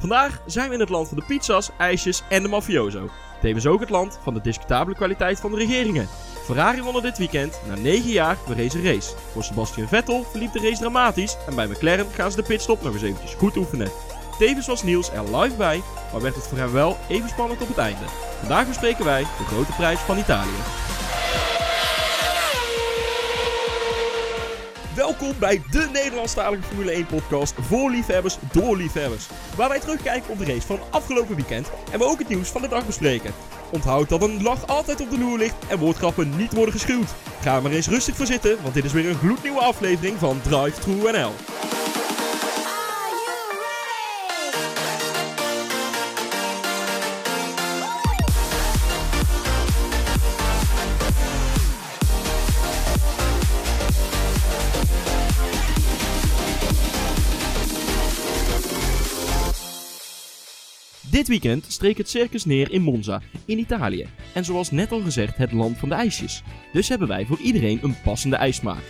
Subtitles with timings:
[0.00, 3.08] Vandaag zijn we in het land van de pizza's, ijsjes en de mafioso.
[3.40, 6.08] Tevens ook het land van de discutabele kwaliteit van de regeringen.
[6.44, 9.14] Ferrari won er dit weekend na 9 jaar weer race race.
[9.32, 12.92] Voor Sebastian Vettel verliep de race dramatisch en bij McLaren gaan ze de pitstop nog
[12.92, 13.90] eens eventjes goed oefenen.
[14.38, 17.68] Tevens was Niels er live bij, maar werd het voor hem wel even spannend op
[17.68, 18.04] het einde.
[18.38, 20.89] Vandaag bespreken wij de grote prijs van Italië.
[25.00, 29.28] Welkom bij de Nederlandstalige Formule 1 podcast voor liefhebbers door liefhebbers.
[29.56, 32.62] Waar wij terugkijken op de race van afgelopen weekend en we ook het nieuws van
[32.62, 33.32] de dag bespreken.
[33.72, 37.14] Onthoud dat een lach altijd op de loer ligt en woordgrappen niet worden geschuwd.
[37.40, 40.40] Ga er maar eens rustig voor zitten, want dit is weer een gloednieuwe aflevering van
[40.40, 41.32] Drive True NL.
[61.20, 64.06] Dit weekend streek het circus neer in Monza, in Italië.
[64.34, 66.42] En zoals net al gezegd, het land van de ijsjes.
[66.72, 68.82] Dus hebben wij voor iedereen een passende ijsmaak.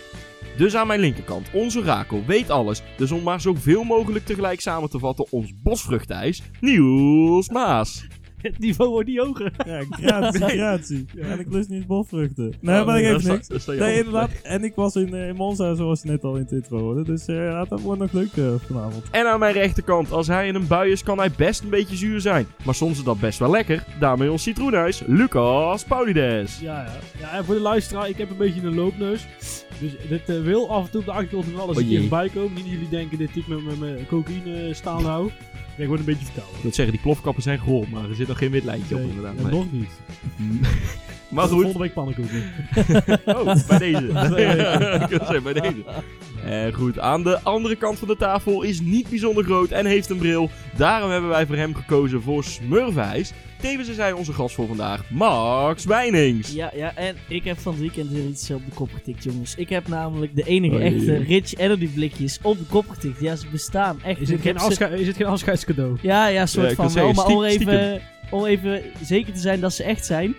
[0.57, 2.81] Dus aan mijn linkerkant, onze Rakel weet alles.
[2.97, 8.07] Dus om maar zoveel mogelijk tegelijk samen te vatten, ons bosvruchtijs, Niels Maas.
[8.47, 9.51] Het niveau wordt niet hoger.
[9.65, 11.05] Ja, gratie, gratie.
[11.17, 12.53] En ik lust niet bosvruchten.
[12.61, 13.47] Nee, Oh, maar ik geef sta- niks.
[13.47, 14.29] dat Nee, inderdaad.
[14.43, 17.03] En ik was in, eh, in Monza, zoals je net al in het intro hoorde.
[17.03, 19.03] Dus eh, ja, dat wordt nog leuk eh, vanavond.
[19.11, 21.95] En aan mijn rechterkant, als hij in een bui is, kan hij best een beetje
[21.95, 22.47] zuur zijn.
[22.65, 23.83] Maar soms is dat best wel lekker.
[23.99, 26.59] Daarmee ons citroenhuis, Lucas Paulides.
[26.59, 26.91] Ja, ja.
[27.19, 29.25] ja, en voor de luisteraar, ik heb een beetje een loopneus.
[29.79, 31.99] Dus dit wil af en toe op de achtergrond nog wel eens Oh een keer
[31.99, 32.53] voorbij komen.
[32.53, 35.29] Niet dat jullie denken dit type met, met, met cocaïne staan hou.
[35.77, 36.57] Ik word een beetje verkouden.
[36.57, 39.01] Ik moet zeggen, die plofkappen zijn gerold, maar er zit nog geen wit lijntje op
[39.01, 39.33] inderdaad.
[39.37, 39.51] ja, Nee.
[39.51, 39.89] nog niet.
[41.29, 42.43] Maar goed, Volgende week pannenkoeken.
[43.37, 44.05] Oh, bij deze.
[45.03, 45.83] Ik wil zeggen, bij deze.
[46.45, 50.09] En goed, aan de andere kant van de tafel is niet bijzonder groot en heeft
[50.09, 50.49] een bril.
[50.75, 53.31] Daarom hebben wij voor hem gekozen voor Smurfijs.
[53.61, 56.51] Tevens is hij onze gast voor vandaag, Max Wijnings.
[56.51, 59.55] Ja, ja, en ik heb van het weekend weer iets op de kop getikt, jongens.
[59.55, 61.17] Ik heb namelijk de enige Oei, echte.
[61.17, 63.19] Rich Energy blikjes op de kop getikt.
[63.19, 64.19] Ja, ze bestaan echt.
[64.19, 65.97] Is het, geen afscheid, is het geen afscheidscadeau?
[66.01, 67.13] Ja, ja, Ja, soort van wel.
[67.13, 70.35] Maar om even, om even zeker te zijn dat ze echt zijn.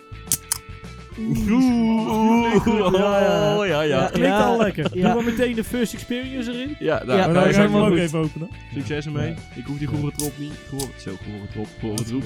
[1.18, 3.56] Oeh, Ja, ja.
[3.58, 4.08] oh, ja.
[4.12, 4.90] Klinkt al lekker.
[4.96, 5.12] ja.
[5.12, 6.76] Doe maar meteen de first experience erin.
[6.78, 8.48] Ja, daar, Ja, daar maar dan is ga hij ik hem ook even openen.
[8.74, 9.34] Succes ermee.
[9.54, 10.52] Ik hoef die groene trop niet.
[10.68, 12.24] Gewoon, zo, groene trop, groene troep.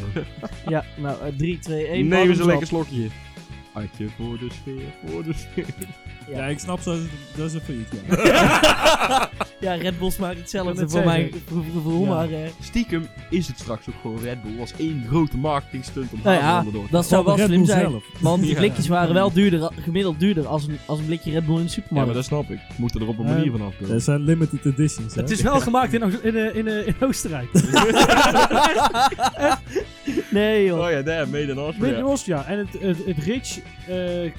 [0.68, 2.08] Ja, nou, 3, 2, 1.
[2.08, 3.08] Neem eens een lekker slokje.
[3.76, 5.66] Hartje voor de sfeer, voor de sfeer.
[6.28, 6.96] Ja, ik snap zo,
[7.36, 7.88] dat is een failliet.
[8.08, 9.30] Ja.
[9.60, 11.32] Ja, Red Bull smaakt hetzelfde voor mij.
[11.82, 12.08] voor Ja.
[12.08, 12.30] maar...
[12.30, 16.36] eh, Stiekem is het straks ook gewoon Red Bull als één grote marketingstunt om nou
[16.36, 17.90] ja, door te dat zou wel Red slim Bull zijn.
[17.90, 18.04] zelf.
[18.20, 18.56] Want die Ja.
[18.58, 21.66] blikjes waren wel duurder, gemiddeld duurder als een, als een blikje Red Bull in de
[21.66, 22.06] Ja, supermarkt.
[22.06, 22.58] maar dat snap ik.
[22.68, 23.32] We moeten er op een Ja.
[23.32, 23.90] manier van afkomen.
[23.92, 25.20] Dat zijn limited editions, hè.
[25.20, 27.48] Het is wel gemaakt in, in, eh, in, eh, in Oostenrijk.
[30.30, 30.80] nee joh.
[30.84, 31.86] Oh ja, daar, made in Austria.
[31.86, 32.44] Made in Austria.
[32.46, 33.58] En het, het, het Rich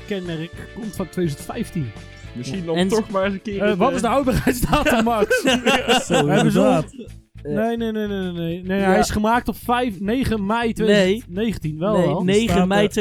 [0.08, 1.92] kenmerk komt van 2015.
[2.34, 3.62] Misschien dan En- toch maar eens een keer...
[3.64, 5.42] Eh, wat eh, is de houdbaarheidsdatum, Max?
[5.42, 6.94] Zo, Hebben ze inderdaad.
[6.94, 7.06] Eh,
[7.44, 8.32] Nee, nee, nee, nee, nee.
[8.32, 8.62] nee.
[8.64, 8.86] nee Ja.
[8.90, 11.80] Hij is gemaakt op 5, 9 mei 2019.
[11.80, 12.24] Wel nee, wel.
[12.24, 12.92] 9 staat mei er-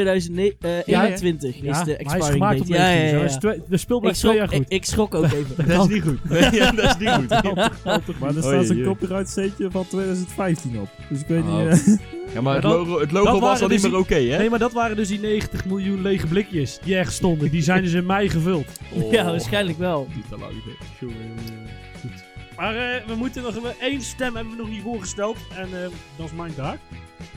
[0.69, 2.79] Ja, 2021 is de maar hij is expiring gemaakt op date.
[2.81, 3.07] 19.
[3.07, 3.33] Ja, ja, zo.
[3.33, 4.73] ja, twee- De speel Ik blijft twee schrok, jaar ik, goed.
[4.73, 5.67] ik schrok ook even.
[5.67, 6.29] Dat is niet goed.
[6.29, 7.55] Nee, ja, dat is niet goed.
[8.19, 8.85] Maar er Oh, staat zo'n jee.
[8.85, 10.87] copyright steentje van 2015 op.
[11.09, 11.57] Dus ik weet Oh.
[11.59, 11.87] niet...
[11.87, 14.15] eh, Ja, maar het dat- logo, het logo dat was al niet dus meer oké,
[14.15, 14.37] hè?
[14.37, 17.51] Nee, maar dat waren dus die 90 miljoen lege blikjes die ergens stonden.
[17.51, 18.67] Die zijn dus in mei gevuld.
[18.91, 19.11] Oh.
[19.15, 20.07] Ja, waarschijnlijk wel.
[20.15, 20.71] Niet te lang, hè.
[20.99, 21.69] Jongen, jongen, jongen.
[22.01, 22.23] Goed.
[22.57, 25.37] Maar eh, we moeten nog we- één stem hebben we nog niet voorgesteld.
[25.55, 26.77] En eh, dat is mijn taak.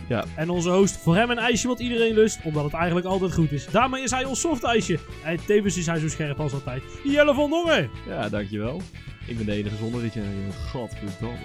[0.09, 0.25] Ja.
[0.37, 3.53] En onze host, voor hem een ijsje wat iedereen lust, omdat het eigenlijk altijd goed
[3.53, 3.67] is.
[3.67, 4.99] Daarmee is hij ons soft ijsje.
[5.25, 6.82] En tevens is hij zo scherp als altijd.
[7.05, 7.91] Jelle van Dongen!
[8.09, 8.81] Ja, dankjewel.
[9.27, 10.25] Ik ben de enige zonder dit jaar.
[10.72, 11.37] Godverdamme.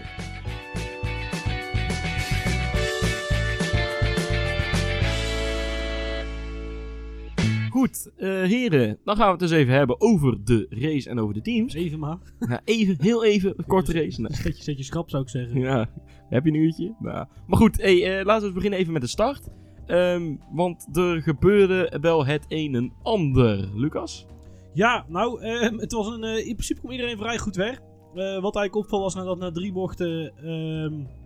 [7.86, 8.98] Goed, eh, heren.
[9.04, 11.74] Dan gaan we het eens even hebben over de race en over de teams.
[11.74, 12.18] Even maar.
[12.50, 14.22] Ja, even, heel even, een korte race.
[14.22, 14.34] Nee.
[14.34, 15.60] Zet je, zet je schrap zou ik zeggen.
[15.60, 15.90] Ja,
[16.30, 16.96] heb je een uurtje?
[17.00, 17.28] Nou.
[17.48, 19.48] Maar goed, hey, eh, laten we beginnen even met de start.
[19.86, 23.70] Ehm, want er gebeurde wel het een en ander.
[23.76, 24.26] Lucas?
[24.74, 27.82] Ja, nou, ehm, het was een, eh, in principe kwam iedereen vrij goed weg.
[28.14, 31.24] Wat eigenlijk opval was nadat na drie bochten ehm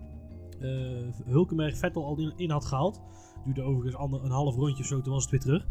[0.59, 3.01] eh, Hulkenberg Vettel al in, in had gehaald.
[3.45, 5.67] Duurde overigens ander, een half rondje of zo, toen was het weer terug.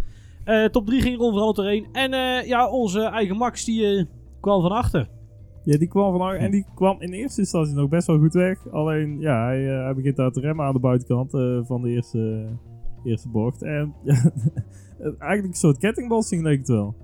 [0.48, 1.86] Eh, top 3 ging Ron veranderd doorheen.
[1.92, 4.04] En eh, ja, onze eigen Max die eh,
[4.40, 5.08] kwam van achter.
[5.64, 8.70] Ja, die kwam vandaag en die kwam in eerste instantie nog best wel goed weg.
[8.70, 11.88] Alleen, ja, hij, eh, hij begint daar te remmen aan de buitenkant eh, van de
[11.88, 12.46] eerste,
[13.04, 13.62] eerste bocht.
[13.62, 14.32] En ja,
[14.98, 16.94] eigenlijk een soort kettingbotsing leek het wel.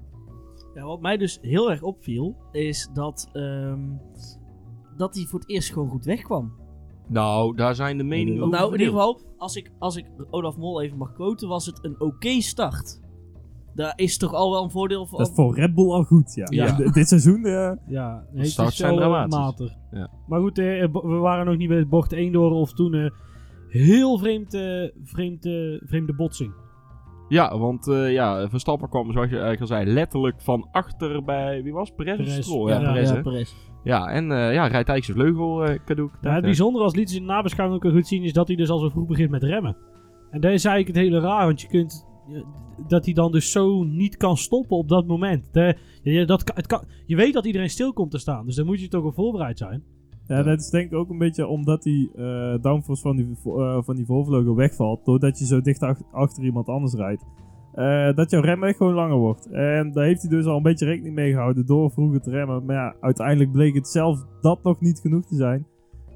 [0.75, 3.81] Ja, wat mij dus heel erg opviel, is dat, ehm,
[4.97, 6.53] dat hij voor het eerst gewoon goed wegkwam.
[7.09, 10.57] Nou, daar zijn de meningen over Nou, in ieder geval, als ik, als ik Olaf
[10.57, 13.03] Mol even mag quoten, was het een oké start.
[13.75, 15.19] Daar is toch al wel een voordeel van.
[15.19, 16.73] Dat is voor Red Bull al goed, ja.
[16.93, 19.77] Dit seizoen, eh, Ja, nee, het is zijn eh, dramatisch.
[19.91, 20.11] Ja.
[20.27, 23.11] Maar goed, eh, we waren nog niet bij bocht 1 door of toen eh,
[23.69, 25.53] heel vreemd, eh, vreemd, eh,
[25.87, 26.53] vreemde botsing.
[27.29, 31.63] Ja, want eh, ja, Verstappen kwam, zoals je eigenlijk al zei, letterlijk van achter bij,
[31.63, 31.97] wie was het?
[31.97, 32.45] Perez of Perez.
[32.47, 32.69] Stroll?
[32.71, 33.21] Ja, Ja, Perez, ja?
[33.23, 33.55] Perez.
[33.85, 36.11] Ja, en eh, ja, rijdt eigenlijk zijn vleugel eh cadeau.
[36.23, 38.57] Ja, het bijzondere als liet ze in de nabeschouwing ook goed zien is dat hij
[38.57, 39.77] dus al zo vroeg begint met remmen.
[40.31, 42.07] En dat is eigenlijk het hele raar, want je kunt
[42.89, 45.49] dat hij dan dus zo niet kan stoppen op dat moment.
[46.03, 48.81] Je, dat, het kan, je weet dat iedereen stil komt te staan, dus dan moet
[48.81, 49.83] je toch op voorbereid zijn.
[50.27, 53.83] Ja, dat is denk ik ook een beetje omdat die eh downforce van die, eh,
[53.83, 55.05] van die voorvleugel wegvalt.
[55.05, 57.25] Doordat je zo dicht ach- achter iemand anders rijdt.
[57.75, 59.47] eh, dat jouw rem echt gewoon langer wordt.
[59.51, 62.65] En daar heeft hij dus al een beetje rekening mee gehouden door vroeger te remmen.
[62.65, 65.67] Maar ja, uiteindelijk bleek het zelf dat nog niet genoeg te zijn.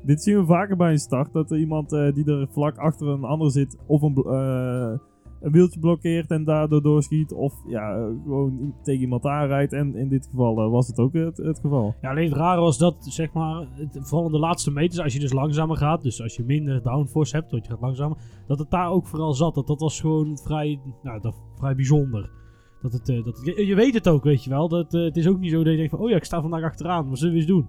[0.02, 1.32] Dit zien we vaker bij een start.
[1.32, 4.98] Dat er iemand eh, die er vlak achter een ander zit of een, eh,
[5.40, 7.32] een wieltje blokkeert en daardoor doorschiet.
[7.32, 9.72] Of ja, eh, gewoon tegen iemand aanrijdt.
[9.72, 11.94] En in dit geval eh, was het ook het, het geval.
[12.00, 15.20] Ja, alleen het rare was dat, zeg maar, vooral in de laatste meters, als je
[15.20, 18.70] dus langzamer gaat, dus als je minder downforce hebt, want je gaat langzamer, dat het
[18.70, 19.54] daar ook vooral zat.
[19.54, 22.30] Dat, dat was gewoon vrij, nou, dat, vrij bijzonder.
[22.82, 24.68] Dat het, eh, dat je, weet het ook, weet je wel.
[24.68, 26.62] Dat, het is ook niet zo dat je denkt van, oh ja, ik sta vandaag
[26.62, 27.68] achteraan, wat zullen we eens doen?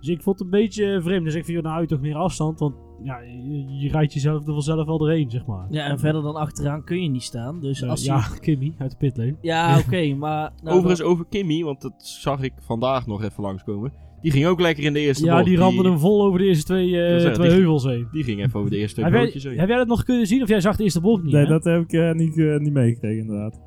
[0.00, 1.24] Dus ik vond het een beetje vreemd.
[1.24, 4.52] Dus ik vind, nou, je toch meer afstand, want ja, je, je rijdt jezelf er
[4.52, 5.66] vanzelf wel doorheen, zeg maar.
[5.70, 7.60] Ja, en verder dan achteraan kun je niet staan.
[7.60, 8.40] Dus als ja, je...
[8.40, 9.36] Kimmy uit de pitlane.
[9.40, 10.52] Ja, oké, maar...
[10.62, 13.92] Nou, Overigens over Kimmy, want dat zag ik vandaag nog even langskomen.
[14.20, 15.44] Die ging ook lekker in de eerste Ja, bocht.
[15.46, 18.08] die ramde hem vol over de eerste twee, eh, zeggen, twee die- heuvels heen.
[18.12, 19.58] Die ging even over de eerste twee Heb jij, broodjes heen.
[19.58, 21.32] heb jij dat nog kunnen zien of jij zag de eerste bocht niet?
[21.32, 21.48] Nee, hè?
[21.48, 23.60] dat heb ik eh, niet, eh, niet meegekregen inderdaad.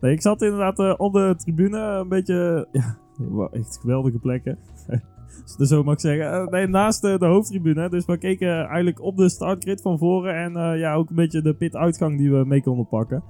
[0.00, 2.68] Nee, ik zat inderdaad op de tribune een beetje...
[2.72, 2.98] Ja,
[3.58, 4.58] echt geweldige plekken.
[5.42, 6.32] Als ik het zo mag zeggen.
[6.32, 7.88] Eh, nee, naast eh, de hoofdtribune.
[7.88, 10.34] Dus we keken eigenlijk op de startgrid van voren.
[10.34, 13.24] En eh, ja, ook een beetje de pituitgang die we mee konden pakken.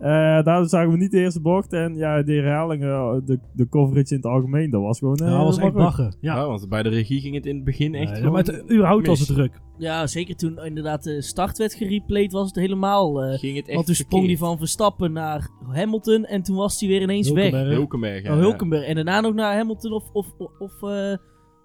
[0.00, 1.72] Eh daar zagen we niet de eerste bocht.
[1.72, 5.16] En ja, de herhalingen, de, de coverage in het algemeen, dat was gewoon...
[5.16, 6.16] eh, Ja, dat was echt baggen.
[6.20, 6.36] Ja.
[6.36, 8.62] Ja, want bij de regie ging het in het begin echt Nee, gewoon maar het,
[8.72, 9.60] überhaupt was het druk.
[9.78, 13.22] Ja, zeker toen inderdaad de start werd gereplayed was het helemaal...
[13.22, 16.80] eh, ging het echt want toen sprong hij van Verstappen naar Hamilton en toen was
[16.80, 17.50] hij weer ineens weg.
[17.50, 17.76] Hulkenberg.
[17.76, 18.22] Hulkenberg.
[18.22, 18.42] ja, Oh, ja.
[18.42, 18.84] Hulkenberg.
[18.86, 20.04] En daarna nog naar Hamilton of...
[20.12, 21.16] of, of, of eh,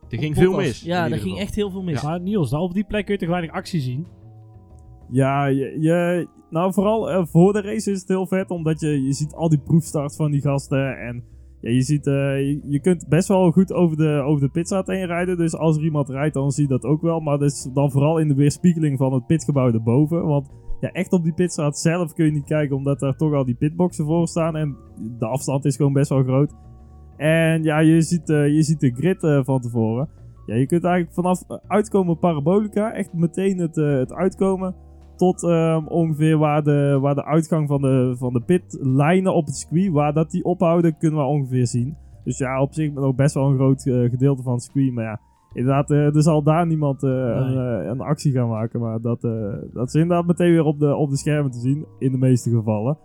[0.10, 0.82] Er ging veel mis.
[0.82, 2.04] Ja, daar ging echt heel veel mis.
[2.04, 4.06] Maar Niels, nou, op die plek kun je toch weinig actie zien?
[5.12, 9.04] Ja, je, je- nou vooral eh, voor de race is het heel vet, omdat je,
[9.04, 11.24] je ziet al die proefstarts van die gasten en
[11.62, 14.88] ja, je, ziet, eh, je, je kunt best wel goed over de, over de pitstraat
[14.88, 17.52] heen rijden, dus als er iemand rijdt dan zie je dat ook wel, maar dat
[17.52, 20.50] is dan vooral in de weerspiegeling van het pitgebouw erboven, want
[20.80, 23.56] ja, echt op die pitstraat zelf kun je niet kijken, omdat daar toch al die
[23.56, 24.76] pitboxen voor staan en
[25.20, 26.54] de afstand is gewoon best wel groot.
[27.18, 30.10] En ja, je ziet, eh, je ziet de grid eh, van tevoren.
[30.46, 34.76] Ja, je kunt eigenlijk vanaf eh, uitkomen parabolica, echt meteen het, het uitkomen
[35.16, 39.56] tot ehm, ongeveer waar de, waar de uitgang van de, van de pitlijnen op het
[39.56, 41.98] circuit, waar dat die ophouden, kunnen we ongeveer zien.
[42.24, 44.94] Dus ja, op zich nog best wel een groot gedeelte van het circuit.
[44.94, 45.20] Maar ja,
[45.54, 47.58] inderdaad, er zal daar niemand een,
[47.90, 48.80] een actie gaan maken.
[48.80, 49.22] Maar dat,
[49.74, 52.50] dat is inderdaad meteen weer op de, op de schermen te zien, in de meeste
[52.50, 52.98] gevallen.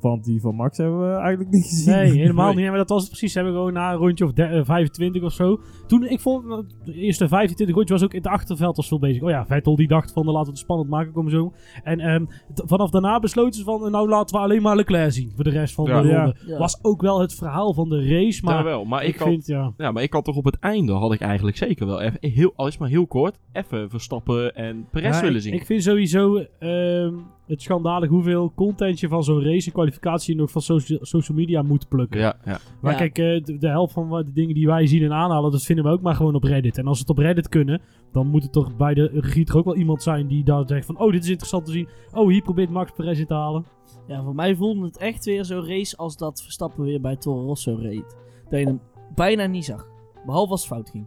[0.00, 1.94] Want die van Max hebben we eigenlijk niet gezien.
[1.94, 2.56] Nee, helemaal Nee.
[2.56, 2.68] niet.
[2.68, 3.32] Maar dat was het precies.
[3.32, 5.60] Ze hebben gewoon na een rondje of de- eh, 25 of zo.
[5.86, 6.44] Toen, ik vond,
[6.84, 9.22] de eerste 25 rondje was ook in het achterveld als veel bezig.
[9.22, 11.52] Oh ja, Vettel die dacht van, laten we het spannend maken, komen zo.
[11.82, 15.32] En ehm, vanaf daarna besloten ze van, eh, nou laten we alleen maar Leclerc zien
[15.34, 16.02] voor de rest van Ja.
[16.02, 16.36] de ronde.
[16.46, 16.58] Ja.
[16.58, 19.46] Was ook wel het verhaal van de race, maar wel, maar ik, ik, had, vind,
[19.46, 19.72] ja...
[19.76, 22.52] ja, maar ik had toch op het einde, had ik eigenlijk zeker wel even, heel,
[22.56, 25.54] al is maar heel kort, even Verstappen en Perez Ja, willen zien.
[25.54, 27.14] Ik vind sowieso ehm,
[27.50, 31.62] het schandalig hoeveel content je van zo'n race en kwalificatie nog van social, social media
[31.62, 32.20] moet plukken.
[32.20, 32.58] ja, ja.
[32.80, 32.98] Maar Ja.
[32.98, 35.62] kijk, eh, de, de helft van wat- de dingen die wij zien en aanhalen, dat
[35.62, 36.78] vinden we ook maar gewoon op Reddit.
[36.78, 37.80] En als we het op Reddit kunnen,
[38.12, 40.86] dan moet het toch bij de regie toch ook wel iemand zijn die daar zegt
[40.86, 41.88] van, oh, dit is interessant te zien.
[42.12, 43.64] Oh, hier probeert Max Perez in te halen.
[44.06, 47.44] Ja, voor mij voelde het echt weer zo'n race als dat Verstappen weer bij Toro
[47.44, 48.16] Rosso reed.
[48.48, 48.80] Dat je hem
[49.14, 49.88] bijna niet zag.
[50.26, 51.06] Behalve als het fout ging.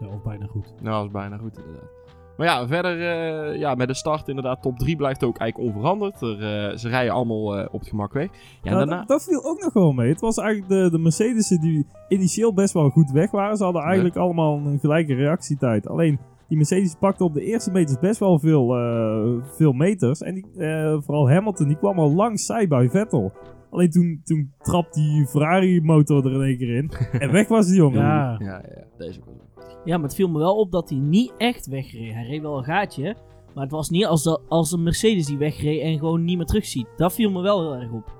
[0.00, 0.74] Ja, of bijna goed.
[0.82, 1.96] Nou, dat is bijna goed inderdaad.
[2.38, 6.20] Maar ja, verder eh, ja, met de start inderdaad, top 3 blijft ook eigenlijk onveranderd.
[6.20, 8.28] Er, eh, ze rijden allemaal eh, op het gemak weg.
[8.62, 8.96] Ja, Nou, daarna...
[8.96, 10.08] dat, dat viel ook nog wel mee.
[10.08, 13.56] Het was eigenlijk de, de Mercedes'en die initieel best wel goed weg waren.
[13.56, 15.88] Ze hadden eigenlijk allemaal een gelijke reactietijd.
[15.88, 16.18] Alleen
[16.48, 20.20] die Mercedes pakte op de eerste meters best wel veel, eh, veel meters.
[20.20, 23.32] En die, eh, vooral Hamilton, die kwam al langs zij bij Vettel.
[23.70, 26.90] Alleen toen, toen trap die Ferrari-motor er in één keer in.
[27.20, 28.00] en weg was die jongen.
[28.00, 29.47] Ja, Ja, ja, deze ook wel.
[29.84, 32.12] Ja, maar het viel me wel op dat hij niet echt wegreed.
[32.12, 33.16] Hij reed wel een gaatje.
[33.54, 36.46] Maar het was niet als, de, als een Mercedes die wegreed en gewoon niet meer
[36.46, 36.86] terugziet.
[36.96, 38.16] Dat viel me wel heel erg op.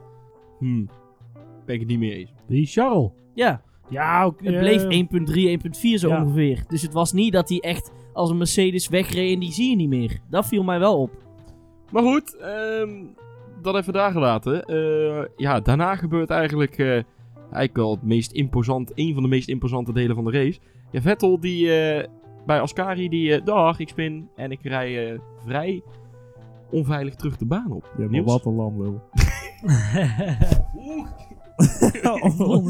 [0.59, 0.89] Hmm.
[1.67, 2.33] Ben ik het niet meer eens.
[2.47, 3.11] die Charles.
[3.35, 6.23] Ja, Ja, ook, het bleef 1.3, 1.4 zo ja.
[6.23, 6.65] ongeveer.
[6.69, 9.77] Dus het was niet dat hij echt als een Mercedes wegreed en die zie je
[9.77, 10.19] niet meer.
[10.31, 11.11] Dat viel mij wel op.
[11.91, 13.05] Maar goed, ehm,
[13.63, 14.65] dat even daar gelaten.
[14.65, 17.03] Eh, ja, daarna gebeurt eigenlijk, eh,
[17.37, 20.61] eigenlijk wel het meest imposant, een van de meest imposante delen van de race.
[20.91, 22.09] Ja, Vettel die eh,
[22.47, 25.83] bij Ascari, die, eh, dag, ik spin en ik rij eh, vrij
[26.71, 27.85] onveilig terug de baan op.
[27.85, 28.33] Ja, maar Niels?
[28.33, 29.01] wat een lamlul.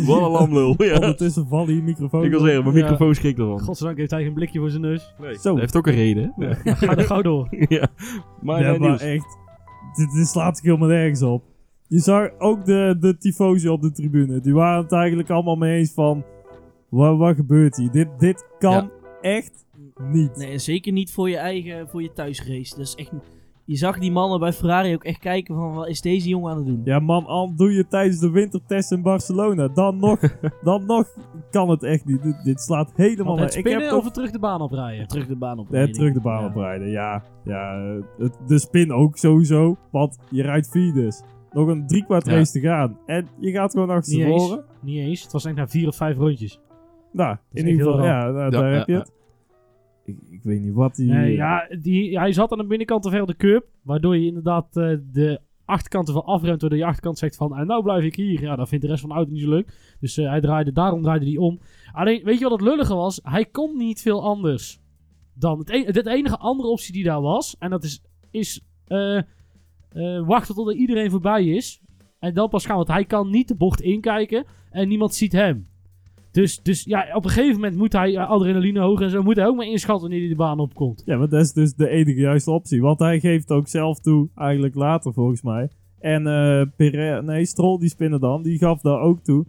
[0.07, 0.95] Wat een lamlul, ja.
[0.95, 2.25] Ondertussen vallen hier microfoon.
[2.25, 2.83] Ik wil zeggen, mijn Ja.
[2.83, 3.61] microfoon schrikt ervan.
[3.61, 5.15] Godzijdank heeft hij geen blikje voor zijn neus.
[5.21, 5.51] Nee, Zo.
[5.51, 6.33] dat heeft ook een reden.
[6.37, 6.47] hè?
[6.47, 6.55] Ja.
[6.75, 7.49] Ga er gauw door.
[7.69, 7.89] ja.
[8.41, 9.39] Maar, ja, maar echt.
[9.95, 11.43] Dit, dit slaat zich helemaal nergens op.
[11.89, 14.41] Je zag ook de, de tifosi op de tribune.
[14.41, 16.25] Die waren het eigenlijk allemaal mee eens van...
[16.89, 17.91] Wat, wat gebeurt hier?
[17.91, 18.91] Dit, dit kan Ja.
[19.21, 19.65] echt
[20.03, 20.37] niet.
[20.37, 22.77] Nee, en zeker niet voor je eigen, voor je thuisrace.
[22.77, 23.11] Dat is echt...
[23.65, 26.57] Je zag die mannen bij Ferrari ook echt kijken van, wat is deze jongen aan
[26.57, 26.81] het doen?
[26.85, 29.69] Ja man, al doe je tijdens de wintertest in Barcelona.
[29.69, 30.21] Dan nog,
[30.63, 31.07] dan nog
[31.51, 32.23] kan het echt niet.
[32.23, 33.57] Dit, dit slaat helemaal nergens.
[33.57, 35.09] Ik heb spinnen toch- of terug de baan oprijden?
[35.09, 35.71] Terug de baan op.
[35.71, 37.23] Nee, terug de baan oprijden, ja.
[37.45, 41.23] ja het, de spin ook sowieso, want je rijdt vier dus.
[41.53, 42.33] Nog een driekwart Ja.
[42.33, 42.99] race te gaan.
[43.07, 44.57] En je gaat gewoon Niet achterstevoren.
[44.59, 44.67] eens.
[44.83, 45.23] Niet eens.
[45.23, 46.61] Het was echt na vier of vijf rondjes.
[47.13, 48.99] Nou, in ieder geval, ja, nou, Ja, daar ja, heb je ja.
[48.99, 49.13] het.
[50.05, 51.11] Ik, ik weet niet wat die...
[51.13, 53.67] Nee, ja, die, hij zat aan de binnenkant te ver de curb.
[53.83, 56.61] Waardoor je inderdaad eh, de achterkant ervan afremt.
[56.61, 58.41] Waardoor je achterkant zegt van, en nou blijf ik hier.
[58.43, 59.97] Ja, dat vindt de rest van de auto niet zo leuk.
[60.01, 61.61] Dus eh, hij draaide, daarom draaide hij om.
[61.93, 63.21] Alleen, weet je wat het lullige was?
[63.23, 64.81] Hij kon niet veel anders.
[65.35, 67.57] Dan het, en- het enige andere optie die daar was.
[67.59, 69.23] En dat is, is eh, eh,
[70.27, 71.81] wachten tot er iedereen voorbij is.
[72.19, 72.77] En dan pas gaan.
[72.77, 74.45] Want hij kan niet de bocht inkijken.
[74.71, 75.69] En niemand ziet hem.
[76.39, 79.23] Dus, dus ja, op een gegeven moment moet hij eh, adrenaline hoog en zo.
[79.23, 81.03] Moet hij ook maar inschatten wanneer hij de baan opkomt.
[81.07, 82.81] Ja, maar dat is dus de enige juiste optie.
[82.81, 85.69] Want hij geeft ook zelf toe, eigenlijk later volgens mij.
[85.99, 89.45] En eh nee, Stroll die spinnen dan, die gaf daar ook toe.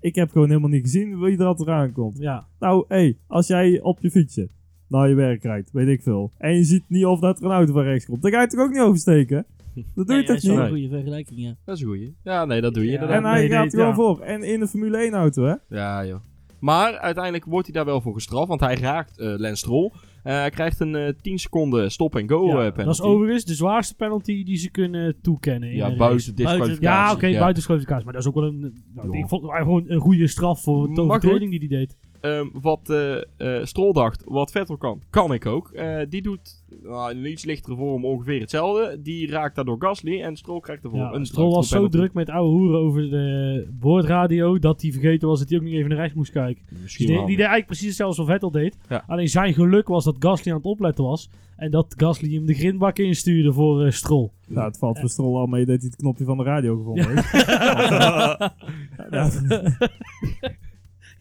[0.00, 2.18] Ik heb gewoon helemaal niet gezien wie er eraan komt.
[2.18, 2.46] Ja.
[2.58, 4.48] Nou, hé, hey, als jij op je fietsje
[4.88, 6.30] naar je werk rijdt, weet ik veel.
[6.38, 8.22] En je ziet niet of dat er een auto van rechts komt.
[8.22, 9.46] Dan ga je toch ook niet oversteken?
[9.74, 10.64] Dat doe je Nee, dat toch is wel niet?
[10.64, 11.54] een goede vergelijking, ja.
[11.64, 12.14] Dat is een goeie.
[12.24, 12.94] Ja, nee, dat doe je Ja.
[12.94, 13.24] inderdaad.
[13.24, 13.94] En hij nee, gaat nee, gewoon ja.
[13.94, 14.20] voor.
[14.20, 15.54] En in de Formule 1 auto, hè?
[15.76, 16.20] Ja, joh.
[16.64, 19.90] Maar uiteindelijk wordt hij daar wel voor gestraft, want hij raakt eh Lance Stroll.
[20.22, 22.82] Eh, hij krijgt een eh 10 seconden stop-and-go Ja, penalty.
[22.84, 25.70] dat is overigens de zwaarste penalty die ze kunnen toekennen.
[25.70, 26.82] in Ja, buiten disqualificatie.
[26.82, 27.32] Ja, oké, ja.
[27.32, 28.04] buiten disqualificatie.
[28.04, 28.84] Maar dat is ook wel een.
[28.94, 31.96] Nou, ik vond gewoon een goede straf voor de overtreding die hij deed.
[32.24, 35.70] Ehm, wat eh eh, Stroll dacht, wat Vettel kan, kan ik ook.
[35.70, 39.02] Eh, die doet nou, in een iets lichtere vorm ongeveer hetzelfde.
[39.02, 42.30] Die raakt daardoor Gasly en Stroll krijgt ervoor Ja, een Stroll was zo druk met
[42.30, 45.98] oude hoeren over de boordradio dat hij vergeten was dat hij ook niet even naar
[45.98, 46.62] rechts moest kijken.
[46.68, 47.26] Die deed, wel.
[47.26, 48.76] die deed eigenlijk precies hetzelfde als Vettel deed.
[48.88, 49.04] Ja.
[49.06, 51.30] Alleen zijn geluk was dat Gasly aan het opletten was.
[51.56, 54.30] En dat Gasly hem de grindbak instuurde voor eh, Stroll.
[54.48, 57.08] Nou, het valt voor Stroll al mee dat hij het knopje van de radio gevonden
[57.08, 57.32] heeft.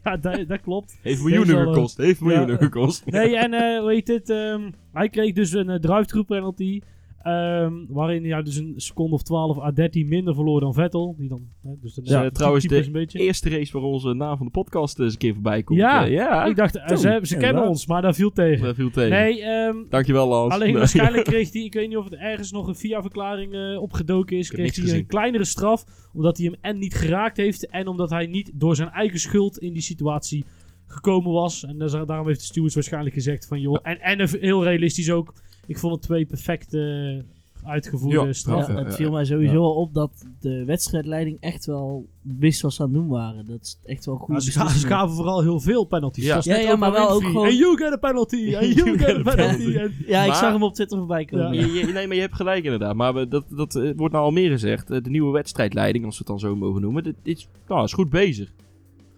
[0.03, 0.17] Ja.
[0.17, 0.97] Dat, dat klopt.
[1.01, 1.97] Heeft miljoenen al, gekost.
[1.97, 2.63] Heeft miljoenen ja.
[2.63, 3.05] gekost.
[3.05, 4.29] Nee, en eh hoe heet het?
[4.29, 6.81] ehm, hij kreeg dus een uh, penalty.
[7.23, 11.15] Ehm, waarin hij dus een seconde of 12 à 13 minder verloor dan Vettel.
[11.17, 13.19] Die dan, hè, dus dan Ja, eh, trouwens, de een beetje.
[13.19, 15.79] Eerste race waar onze naam van de podcast eens een keer voorbij komt.
[15.79, 16.05] Ja.
[16.05, 16.45] Eh, ja.
[16.45, 17.67] Ik dacht, eh, ze, ze kennen inderdaad.
[17.67, 18.65] ons, maar dat viel tegen.
[18.65, 19.09] Dat viel tegen.
[19.09, 20.53] Nee, ehm, Dankjewel Lans.
[20.53, 20.77] alleen Nee.
[20.77, 24.49] waarschijnlijk kreeg hij, ik weet niet of het ergens nog een via-verklaring eh, opgedoken is,
[24.49, 25.85] kreeg hij een kleinere straf.
[26.13, 29.57] Omdat hij hem en niet geraakt heeft en omdat hij niet door zijn eigen schuld
[29.57, 30.45] in die situatie
[30.87, 31.65] gekomen was.
[31.65, 35.33] En dus daarom heeft de stewards waarschijnlijk gezegd van joh, en, en heel realistisch ook.
[35.67, 37.23] Ik vond het twee perfecte
[37.63, 38.75] uitgevoerde Ja, straffen.
[38.75, 42.81] Ja, het viel mij sowieso al op dat de wedstrijdleiding echt wel wist wat ze
[42.81, 43.45] aan het doen waren.
[43.45, 44.27] Dat is echt wel goed.
[44.27, 46.25] Nou, ze, ga- ze gaven vooral heel veel penalties.
[46.25, 46.41] Ja.
[46.43, 49.75] Ja, maar wel ook gewoon- And you get a penalty, and you get a penalty.
[49.75, 51.53] En- Ja, ik Maar- zag hem op Twitter voorbij komen.
[51.53, 51.65] Ja.
[51.65, 52.95] Je- je- nee, maar je hebt gelijk inderdaad.
[52.95, 54.89] Maar we- dat, dat eh, wordt nou al meer gezegd.
[54.91, 57.03] Eh, de nieuwe wedstrijdleiding, als we het dan zo mogen noemen.
[57.03, 58.51] Dit dit is, nou, is goed bezig.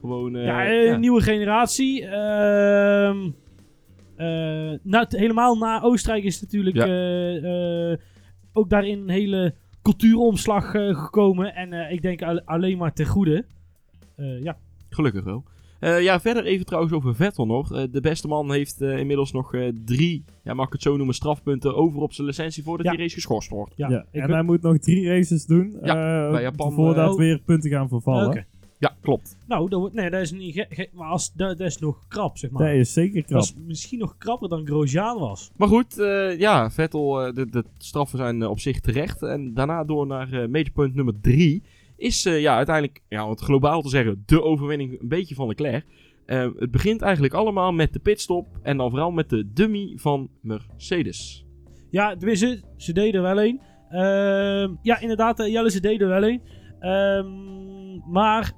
[0.01, 0.97] Gewoon, eh, Ja, ja.
[0.97, 2.05] nieuwe generatie.
[2.05, 3.31] Ehm, eh,
[4.83, 6.85] nou, t- helemaal na Oostenrijk is natuurlijk Ja.
[6.85, 7.97] eh, eh,
[8.53, 11.55] ook daarin een hele cultuuromslag eh, gekomen.
[11.55, 13.45] En eh, ik denk al- alleen maar ten goede.
[14.15, 14.57] Eh, ja.
[14.89, 15.43] Gelukkig wel.
[15.79, 17.73] Eh, ja, verder even trouwens over Vettel nog.
[17.73, 20.95] Eh, de beste man heeft eh, inmiddels nog eh, drie, ja, mag ik het zo
[20.97, 22.91] noemen, strafpunten over op zijn licentie voordat Ja.
[22.91, 23.73] die race geschorst wordt.
[23.75, 25.77] Ja, Ja, en ben- hij moet nog drie races doen.
[25.83, 28.45] Ja, eh, bij Japan, voordat eh, weer punten gaan vervallen.
[28.79, 29.37] Ja, klopt.
[29.47, 32.49] Nou, dat, wordt- nee, dat is niet maar als, dat, dat is nog krap, zeg
[32.51, 32.67] maar.
[32.67, 33.39] Dat is zeker krap.
[33.39, 35.51] dat is misschien nog krapper dan Grosjean was.
[35.55, 39.21] Maar goed, eh, ja, Vettel, eh, de, de straffen zijn eh, op zich terecht.
[39.23, 41.63] En daarna door naar eh majorpoint nummer drie.
[41.97, 45.47] Is eh, ja, uiteindelijk, ja, om het globaal te zeggen, de overwinning een beetje van
[45.47, 45.85] Leclerc.
[46.25, 48.47] Het begint eigenlijk allemaal met de pitstop.
[48.61, 51.45] En dan vooral met de dummy van Mercedes.
[51.89, 53.61] Ja, tenminste, ze deden er wel een.
[53.89, 56.41] Ehm, ja, inderdaad, Jelle, ze deden er wel een.
[56.79, 58.53] Ehm, maar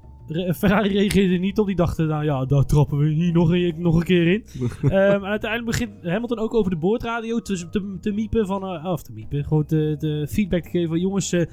[0.56, 1.66] Ferrari reageerde niet op.
[1.68, 4.44] Die dachten, nou ja, daar trappen we niet nog een, nog een keer in.
[4.82, 8.64] Ehm, en uiteindelijk begint Hamilton ook over de boordradio te, te, te miepen van...
[8.64, 11.00] eh, of te miepen, gewoon te, te feedback te geven van...
[11.00, 11.46] Jongens, eh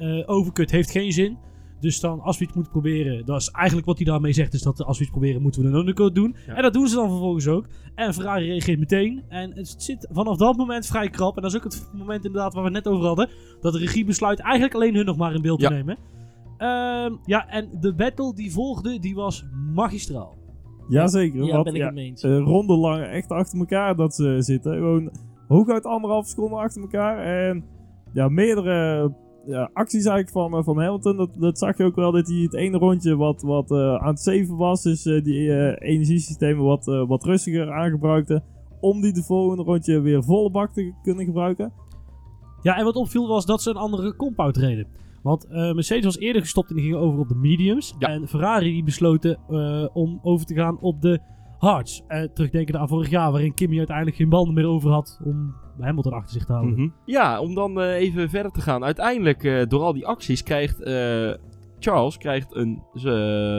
[0.00, 1.38] eh, overcut heeft geen zin.
[1.80, 3.24] Dus dan, als we iets moeten proberen...
[3.26, 4.54] Dat is eigenlijk wat hij daarmee zegt.
[4.54, 6.36] Is dat als we iets proberen, moeten we een undercut doen.
[6.46, 6.54] Ja.
[6.54, 7.66] En dat doen ze dan vervolgens ook.
[7.94, 9.22] En Ferrari reageert meteen.
[9.28, 11.36] En het zit vanaf dat moment vrij krap.
[11.36, 13.28] En dat is ook het moment inderdaad waar we het net over hadden.
[13.60, 15.68] Dat de regie besluit eigenlijk alleen hun nog maar in beeld Ja.
[15.68, 15.96] te nemen.
[16.60, 20.38] Ehm, ja, en de battle die volgde, die was magistraal.
[20.88, 21.44] Jazeker.
[21.44, 22.22] Ja, ben ik ja, het mee eens.
[22.22, 24.72] eh, ronde lang echt achter elkaar dat ze zitten.
[24.74, 25.10] Gewoon
[25.48, 27.18] hooguit anderhalf seconde achter elkaar.
[27.18, 27.64] En
[28.12, 29.12] ja, meerdere
[29.46, 31.16] ja, acties eigenlijk van, eh, van Hamilton.
[31.16, 34.10] Dat, dat zag je ook wel dat hij het ene rondje wat, wat eh, aan
[34.10, 34.82] het zeven was.
[34.82, 38.42] Dus eh, die eh, energiesystemen wat, wat rustiger aangebruikte.
[38.80, 41.72] Om die de volgende rondje weer volle bak te kunnen gebruiken.
[42.62, 44.86] Ja, en wat opviel was dat ze een andere compound reden.
[45.22, 47.94] Want eh, Mercedes was eerder gestopt en die gingen over op de mediums.
[47.98, 48.08] Ja.
[48.08, 51.18] En Ferrari die besloten eh, om over te gaan op de
[51.58, 52.02] hards.
[52.08, 56.12] Eh terugdenken aan vorig jaar, waarin Kimi uiteindelijk geen banden meer over had om Hamilton
[56.12, 56.74] achter zich te houden.
[56.80, 56.88] Mhm.
[57.04, 58.84] Ja, om dan eh, even verder te gaan.
[58.84, 61.34] Uiteindelijk, eh, door al die acties, krijgt eh,
[61.78, 62.82] Charles krijgt een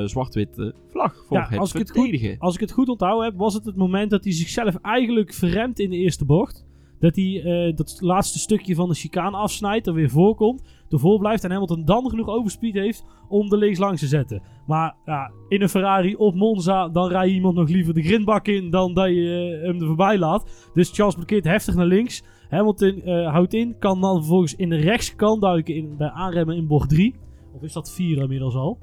[0.10, 2.40] zwart-witte vlag voor Ja, het als ik het goed- verdedigen.
[2.40, 5.80] Als ik het goed onthouden heb, was het het moment dat hij zichzelf eigenlijk verremt
[5.80, 6.66] in de eerste bocht.
[7.02, 11.44] Dat hij eh, dat laatste stukje van de chicane afsnijdt, er weer voorkomt, ervoor blijft
[11.44, 14.42] en Hamilton dan genoeg overspeed heeft om de links langs te zetten.
[14.68, 18.48] Maar ja, in een Ferrari op Monza, dan rij je iemand nog liever de grindbak
[18.48, 20.70] in dan dat je eh, hem er voorbij laat.
[20.74, 22.24] Dus Charles blokkeert heftig naar links.
[22.50, 26.90] Hamilton eh, houdt in, kan dan vervolgens in de rechtskant duiken bij aanremmen in bocht
[26.90, 27.16] 3.
[27.54, 28.78] Of is dat 4 inmiddels al?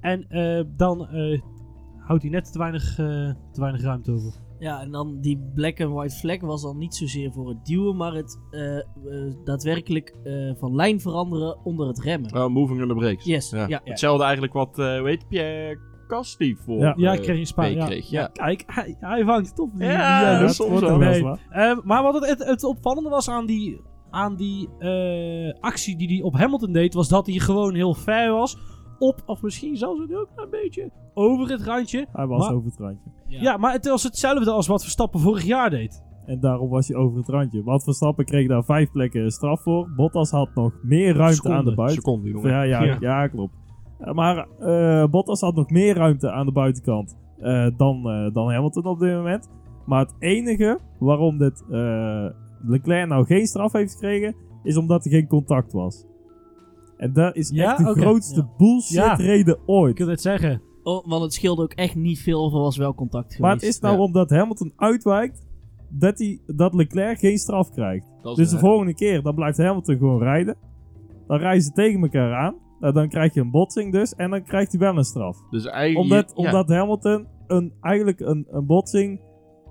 [0.00, 0.26] En
[0.76, 1.08] dan
[1.98, 4.47] houdt hij net te weinig, te weinig ruimte over.
[4.58, 7.96] Ja, en dan die black and white flag was dan niet zozeer voor het duwen,
[7.96, 8.84] maar het eh, eh,
[9.44, 12.34] daadwerkelijk eh, van lijn veranderen onder het remmen.
[12.36, 13.24] Oh, moving on the brakes.
[13.24, 13.58] Yes, Ja.
[13.58, 13.66] ja.
[13.68, 13.80] ja.
[13.84, 16.94] Hetzelfde eigenlijk wat, eh heet Pierre Casty voor Ja.
[16.96, 17.70] Ja, ik kreeg een spaar.
[17.70, 17.86] P Ja.
[17.86, 18.10] kreeg.
[18.10, 18.26] Ja.
[18.32, 19.70] Kijk, hij, hij vangt het op.
[19.78, 20.94] Ja, dat soms wordt wel.
[20.94, 21.38] ook wel Nee.
[21.70, 26.08] Eh, maar wat het, het, het opvallende was aan die, aan die eh, actie die
[26.08, 28.58] hij op Hamilton deed, was dat hij gewoon heel fair was.
[28.98, 32.06] Op, of misschien zelfs ook een beetje over het randje.
[32.12, 33.10] Hij was Maar- over het randje.
[33.26, 33.56] Ja.
[33.56, 36.04] maar het was hetzelfde als wat Verstappen vorig jaar deed.
[36.26, 37.62] En daarom was hij over het randje.
[37.62, 39.88] Want Verstappen kreeg daar vijf plekken straf voor.
[39.96, 41.96] Bottas had nog meer ruimte aan de buiten.
[41.96, 42.50] Seconde, jongen.
[42.50, 42.96] Ja, ja, Ja.
[43.00, 43.26] ja.
[43.26, 43.54] klopt.
[43.98, 48.52] Eh, maar eh, Bottas had nog meer ruimte aan de buitenkant eh, dan, eh, dan
[48.52, 49.50] Hamilton op dit moment.
[49.86, 52.26] Maar het enige waarom dit, eh,
[52.62, 56.06] Leclerc nou geen straf heeft gekregen, is omdat er geen contact was.
[56.98, 57.64] En dat is Ja?
[57.70, 58.00] echt de Oké.
[58.00, 58.48] grootste Ja.
[58.56, 59.14] bullshit Ja.
[59.14, 59.98] reden Ik ooit.
[59.98, 60.62] wil het zeggen.
[60.82, 63.40] Oh, want het scheelde ook echt niet veel of er was wel contact geweest.
[63.40, 64.02] Maar het is nou Ja.
[64.02, 65.46] omdat Hamilton uitwijkt
[65.90, 68.06] dat, hij, dat Leclerc geen straf krijgt.
[68.22, 70.56] Dat is Dus de een- volgende keer, dan blijft Hamilton gewoon rijden.
[71.26, 72.54] Dan rijden ze tegen elkaar aan.
[72.80, 74.14] Nou, dan krijg je een botsing dus.
[74.14, 75.36] En dan krijgt hij wel een straf.
[75.50, 76.10] Dus eigenlijk...
[76.10, 79.20] Omdat, ja, omdat Hamilton een, eigenlijk een, een botsing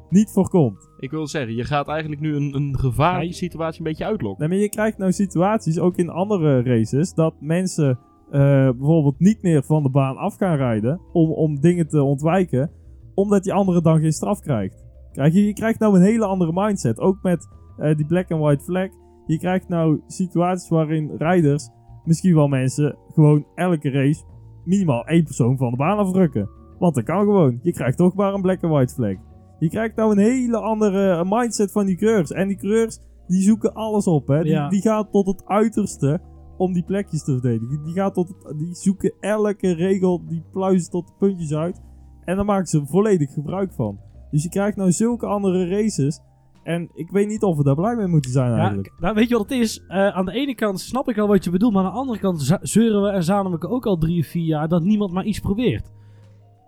[0.09, 0.89] niet voorkomt.
[0.99, 4.39] Ik wil zeggen, je gaat eigenlijk nu een, een gevaarlijke situatie een beetje uitlokken.
[4.39, 7.99] Nee, maar je krijgt nou situaties, ook in andere races, dat mensen
[8.31, 11.01] eh, bijvoorbeeld niet meer van de baan af gaan rijden.
[11.13, 12.71] Om, om dingen te ontwijken.
[13.13, 14.85] Omdat die andere dan geen straf krijgt.
[15.11, 16.99] Krijg je, je krijgt nou een hele andere mindset.
[16.99, 18.89] Ook met eh, die black and white flag.
[19.25, 21.69] Je krijgt nou situaties waarin rijders,
[22.03, 24.23] misschien wel mensen, gewoon elke race
[24.65, 26.49] minimaal één persoon van de baan afrukken.
[26.79, 27.59] Want dat kan gewoon.
[27.61, 29.15] Je krijgt toch maar een black and white flag.
[29.59, 32.31] Je krijgt nou een hele andere mindset van die coureurs.
[32.31, 34.27] En die coureurs, die zoeken alles op.
[34.27, 34.41] Hè.
[34.43, 34.69] Die, Ja.
[34.69, 36.19] die gaan tot het uiterste
[36.57, 37.83] om die plekjes te verdedigen.
[37.83, 41.81] Die, gaan tot het, die zoeken elke regel, die pluizen tot de puntjes uit.
[42.25, 43.99] En daar maken ze volledig gebruik van.
[44.31, 46.21] Dus je krijgt nou zulke andere races.
[46.63, 48.87] En ik weet niet of we daar blij mee moeten zijn Ja, eigenlijk.
[48.87, 49.83] k- nou, weet je wat het is?
[49.87, 52.19] Eh, aan de ene kant snap ik al wat je bedoelt, maar aan de andere
[52.19, 55.25] kant zeuren we en zanen we ook al drie of vier jaar dat niemand maar
[55.25, 55.91] iets probeert.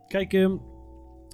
[0.07, 0.55] Kijk, ehm,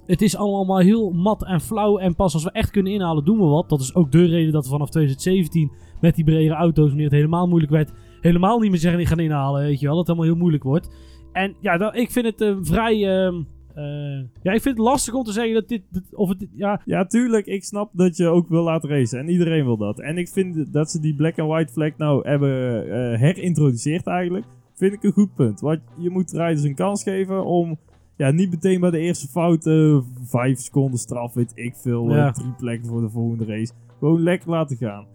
[0.06, 3.38] het is allemaal heel mat en flauw en pas als we echt kunnen inhalen doen
[3.38, 3.68] we wat.
[3.68, 7.14] Dat is ook de reden dat we vanaf 2017 met die bredere auto's, wanneer het
[7.14, 9.96] helemaal moeilijk werd, helemaal niet meer zeggen die gaan inhalen, weet je wel.
[9.96, 10.90] Dat het helemaal heel moeilijk wordt.
[11.32, 13.24] En ja, ik vind het eh, vrij...
[13.26, 13.34] ehm,
[13.74, 15.82] eh, ja, ik vind het lastig om te zeggen dat dit...
[15.90, 17.46] dit- of het, ja, Ja, tuurlijk.
[17.46, 19.18] Ik snap dat je ook wil laten racen.
[19.18, 20.00] En iedereen wil dat.
[20.00, 24.44] En ik vind dat ze die black and white flag nou hebben eh, herintroduceerd eigenlijk.
[24.74, 25.60] Vind ik een goed punt.
[25.60, 27.78] Want je moet rijders een kans geven om...
[28.16, 32.08] Ja, niet meteen bij de eerste fout eh, vijf seconden straf, weet ik veel.
[32.26, 33.72] eh, drie plekken voor de volgende race.
[33.98, 35.06] Gewoon lekker laten gaan.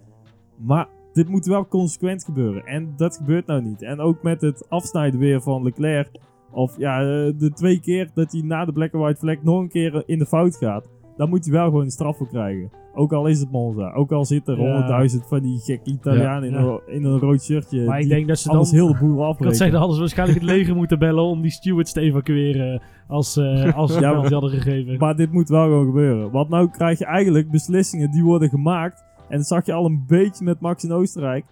[0.58, 2.66] Maar dit moet wel consequent gebeuren.
[2.66, 3.82] En dat gebeurt nou niet.
[3.82, 6.10] En ook met het afsnijden weer van Leclerc.
[6.52, 9.60] Of ja, eh, de twee keer dat hij na de black and white flag nog
[9.60, 10.86] een keer in de fout gaat.
[11.22, 12.72] Dan moet hij wel gewoon een straf voor krijgen.
[12.94, 13.92] Ook al is het Monza.
[13.94, 17.86] Ook al zitten er honderdduizend van die gekke Italianen in, een, in een rood shirtje.
[17.86, 18.56] Maar ik denk dat ze dan...
[18.56, 19.56] anders heel de boel afbreken.
[19.56, 23.74] zeggen, hadden ze waarschijnlijk het leger moeten bellen om die stewards te evacueren als, eh
[23.78, 24.98] als ze Ja, maar- hadden gegeven.
[24.98, 26.32] Maar dit moet wel gewoon gebeuren.
[26.32, 29.04] Want nou krijg je eigenlijk beslissingen die worden gemaakt.
[29.30, 31.46] En dat zag je al een beetje met Max in Oostenrijk.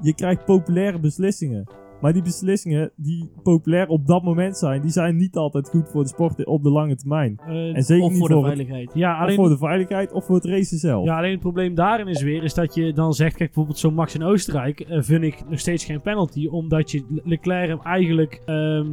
[0.00, 1.64] Je krijgt populaire beslissingen.
[2.00, 6.02] Maar die beslissingen die populair op dat moment zijn, die zijn niet altijd goed voor
[6.02, 7.40] de sport op de lange termijn.
[7.46, 8.90] Eh, En zeker Of niet voor de voor, het, veiligheid.
[8.94, 11.04] ja, of alleen, voor de veiligheid of voor het racen zelf.
[11.04, 13.94] ja, alleen het probleem daarin is weer, is dat je dan zegt, kijk bijvoorbeeld zo'n
[13.94, 17.80] Max in Oostenrijk, eh, vind ik nog steeds geen penalty, omdat je Le- Leclerc hem
[17.82, 18.42] eigenlijk...
[18.46, 18.86] ehm,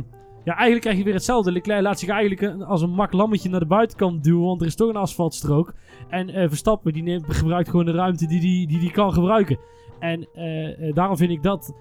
[0.44, 1.52] ja, eigenlijk krijg je weer hetzelfde.
[1.52, 4.76] Leclerc laat zich eigenlijk als een mak lammetje naar de buitenkant duwen, want er is
[4.76, 5.74] toch een asfaltstrook.
[6.10, 9.58] En eh, Verstappen, die neemt, gebruikt gewoon de ruimte die die, die, die kan gebruiken.
[10.00, 10.28] En
[10.94, 11.74] daarom vind ik dat...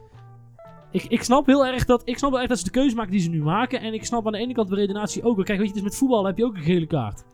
[0.97, 3.13] Ik, ik snap heel erg dat, ik snap wel erg dat ze de keuze maken
[3.13, 3.81] die ze nu maken.
[3.81, 5.45] En ik snap aan de ene kant de redenatie ook.
[5.45, 7.25] Kijk, weet je, het is met voetbal heb je ook een gele kaart.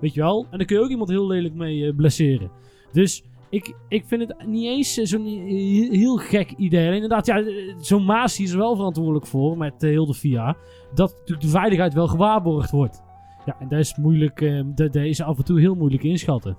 [0.00, 0.46] Weet je wel?
[0.50, 2.50] En dan kun je ook iemand heel lelijk mee eh, blesseren.
[2.92, 5.26] Dus ik, ik vind het niet eens eh, zo'n
[5.90, 6.86] heel, gek idee.
[6.86, 10.14] En inderdaad, ja, eh, zo'n Maas is er wel verantwoordelijk voor met eh, heel de
[10.14, 10.56] FIA.
[10.94, 13.02] Dat natuurlijk de veiligheid wel gewaarborgd wordt.
[13.46, 16.56] Ja, en dat is moeilijk, eh, dat, dat is af en toe heel moeilijk inschatten.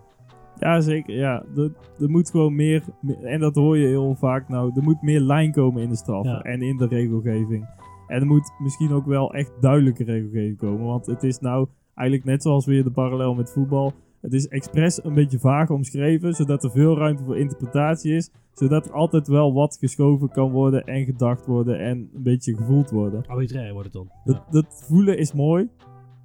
[0.64, 1.16] Ja, zeker.
[1.16, 4.84] Ja, er, er moet gewoon meer, me- en dat hoor je heel vaak nou, er
[4.84, 6.42] moet meer lijn komen in de straffen Ja.
[6.42, 7.66] en in de regelgeving.
[8.08, 12.28] En er moet misschien ook wel echt duidelijke regelgeving komen, want het is nou eigenlijk
[12.28, 13.94] net zoals weer de parallel met voetbal.
[14.22, 18.86] Het is expres een beetje vaag omschreven, zodat er veel ruimte voor interpretatie is, zodat
[18.86, 23.24] er altijd wel wat geschoven kan worden en gedacht worden en een beetje gevoeld worden.
[23.28, 24.10] Arbitrair wordt het dan.
[24.26, 25.70] Dat, dat voelen is mooi,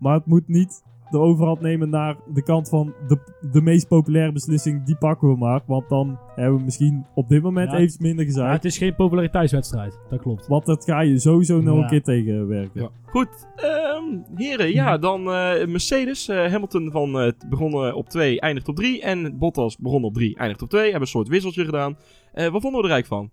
[0.01, 3.19] maar het moet niet de overhand nemen naar de kant van de,
[3.53, 5.61] de meest populaire beslissing, die pakken we maar.
[5.67, 8.53] Want dan hebben we misschien op dit moment Ja, even minder Ja, gezeik.
[8.53, 10.47] het is geen populariteitswedstrijd, dat klopt.
[10.47, 11.83] Want dat ga je sowieso nog Ja.
[11.83, 12.81] een keer tegenwerken.
[12.83, 12.89] Ja.
[13.07, 16.29] Goed, ehm, heren, ja, dan eh, Mercedes.
[16.29, 19.03] eh, Hamilton van, eh, begon op 2, eindigt op 3.
[19.03, 20.83] En Bottas begon op 3, eindigt op 2.
[20.83, 21.97] Hebben een soort wisseltje gedaan.
[22.33, 23.31] Eh, wat vonden we er eigenlijk van?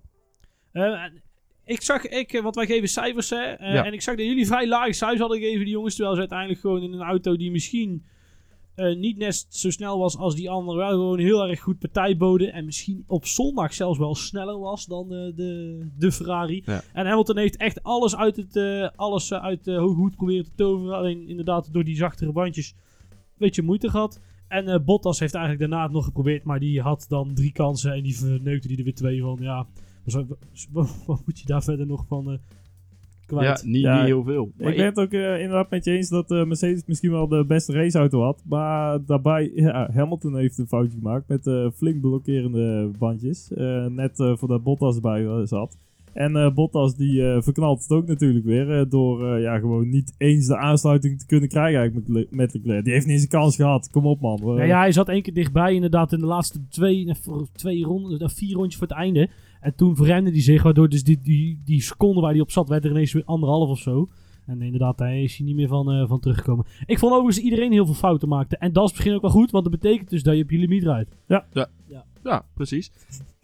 [1.65, 3.38] Ik zag, ik, eh, want wij geven cijfers, hè.
[3.41, 3.86] eh, Ja.
[3.86, 5.93] En ik zag dat jullie vrij lage cijfers hadden gegeven, die jongens.
[5.95, 8.04] Terwijl ze uiteindelijk gewoon in een auto die misschien
[8.75, 12.17] eh, niet net zo snel was als die andere, wel gewoon heel erg goed partij
[12.17, 12.54] boden.
[12.54, 16.62] En misschien op zondag zelfs wel sneller was dan eh, de, de Ferrari.
[16.65, 16.82] Ja.
[16.93, 20.95] En Hamilton heeft echt alles uit, het, alles, uit de hoge hoed proberen te toveren.
[20.97, 22.75] Alleen inderdaad door die zachtere bandjes
[23.12, 24.19] een beetje moeite gehad.
[24.47, 28.04] En Bottas heeft eigenlijk daarna het nog geprobeerd, maar die had dan drie kansen en
[28.04, 29.38] die verneukte die er weer twee van.
[29.41, 29.67] Ja,
[30.13, 30.26] wat,
[30.72, 32.38] wat- wat moet je daar verder nog van eh,
[33.26, 33.62] kwijt?
[33.62, 34.52] Ja, niet, Ja, niet heel veel.
[34.58, 37.28] Maar Ik ben het ook eh, inderdaad met je eens dat eh, Mercedes misschien wel
[37.28, 38.41] de beste raceauto had.
[38.48, 43.54] Maar daarbij, ja, Hamilton heeft een foutje gemaakt met eh, flink blokkerende bandjes.
[43.54, 45.78] Eh, net eh, voordat Bottas erbij zat.
[46.13, 48.80] En eh, Bottas die eh, verknalt het ook natuurlijk weer.
[48.80, 52.54] eh, door eh, ja, gewoon niet eens de aansluiting te kunnen krijgen eigenlijk met, met
[52.54, 52.84] Leclerc.
[52.84, 53.89] Die heeft niet eens een kans gehad.
[53.91, 54.39] Kom op man.
[54.56, 57.12] Ja, ja, hij zat één keer dichtbij, inderdaad, in de laatste twee,
[57.54, 59.30] twee ronden, vier rondjes voor het einde.
[59.65, 62.69] En toen verremde hij zich, waardoor dus die, die, die seconde waar hij op zat,
[62.69, 64.10] werd er ineens weer anderhalf of zo.
[64.45, 66.65] En inderdaad, daar is hij niet meer van, eh, van teruggekomen.
[66.86, 68.58] Ik vond overigens dat iedereen heel veel fouten maakte.
[68.58, 70.58] En dat is misschien ook wel goed, want dat betekent dus dat je op je
[70.58, 71.15] limiet rijdt.
[72.23, 72.91] Ja, precies.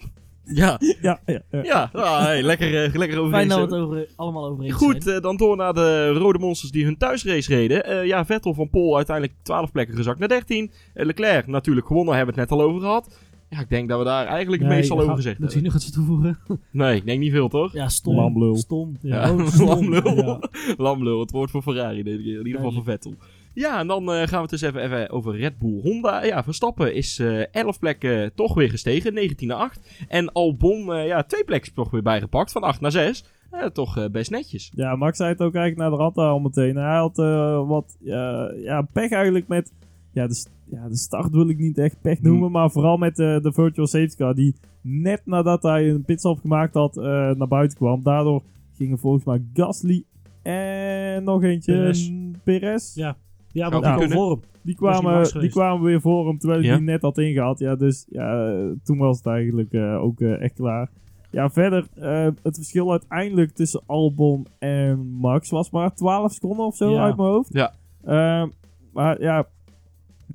[0.61, 1.63] ja, ja, ja, ja.
[1.63, 1.89] ja.
[1.93, 5.07] Ah, hey, lekker, eh, lekker over Fijn dat we het over, allemaal over eens Goed,
[5.07, 7.85] eh, dan door naar de Rode Monsters die hun thuisrace reden.
[7.85, 10.71] Eh, ja, Vettel van Pol uiteindelijk 12 plekken gezakt naar 13.
[10.93, 13.19] Eh, Leclerc natuurlijk gewonnen, hebben we het net al over gehad.
[13.53, 15.73] Ja, ik denk dat we daar eigenlijk het meest al over gezegd Moet je hebben.
[15.73, 16.39] nog iets toevoegen?
[16.71, 17.73] Nee, ik denk niet veel, toch?
[17.73, 18.15] Ja, stom.
[18.15, 18.55] Lamlul.
[18.55, 18.97] Stom.
[19.01, 19.67] Ja, oh, stom.
[19.67, 20.15] lamlul.
[20.15, 20.39] Ja.
[20.77, 22.39] Lamlul, het woord voor Ferrari deze keer.
[22.39, 23.13] In ieder geval voor Vettel.
[23.53, 26.23] Ja, en dan eh, gaan we het dus even, even over Red Bull Honda.
[26.25, 30.05] Ja, Verstappen is eh 11 plekken toch weer gestegen, 19 naar 8.
[30.07, 33.23] En Albon, eh, ja, twee plekken toch weer bijgepakt, van 8 naar 6.
[33.51, 34.71] Eh, toch eh, best netjes.
[34.75, 36.75] Ja, Max zei het ook eigenlijk naar de rand al meteen.
[36.75, 39.71] Hij had eh, wat ja, ja, pech eigenlijk met...
[40.13, 43.19] Ja de, st- ja, de start wil ik niet echt pech noemen, maar vooral met
[43.19, 44.35] eh, de virtual safety car.
[44.35, 48.03] Die net nadat hij een pitstop gemaakt had, eh, naar buiten kwam.
[48.03, 48.41] Daardoor
[48.75, 50.03] gingen volgens mij Gasly
[50.41, 52.11] en nog eentje, Perez.
[52.43, 52.95] Perez.
[52.95, 53.15] Ja.
[53.51, 54.39] Ja, want die voor hem.
[54.63, 56.75] Die kwamen, die kwamen weer voor hem, terwijl hij Ja.
[56.75, 57.59] die net had ingehaald.
[57.59, 58.53] Ja, dus ja,
[58.83, 60.89] toen was het eigenlijk eh, ook echt klaar.
[61.31, 66.75] Ja, verder, eh, het verschil uiteindelijk tussen Albon en Max was maar 12 seconden of
[66.75, 67.03] zo Ja.
[67.03, 67.53] uit mijn hoofd.
[67.53, 67.73] Ja.
[68.03, 68.49] Ehm,
[68.93, 69.47] maar ja,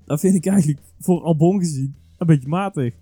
[0.04, 2.94] dat vind ik eigenlijk voor Albon gezien een beetje matig.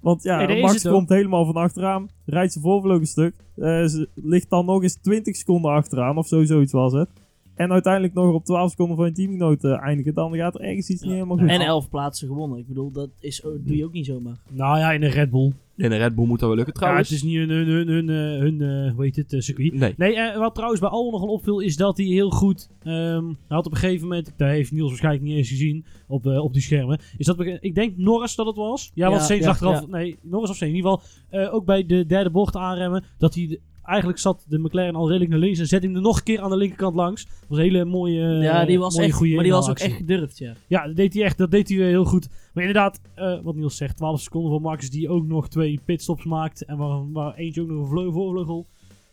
[0.00, 4.08] Want ja, Nee, Max komt helemaal van achteraan, rijdt zijn voorvleugel een stuk, eh, ze
[4.14, 7.08] ligt dan nog eens 20 seconden achteraan of zo, zoiets was het.
[7.54, 10.88] En uiteindelijk nog op 12 seconden van je teamgenoot eh, eindigen, dan gaat er ergens
[10.88, 11.48] iets niet helemaal goed.
[11.48, 12.58] En elf plaatsen gewonnen.
[12.58, 14.36] Ik bedoel, dat is, oh, doe je ook niet zomaar.
[14.50, 15.52] Nou ja, in een Red Bull.
[15.76, 17.08] En de Red Bull moet dat wel lukken Ja, trouwens.
[17.08, 19.74] het is niet hun, hun, hun, hun, eh, hun eh, hoe heet het, circuit.
[19.74, 19.94] Nee.
[19.96, 22.68] Nee, wat trouwens bij Albon nogal opviel, is dat hij heel goed...
[22.82, 26.26] ehm, hij had op een gegeven moment, dat heeft Niels waarschijnlijk niet eens gezien op,
[26.26, 28.90] eh, op die schermen, is dat, ik denk Norris dat het was.
[28.94, 29.86] Ja, Ja, want Sainz ja, achteraf, ja.
[29.86, 30.72] nee, Norris of Sainz.
[30.72, 31.08] In ieder geval,
[31.40, 33.58] eh, ook bij de derde bocht aanremmen, dat hij...
[33.84, 36.40] Eigenlijk zat de McLaren al redelijk naar links en zet hem er nog een keer
[36.40, 37.24] aan de linkerkant langs.
[37.24, 39.68] Dat was een hele mooie, eh, ja, die was mooie echt, goede maar die was
[39.70, 40.54] ook echt gedurfd, ja.
[40.66, 41.38] Ja, dat deed hij echt.
[41.38, 42.28] Dat deed hij weer heel goed.
[42.54, 46.24] Maar inderdaad, eh, wat Niels zegt, 12 seconden voor Max, die ook nog twee pitstops
[46.24, 46.64] maakt.
[46.64, 48.66] En waar, waar eentje ook nog een vleu voorvleugel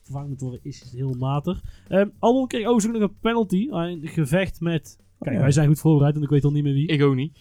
[0.03, 1.61] vervangen moet worden, is het heel matig.
[1.87, 3.67] Ehm Albon kreeg overigens ook nog een penalty.
[3.71, 4.97] Een gevecht met...
[5.19, 5.41] Kijk, ja.
[5.41, 6.87] wij zijn goed voorbereid en ik weet al niet meer wie.
[6.87, 7.37] Ik ook niet.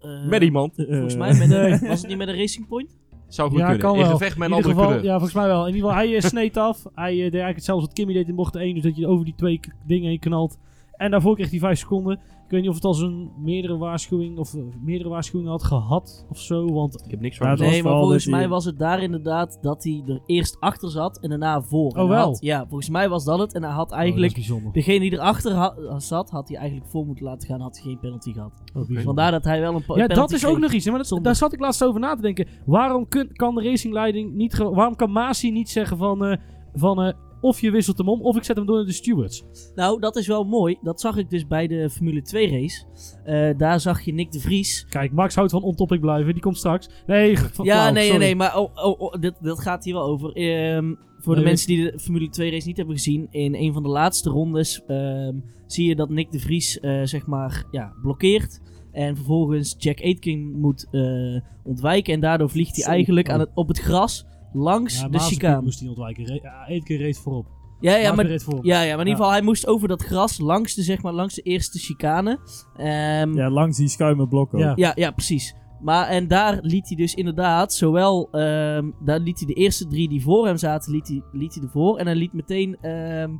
[0.00, 0.78] Eh, Met iemand.
[0.78, 1.88] Eh, Volgens mij met, Nee.
[1.88, 2.98] was het niet met een Racing Point?
[3.34, 3.82] Zou goed Ja, kunnen.
[3.82, 4.10] kan In wel.
[4.10, 5.04] gevecht met een ieder andere geval, coureur.
[5.04, 5.66] ja, volgens mij wel.
[5.66, 6.82] In ieder geval, hij eh, sneed af.
[6.94, 8.74] Hij eh, deed eigenlijk hetzelfde wat Kimmy deed in bocht 1.
[8.74, 10.58] Dus dat je over die twee dingen heen knalt.
[11.02, 12.12] En daarvoor kreeg hij 5 seconden.
[12.44, 16.26] Ik weet niet of het als een meerdere waarschuwing of eh, meerdere waarschuwingen had gehad
[16.30, 16.72] of zo.
[16.72, 20.02] Want Ik heb niks van Nee, maar volgens mij was het daar inderdaad dat hij
[20.06, 21.92] er eerst achter zat en daarna voor.
[21.96, 22.24] En Oh, wel?
[22.24, 23.54] had- ja, volgens mij was dat het.
[23.54, 24.34] En hij had Oh, eigenlijk...
[24.72, 27.98] Degene die erachter ha- zat, had hij eigenlijk voor moeten laten gaan, had hij geen
[27.98, 28.52] penalty gehad.
[28.74, 28.82] Oh.
[29.04, 30.84] Vandaar dat hij wel een po- Ja, penalty dat is ook nog iets.
[30.84, 31.24] hè, Maar dat, Zonde.
[31.24, 32.46] daar zat ik laatst over na te denken.
[32.66, 34.56] Waarom kun- kan de racingleiding niet...
[34.58, 36.24] Waarom kan Masi niet zeggen van...
[36.24, 36.36] eh,
[36.74, 39.44] van eh, of je wisselt hem om, of ik zet hem door naar de stewards.
[39.74, 40.78] Nou, dat is wel mooi.
[40.82, 42.84] Dat zag ik dus bij de Formule 2 race.
[43.24, 44.86] Eh, daar zag je Nick de Vries.
[44.88, 46.32] Kijk, Max houdt van on-topic blijven.
[46.32, 46.88] Die komt straks.
[47.06, 48.20] Nee, van ja, nee, nee, sorry.
[48.20, 50.32] nee, maar oh, oh, oh, dit, dat gaat hier wel over.
[50.32, 53.82] Ehm, voor de mensen die de Formule 2 race niet hebben gezien, in een van
[53.82, 55.34] de laatste rondes ehm,
[55.66, 58.60] zie je dat Nick de Vries eh, zeg maar ja, blokkeert.
[58.92, 62.14] En vervolgens Jack Aitken moet eh, ontwijken.
[62.14, 65.62] En daardoor vliegt hij eigenlijk aan het, op het gras langs Ja, de chicane.
[65.62, 66.40] moest hij ontwijken.
[66.68, 67.46] Één keer reed voorop.
[67.80, 68.64] Ja, ja, maar, reed voorop.
[68.64, 69.14] ja, ja, maar in ieder Ja.
[69.16, 72.38] geval, hij moest over dat gras langs de, zeg maar, langs de eerste chicane.
[72.76, 74.58] Ehm, Ja, langs die schuime blokken.
[74.58, 74.72] Ja.
[74.76, 75.54] Ja, ja, precies.
[75.80, 80.08] Maar en daar liet hij dus inderdaad zowel, ehm, daar liet hij de eerste drie
[80.08, 81.98] die voor hem zaten, liet hij, liet hij ervoor.
[81.98, 83.30] En hij liet meteen, ehm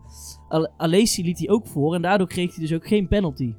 [0.49, 1.95] Al- Alessi liet hij ook voor.
[1.95, 3.55] En daardoor kreeg hij dus ook geen penalty.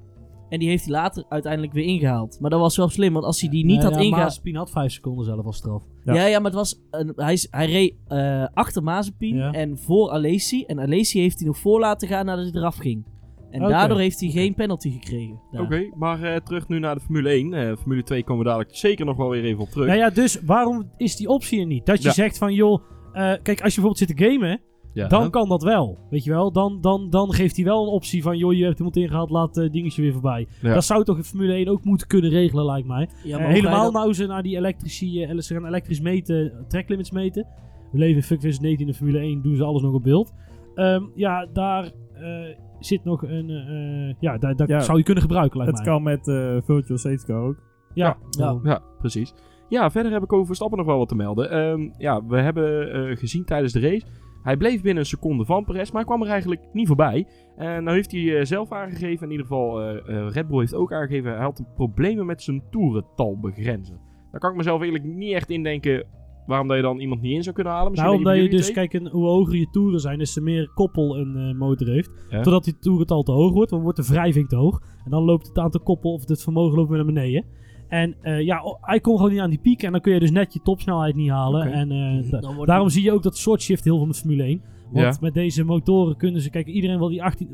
[0.50, 2.38] En die heeft hij later uiteindelijk weer ingehaald.
[2.40, 4.28] Maar dat was wel slim, want als hij die niet had ja, ingehaald...
[4.28, 5.84] Mazepin had vijf seconden zelf als straf.
[6.04, 6.14] Ja.
[6.14, 6.26] Ja.
[6.26, 9.52] ja, maar het was, een, hij, hij reed eh, achter Mazepin Ja.
[9.52, 10.64] en voor Alessi.
[10.64, 13.06] En Alessi heeft hij nog voor laten gaan nadat hij eraf ging.
[13.52, 15.40] En daardoor heeft hij geen penalty gekregen.
[15.52, 17.54] Oké, maar eh, terug nu naar de Formule 1.
[17.54, 19.88] Eh, Formule 2 komen we dadelijk zeker nog wel weer even op terug.
[19.88, 21.86] Nou ja, dus waarom is die optie er niet?
[21.86, 22.14] Dat je Ja.
[22.14, 22.82] zegt van, joh,
[23.14, 24.62] eh, kijk, als je bijvoorbeeld zit te gamen,
[24.94, 25.30] Ja, dan hè?
[25.30, 25.98] kan dat wel.
[26.10, 26.52] Weet je wel?
[26.52, 29.56] Dan, dan, dan geeft hij wel een optie van, joh, je hebt iemand ingehaald, laat
[29.56, 30.48] het dingetje weer voorbij.
[30.62, 30.74] Ja.
[30.74, 33.10] Dat zou toch in Formule 1 ook moeten kunnen regelen, lijkt mij.
[33.24, 36.66] Ja, Eh, maar helemaal dat- nou ze naar die elektrische, eh, ze gaan elektrisch meten,
[36.68, 37.48] tracklimits meten.
[37.92, 40.34] We leven in Fuck 19 in de Formule 1, doen ze alles nog op beeld.
[40.76, 44.80] Ehm, ja, daar eh, zit nog een, eh, ja, daar, daar Ja.
[44.80, 45.94] zou je kunnen gebruiken, lijkt Het mij.
[45.96, 47.64] kan met eh, Virtual Safety Car ook.
[47.94, 48.60] Ja, Ja.
[48.64, 49.34] Ja, precies.
[49.70, 51.50] Ja, verder heb ik over Verstappen nog wel wat te melden.
[51.52, 54.06] Ehm, ja, we hebben eh, gezien tijdens de race.
[54.44, 57.28] Hij bleef binnen een seconde van Perez, maar hij kwam er eigenlijk niet voorbij.
[57.56, 60.76] En nou heeft hij eh, zelf aangegeven, in ieder geval eh, eh, Red Bull heeft
[60.76, 64.00] ook aangegeven, hij had problemen met zijn toerental begrenzen.
[64.32, 66.06] Daar kan ik mezelf eigenlijk niet echt indenken
[66.46, 67.92] waarom dat je dan iemand niet in zou kunnen halen.
[67.92, 68.74] Misschien Nou, omdat je dus, twee?
[68.74, 72.12] kijk, een, hoe hoger je toeren zijn, des te meer koppel een eh, motor heeft.
[72.30, 72.42] Ja.
[72.42, 74.82] Totdat die toerental te hoog wordt, dan wordt de wrijving te hoog.
[75.06, 77.46] En dan loopt het aantal koppel of het vermogen loopt weer naar beneden.
[77.94, 79.84] En eh, ja, hij kon gewoon niet aan die piek.
[79.84, 81.72] En dan kun je dus net je topsnelheid niet halen.
[81.72, 84.62] En eh, daarom zie je ook dat short shift heel van de Formule 1.
[84.92, 85.18] Want Ja.
[85.22, 86.50] met deze motoren kunnen ze...
[86.50, 87.48] Kijk, iedereen wil die 18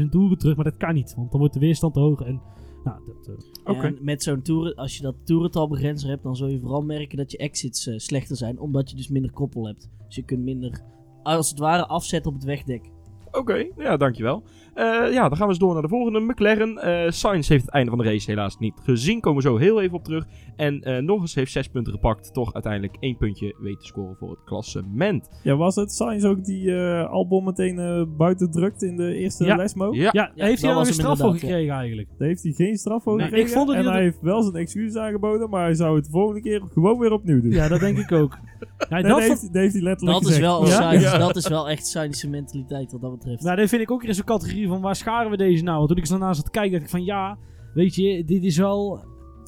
[0.00, 1.14] 18.000 toeren terug, maar dat kan niet.
[1.16, 2.20] Want dan wordt de weerstand te hoog.
[2.20, 2.40] En
[2.84, 3.84] nou, dat, eh.
[3.84, 7.30] En met zo'n toeren, als je dat toerentalbegrenzer hebt, dan zul je vooral merken dat
[7.30, 9.90] je exits eh, slechter zijn, omdat je dus minder koppel hebt.
[10.06, 10.80] Dus je kunt minder,
[11.22, 12.90] als het ware, afzetten op het wegdek.
[13.32, 14.42] Oké, ja, dankjewel.
[14.74, 16.20] Eh ja, dan gaan we eens door naar de volgende.
[16.20, 16.78] McLaren.
[16.78, 19.20] Eh Sainz heeft het einde van de race helaas niet gezien.
[19.20, 20.26] Komen we zo heel even op terug.
[20.56, 22.32] En eh, nog eens heeft zes punten gepakt.
[22.34, 25.28] Toch uiteindelijk één puntje weten te scoren voor het klassement.
[25.42, 29.44] Ja, was het Sainz ook die eh Albon meteen eh, buiten drukt in de eerste
[29.44, 29.56] Ja.
[29.56, 29.92] lesmo?
[29.94, 32.08] Ja, ja, Ja, heeft hij was een straf voor gekregen eigenlijk?
[32.18, 33.48] Daar heeft hij geen straf voor Nee, gekregen.
[33.48, 36.04] ik vond het en niet hij heeft wel zijn excuus aangeboden, maar hij zou het
[36.04, 37.50] de volgende keer gewoon weer opnieuw doen.
[37.50, 38.38] Ja, dat denk ik ook.
[38.78, 40.70] Ja, Nee, dat dat, heeft, dat heeft hij letterlijk Dat is, wel Ja?
[40.70, 41.18] Sainz, Ja.
[41.18, 43.42] dat is wel echt Sainz's mentaliteit wat dat betreft.
[43.42, 45.76] Nou, dat vind ik ook weer in zo'n categorie van waar scharen we deze nou?
[45.76, 47.38] Want toen ik zo naast zat te kijken, dacht ik van ja,
[47.74, 49.00] weet je, dit is wel...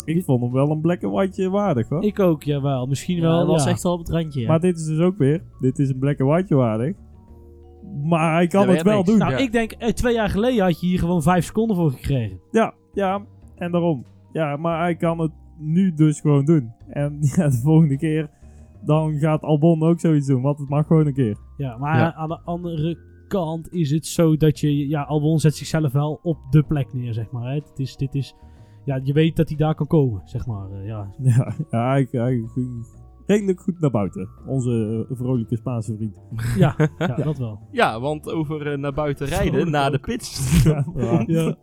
[0.05, 2.05] Ik vond hem wel een black and whiteje waardig hoor.
[2.05, 2.87] Ik ook, jawel.
[2.87, 3.71] Misschien ja, wel, dat was ja.
[3.71, 4.41] echt wel op het randje.
[4.41, 4.49] Ja.
[4.49, 6.97] Maar dit is dus ook weer, dit is een black and whiteje waardig.
[8.03, 9.09] Maar hij kan het wel niks.
[9.09, 9.19] doen.
[9.19, 9.39] Nou, Ja.
[9.39, 12.41] ik denk, eh, twee jaar geleden had je hier gewoon vijf seconden voor gekregen.
[12.51, 13.25] Ja, ja,
[13.57, 14.05] en daarom.
[14.33, 16.73] Ja, maar hij kan het nu dus gewoon doen.
[16.89, 18.31] En ja, de volgende keer,
[18.85, 21.37] dan gaat Albon ook zoiets doen, want het mag gewoon een keer.
[21.57, 22.15] Ja, maar Ja.
[22.15, 22.99] aan de andere
[23.33, 24.89] kant is het zo dat je...
[24.89, 27.49] Ja, Albon zet zichzelf wel op de plek neer, zeg maar.
[27.49, 27.55] Hè.
[27.55, 28.35] Het is, dit is...
[28.85, 30.71] Ja, je weet dat hij daar kan komen, zeg maar.
[30.71, 31.11] eh, ja.
[31.23, 32.45] Ja, ja hij, hij-
[33.27, 34.29] redelijk goed naar buiten.
[34.47, 36.17] Onze eh, vrolijke Spaanse vriend.
[36.57, 37.59] Ja, ja, dat wel.
[37.71, 40.41] Ja, want over eh, naar buiten rijden, na de pits.
[40.65, 41.23] Ja, ja.
[41.27, 41.57] Ja.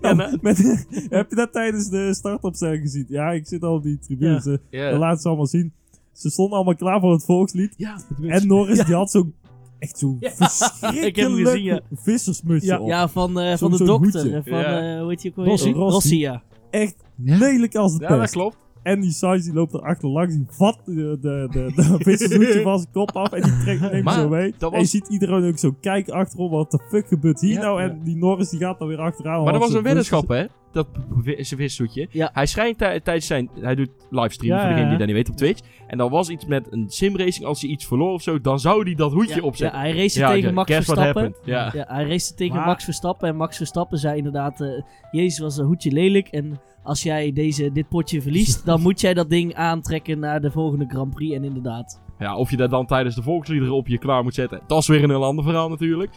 [0.00, 3.04] Ja, na- Met- heb je dat tijdens de startopstelling gezien?
[3.08, 4.60] Ja, ik zit al op die tribune.
[4.70, 4.98] Ja.
[4.98, 5.72] Laten ze allemaal zien.
[6.12, 7.74] Ze stonden allemaal klaar voor het volkslied.
[7.76, 9.34] Ja, En Norris die had zo'n
[9.82, 11.80] echt zo'n Ja, verschrikkelijk ik heb hem gezien, ja.
[11.94, 12.88] vissersmutsje Ja, op.
[12.88, 14.20] Ja, van, eh, van de dokter.
[14.22, 14.36] hoedje.
[14.36, 14.94] eh, Van, Ja.
[14.94, 15.46] eh, hoe heet je ook?
[15.46, 15.72] Rossi.
[15.72, 16.42] Rossi, ja.
[16.70, 18.56] Echt lelijk als het Ja, dat klopt.
[18.82, 22.78] En die Sainz die loopt erachter langs, die vat de, de, de, de vissershoedje van
[22.78, 24.54] zijn kop af en die trekt hem zo mee.
[24.58, 27.80] En je ziet iedereen ook zo kijken achterom, wat de fuck gebeurt hier Ja, nou?
[27.82, 28.04] En ja.
[28.04, 29.42] die Norris die gaat dan weer achteraan.
[29.42, 30.44] Maar dat was een zijn weddenschap, hè?
[30.72, 30.86] Dat
[31.22, 32.06] vi- zijn viszoetje.
[32.10, 32.30] Ja.
[32.32, 33.50] Hij schijnt tij- tijdens zijn...
[33.60, 35.60] Hij doet livestream, Ja, voor degene ja, die dat niet weet, op Twitch.
[35.86, 37.46] En dan was iets met een simracing.
[37.46, 39.78] Als hij iets verloor of zo, dan zou hij dat hoedje Ja, opzetten.
[39.78, 41.34] ja, hij race Ja, tegen Max Verstappen.
[41.44, 41.70] Ja.
[41.74, 43.28] Ja, hij race tegen Maar- Max Verstappen.
[43.28, 44.68] En Max Verstappen zei inderdaad: eh,
[45.10, 46.28] Jezus was een hoedje lelijk.
[46.28, 50.50] En als jij deze, dit potje verliest, dan moet jij dat ding aantrekken naar de
[50.50, 51.34] volgende Grand Prix.
[51.34, 52.00] En inderdaad.
[52.18, 54.60] Ja, of je dat dan tijdens de volksliederen op je klaar moet zetten.
[54.66, 56.10] Dat is weer een heel ander verhaal natuurlijk.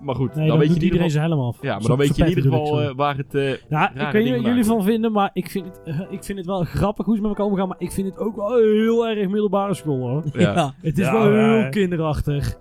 [0.00, 1.10] Maar goed, Nee, dan weet je doet in ieder iedereen geval...
[1.10, 1.58] zijn helm af.
[1.62, 3.34] Ja, maar Zo- dan weet je in ieder geval eh, waar het...
[3.34, 6.00] eh, Ja, rare ik weet niet wat jullie van vinden, maar ik vind, het, eh,
[6.10, 7.68] ik vind het wel grappig hoe ze met elkaar omgaan.
[7.68, 10.22] Maar ik vind het ook wel heel erg middelbare school hoor.
[10.32, 10.74] Ja.
[10.82, 12.56] Het is Ja, wel heel kinderachtig.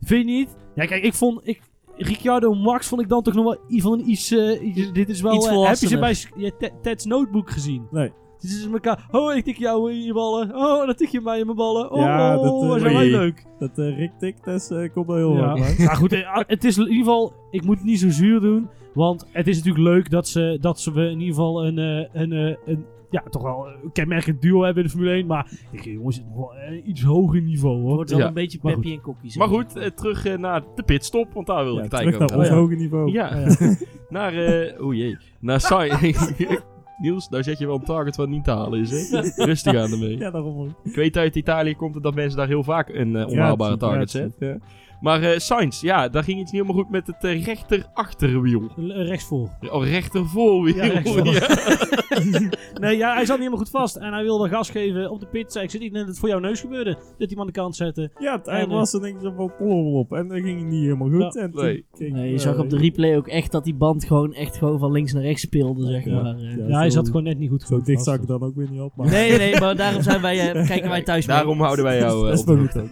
[0.00, 0.56] Vind je niet?
[0.74, 1.40] Ja, kijk, ik vond...
[1.48, 1.60] Ik,
[1.96, 4.32] Ricciardo Max vond ik dan toch nog wel van een iets...
[4.32, 5.34] iets- dit is wel...
[5.34, 7.86] Iets heb je ze bij Ted's Notebook gezien?
[7.90, 8.12] Nee.
[8.40, 9.08] Dit is elkaar...
[9.10, 10.56] Oh, ik tik jou in je ballen.
[10.56, 11.90] Oh, dan tik je mij in mijn ballen.
[11.90, 13.46] Oh, Ja, oh, dat, oh, eh, dat is wel leuk.
[13.58, 15.56] Dat eh Rick Tik test eh, komt wel heel Ja.
[15.56, 15.78] hard.
[15.86, 17.32] Maar goed, eh, het is in ieder geval...
[17.50, 18.68] Ik moet het niet zo zuur doen.
[18.94, 21.78] Want het is natuurlijk leuk dat ze, dat ze we in ieder geval een...
[21.78, 25.26] eh, een, eh, een ja, toch wel een kenmerkend duo hebben in de Formule 1.
[25.26, 27.94] Maar ik, jongens, het wordt wel een iets hoger niveau Het hoor.
[27.94, 28.26] wordt wel Ja.
[28.26, 29.38] een beetje Peppy en Kokkie.
[29.38, 32.48] Maar goed, terug naar de pitstop, want daar wil Ja, ik het terug eigenlijk naar
[32.48, 32.90] over ons hebben.
[33.02, 33.12] hoge niveau.
[33.12, 33.46] Ja,
[34.18, 34.34] naar...
[34.34, 35.16] eh oh jee.
[35.40, 36.32] Naar Sainz.
[37.00, 39.20] Niels, nou zet je wel een target wat niet te halen is, hè?
[39.44, 40.18] Rustig aan ermee.
[40.18, 40.70] Ja, daarom ook.
[40.84, 44.10] Ik weet uit Italië komt het dat mensen daar heel vaak een eh, onhaalbare target
[44.10, 44.62] zetten.
[45.00, 48.62] Maar eh Sainz, ja, daar ging iets niet helemaal goed met het eh, rechter achterwiel.
[48.76, 49.48] Eh, Rechtsvoor.
[49.70, 50.74] Oh, rechter voorwiel.
[50.74, 51.26] Ja, rechtsvoor.
[51.26, 51.48] Ja.
[52.80, 53.96] Nee, ja, hij zat niet helemaal goed vast.
[53.96, 55.52] En hij wilde gas geven op de pit.
[55.52, 56.90] Zei, ik zit niet net dat het voor jouw neus gebeurde.
[56.94, 58.10] Dat hij hem aan de kant zette.
[58.18, 60.12] Ja, het eind En, eh, was er denk ik zo van pollen op.
[60.12, 61.34] En dan ging het niet helemaal goed.
[61.34, 61.40] Ja.
[61.40, 61.84] en Nee.
[61.94, 64.78] ging, Nee, je zag op de replay ook echt dat die band gewoon echt gewoon
[64.78, 66.22] van links naar rechts speelde, zeg Ja.
[66.22, 66.36] maar.
[66.38, 68.70] Ja, Ja, hij zat gewoon net niet goed Zo dicht zag ik dan ook weer
[68.70, 68.96] niet op.
[68.96, 71.36] Maar Nee, nee, maar daarom zijn wij, kijken wij thuis mee.
[71.36, 72.88] Daarom houden wij jou dat is de wel hoogte.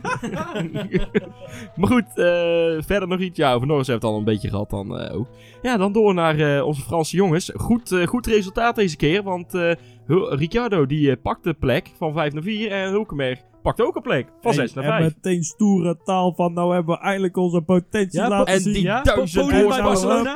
[1.88, 1.97] goed.
[2.02, 3.37] Goed, eh, verder nog iets.
[3.38, 5.26] Ja, over Norris heeft het al een beetje gehad dan eh, ook.
[5.62, 7.50] Ja, dan door naar eh, onze Franse jongens.
[7.54, 9.72] Goed, eh, goed resultaat deze keer, want eh,
[10.28, 14.02] Ricciardo die eh, pakt de plek van 5 naar 4 en Hulkenberg pakt ook een
[14.02, 15.02] plek van 6 naar En 5.
[15.14, 18.72] meteen stoere taal van nou hebben we eindelijk onze potentie Ja, laten En zien.
[18.72, 20.34] die Ja, duizend bij Barcelona.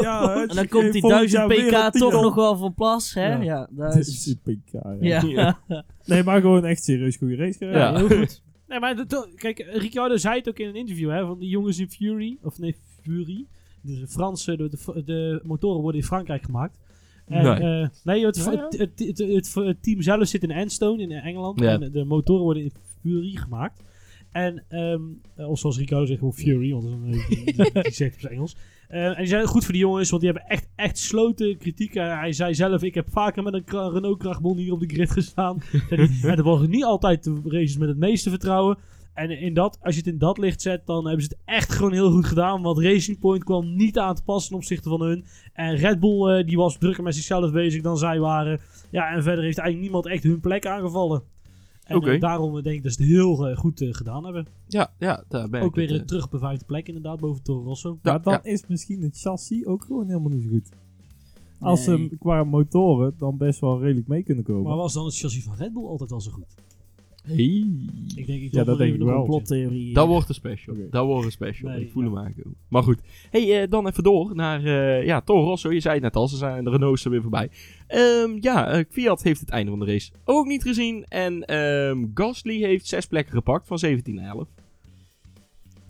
[0.00, 3.14] ja, En dan komt die volgend 1000 jaar weer pk toch nog wel van pas,
[3.14, 3.34] hè?
[3.34, 3.68] Ja.
[3.76, 5.22] Het is pk, ja.
[5.22, 5.84] Ja.
[6.04, 7.80] Nee, maar gewoon echt serieus goede race gereden.
[7.80, 7.96] Ja.
[7.96, 8.42] heel goed.
[8.74, 11.78] Nee, maar dat- kijk, Ricciardo zei het ook in een interview, hè, van die jongens
[11.78, 13.44] in Fury, of nee, Fury.
[13.80, 16.74] Dus de Franse, de, de, de motoren worden in Frankrijk gemaakt.
[17.26, 17.80] En, Nee.
[17.82, 18.36] eh, nee, het.
[18.44, 21.60] Het, het, het, het- het team zelf zit in Enstone in Engeland.
[21.60, 21.80] Ja.
[21.80, 23.82] En de motoren worden in Fury gemaakt.
[24.34, 25.02] En, ehm
[25.36, 27.54] eh, of zoals Rico zegt, gewoon Fury, want dat is een, die,
[27.92, 28.56] zegt het op zijn Engels.
[28.88, 31.94] Eh, en die zijn goed voor die jongens, want die hebben echt, echt sloten kritiek.
[31.94, 35.10] Eh, hij zei zelf, ik heb vaker met een Renault krachtbon hier op de grid
[35.10, 35.62] gestaan.
[36.22, 38.78] En dat was niet altijd de races met het meeste vertrouwen.
[39.14, 41.72] En in dat, als je het in dat licht zet, dan hebben ze het echt
[41.72, 42.62] gewoon heel goed gedaan.
[42.62, 45.24] Want Racing Point kwam niet aan te passen ten opzichte van hun.
[45.52, 48.60] En Red Bull eh, die was drukker met zichzelf bezig dan zij waren.
[48.90, 51.22] Ja, en verder heeft eigenlijk niemand echt hun plek aangevallen.
[51.84, 52.10] En Oké.
[52.12, 54.46] eh, daarom denk ik dat ze het heel eh, goed eh, gedaan hebben.
[54.68, 57.20] Ja, ja, daar ben Ook ik weer het, eh, terug op de vijfde plek inderdaad,
[57.20, 57.98] boven Toro Rosso.
[58.02, 58.42] Ja, Maar dan ja.
[58.44, 60.68] is misschien het chassis ook gewoon helemaal niet zo goed.
[61.60, 62.08] Als Nee.
[62.08, 64.62] ze qua motoren dan best wel redelijk mee kunnen komen.
[64.62, 66.54] Maar was dan het chassis van Red Bull altijd wel zo goed?
[67.26, 67.66] Hey.
[68.16, 69.18] Ik denk, ik Ja, dat denk even ik wel.
[69.18, 69.94] Complottheorie.
[69.94, 70.76] Dat wordt een special.
[70.90, 71.70] Dat wordt een special.
[71.70, 72.08] Nee, ik voel ja.
[72.08, 72.56] hem aankomen.
[72.68, 73.00] Maar goed.
[73.30, 75.72] hey, eh, dan even door naar eh, ja, Toro Rosso.
[75.72, 77.50] Je zei het net al, ze zijn de Renaults er weer voorbij.
[77.86, 81.04] Ehm, ja, eh, Fiat heeft het einde van de race ook niet gezien.
[81.04, 84.48] En ehm Gasly heeft zes plekken gepakt van 17 naar 11.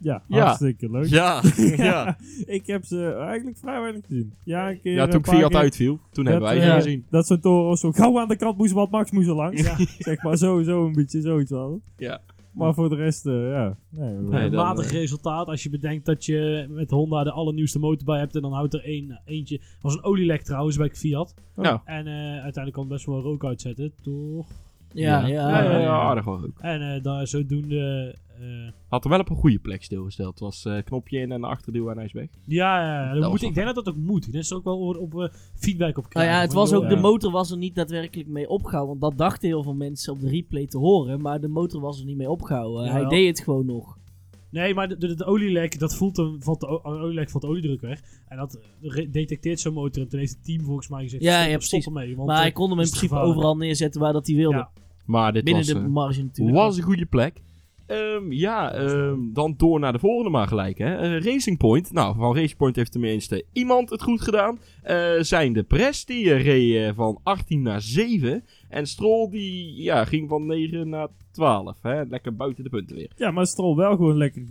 [0.05, 0.45] Ja, Ja.
[0.45, 1.07] hartstikke leuk.
[1.07, 1.43] Ja,
[1.77, 2.17] ja.
[2.47, 4.33] Ik heb ze eigenlijk vrij weinig gezien.
[4.45, 7.07] Ja, een keer ja toen Fiat keer uitviel, toen hebben wij eh, ze gezien.
[7.11, 9.63] Dat zo'n Toro zo gauw aan de kant moest, want Max moest er langs.
[9.99, 11.81] Zeg maar sowieso een beetje zoiets wel.
[11.97, 12.21] Ja.
[12.55, 13.77] Maar voor de rest, eh, ja.
[13.89, 17.31] Nee, Nee, een dan, matig eh, resultaat als je bedenkt dat je met Honda de
[17.31, 18.35] allernieuwste motor bij hebt.
[18.35, 19.61] En dan houdt er één, eentje.
[19.81, 21.35] was een olielek trouwens bij Fiat.
[21.57, 24.47] Nou, En eh, uiteindelijk kan het best wel rook uitzetten, toch?
[24.95, 25.49] Ja, ja.
[25.49, 25.89] ja, ja, ja.
[26.01, 26.59] aardig wel ook.
[26.59, 28.15] En eh, daar zodoende...
[28.41, 30.31] eh, Had er wel op een goede plek stilgesteld.
[30.31, 32.29] Het was eh, knopje in en achterduw en hij is weg.
[32.47, 34.33] ja, ja, dat was moet, wel ik denk dat dat ook moet.
[34.33, 36.35] Daar is ook wel op, op eh, feedback op Nou krijgen.
[36.35, 38.99] ja, het was ook, eh, de motor was er niet daadwerkelijk mee opgehouden.
[38.99, 41.21] Want dat dachten heel veel mensen op de replay te horen.
[41.21, 42.83] Maar de motor was er niet mee opgehouden.
[42.83, 43.09] Hij Jawel.
[43.09, 43.99] deed het gewoon nog.
[44.55, 47.81] Nee, maar de, de, de olielek, dat voelt dan, valt de olielek valt de oliedruk
[47.81, 48.01] weg.
[48.29, 50.03] En dat eh, detecteert zo'n motor.
[50.03, 51.87] En toen heeft het team volgens mij gezegd, Ja, stop, ja, precies.
[51.87, 52.17] ermee.
[52.17, 53.37] Want, maar hij eh, kon hem in principe gevaarlijk.
[53.37, 54.57] overal neerzetten waar dat hij wilde.
[54.57, 54.71] Ja.
[55.05, 56.57] Maar dit Binnen was, de eh, marge natuurlijk.
[56.57, 57.43] was een goede plek.
[57.87, 60.79] Ehm, ja, ehm, dan door naar de volgende maar gelijk.
[60.79, 60.97] Hè.
[60.97, 61.93] Eh, Racing Point.
[61.93, 64.59] Nou, van Racing Point heeft tenminste iemand het goed gedaan.
[64.83, 68.45] Eh, zijn de Press, die eh, reed eh, van 18 naar 7.
[68.69, 71.83] En Stroll, die ja, ging van 9 naar 12.
[71.83, 72.03] Hè.
[72.03, 73.11] Lekker buiten de punten weer.
[73.17, 74.43] Ja, maar Stroll wel gewoon lekker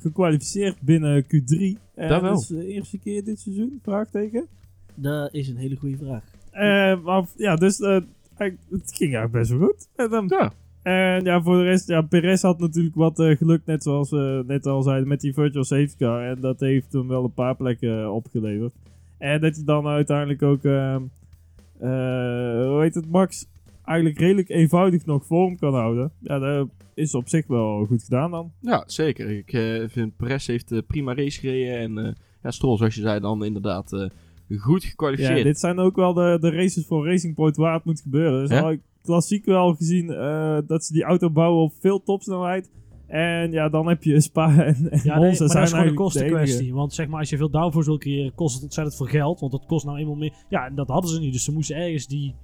[0.00, 1.78] gekwalificeerd binnen Q3.
[1.94, 2.30] En Dat wel.
[2.30, 4.46] Dat is de eerste keer dit seizoen, vraagteken.
[4.94, 6.24] Dat is een hele goede vraag.
[6.50, 8.00] Eh, maar ja, dus eh,
[8.36, 9.88] het ging eigenlijk best wel goed.
[9.96, 10.52] En, dan, Ja.
[10.82, 14.44] En ja, voor de rest, ja, Perez had natuurlijk wat eh, geluk, net zoals we
[14.46, 16.24] net al zeiden, met die virtual safety car.
[16.24, 18.74] En dat heeft hem wel een paar plekken eh, opgeleverd.
[19.18, 23.46] En dat hij dan uiteindelijk ook, eh, eh, hoe heet het, Max
[23.84, 26.12] eigenlijk redelijk eenvoudig nog vorm kan houden.
[26.18, 28.52] Ja, dat is op zich wel goed gedaan dan.
[28.60, 29.30] Ja, zeker.
[29.30, 31.78] Ik eh, vind Perez heeft prima race gereden.
[31.78, 32.12] En eh
[32.42, 35.38] ja, Stroll, zoals je zei, dan inderdaad eh, goed gekwalificeerd.
[35.38, 38.48] Ja, dit zijn ook wel de, de races voor Racing Point waar het moet gebeuren.
[38.48, 42.70] Dus klassiek wel gezien eh, dat ze die auto bouwen op veel topsnelheid.
[43.06, 45.68] En ja, dan heb je Spa en, en Ja, nee, Monza maar dat is gewoon
[45.68, 46.74] zijn een kostenkwestie.
[46.74, 49.40] Want zeg maar, als je veel downforce wil creëren, kost het ontzettend veel geld.
[49.40, 50.32] Want dat kost nou eenmaal meer.
[50.48, 51.32] Ja, en dat hadden ze niet.
[51.32, 52.34] Dus ze moesten ergens die.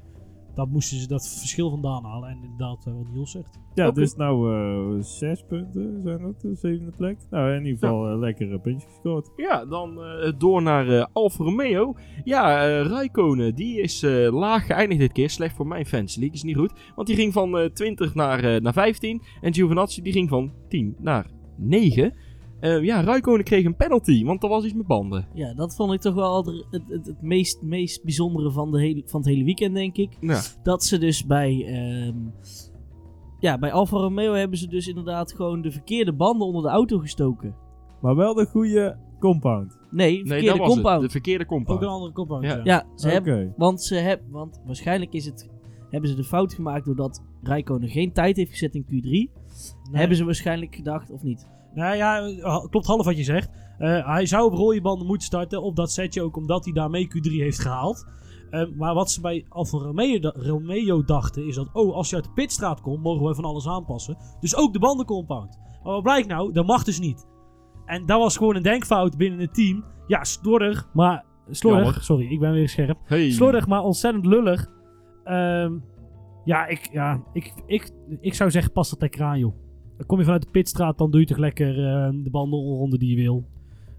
[0.59, 2.29] Dat moesten ze dat verschil vandaan halen.
[2.29, 3.59] En inderdaad, eh, wat Niels zegt.
[3.75, 4.01] Ja, Oké.
[4.01, 7.19] dus nou eh, zes punten zijn dat, de zevende plek.
[7.31, 9.31] Nou, in ieder geval eh, lekker een puntje gescoord.
[9.37, 11.95] Ja, dan eh, door naar eh, Alfa Romeo.
[12.25, 15.31] Ja, eh Raikkonen, die is eh, laag geëindigd dit keer.
[15.31, 16.73] Slecht voor mijn fans league, is niet goed.
[16.95, 19.23] Want die ging van eh 20 naar, eh, naar 15.
[19.41, 22.15] En Giovinazzi die ging van 10 naar 9.
[22.61, 25.29] Eh, ja, Raikkonen kreeg een penalty, want er was iets met banden.
[25.35, 29.03] Ja, dat vond ik toch wel het, het, het, meest, meest bijzondere van, de hele,
[29.07, 30.17] van het hele weekend, denk ik.
[30.21, 31.65] Ja, Dat ze dus bij...
[31.67, 32.17] ehm,
[33.41, 36.99] ja, bij Alfa Romeo hebben ze dus inderdaad gewoon de verkeerde banden onder de auto
[36.99, 37.55] gestoken.
[38.01, 39.79] Maar wel de goede compound.
[39.91, 40.97] Nee, nee, verkeerde dat was compound.
[40.97, 41.05] het.
[41.05, 41.93] De verkeerde Ook een compound.
[41.93, 42.45] andere compound.
[42.45, 42.55] Ja.
[42.57, 42.61] Ja.
[42.65, 45.49] Ja, ze hebben, want, ze heb, want waarschijnlijk is het,
[45.91, 48.89] hebben ze de fout gemaakt doordat Rijkonen geen tijd heeft gezet in Q3.
[48.91, 49.31] Nee.
[49.93, 51.47] Hebben ze waarschijnlijk gedacht, of niet?
[51.75, 53.51] Nou ja, eh, klopt half wat je zegt.
[53.79, 57.09] Eh, hij zou op rode banden moeten starten op dat setje ook omdat hij daarmee
[57.09, 58.07] Q3 heeft gehaald.
[58.51, 62.25] Eh, maar wat ze bij Alfa Romeo, Romeo dachten is dat, oh, als je uit
[62.25, 64.17] de pitstraat komt, mogen we van alles aanpassen.
[64.41, 65.59] Dus ook de bandencompound.
[65.83, 66.53] Maar wat blijkt nou?
[66.53, 67.27] Dat mag dus niet.
[67.87, 69.85] En dat was gewoon een denkfout binnen het team.
[70.07, 71.25] Ja, slordig, maar...
[71.51, 72.03] Slordig, Jammer.
[72.03, 72.99] sorry, ik ben weer scherp.
[73.05, 73.31] Hey.
[73.31, 74.67] Slordig, maar ontzettend lullig.
[75.25, 75.73] Ehm,
[76.45, 77.91] ja, ik, ja ik, ik,
[78.21, 79.55] ik zou zeggen, pas dat aan, joh.
[79.99, 83.17] Dan kom je vanuit de pitstraat, dan doe je toch lekker eh, de bandenronde die
[83.17, 83.45] je wil.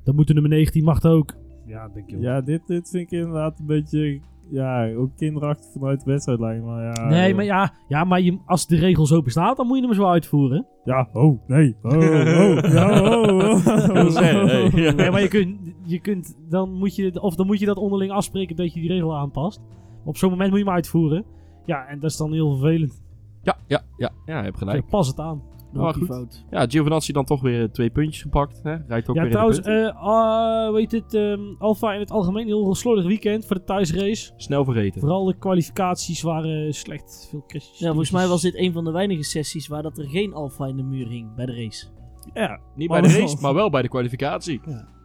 [0.03, 1.35] Dan moet de nummer 19 mag het ook.
[1.65, 4.19] Ja, denk je Ja, dit, dit vind ik inderdaad een beetje...
[4.51, 6.65] Ja, ook kinderachtig vanuit de wedstrijdlijn.
[6.65, 9.77] Maar ja, Nee, maar ja, ja maar je, als de regel zo bestaat, dan moet
[9.77, 10.65] je hem zo uitvoeren.
[10.83, 11.75] Ja, oh, nee.
[11.81, 13.49] Oh, oh, ja, oh,
[13.89, 14.09] oh.
[14.09, 14.91] zeggen, ja.
[15.01, 18.11] Nee, maar je kunt, je kunt dan moet je, of dan moet je dat onderling
[18.11, 19.61] afspreken dat je die regel aanpast.
[20.05, 21.25] Op zo'n moment moet je hem uitvoeren.
[21.65, 23.01] Ja, en dat is dan heel vervelend.
[23.41, 24.89] Ja, ja, ja, ja, je hebt gelijk.
[24.89, 25.41] Pas het aan.
[25.73, 26.07] Rookie goed.
[26.07, 26.45] fout.
[26.49, 28.59] Ja, Giovinazzi dan toch weer twee puntjes gepakt.
[28.63, 28.75] Hè?
[28.87, 32.41] Rijdt ook ja, weer trouwens, in eh ah, weet het, ehm Alfa in het algemeen
[32.41, 34.33] een heel slordig weekend voor de thuisrace.
[34.35, 34.99] Snel vergeten.
[34.99, 37.27] Vooral de kwalificaties waren slecht.
[37.29, 37.79] Veel crashes.
[37.79, 40.65] Ja, volgens mij was dit een van de weinige sessies waar dat er geen alfa
[40.65, 41.87] in de muur hing bij de race.
[42.33, 43.25] Ja, Niet maar bij de wel.
[43.25, 44.61] race, maar wel bij de kwalificatie.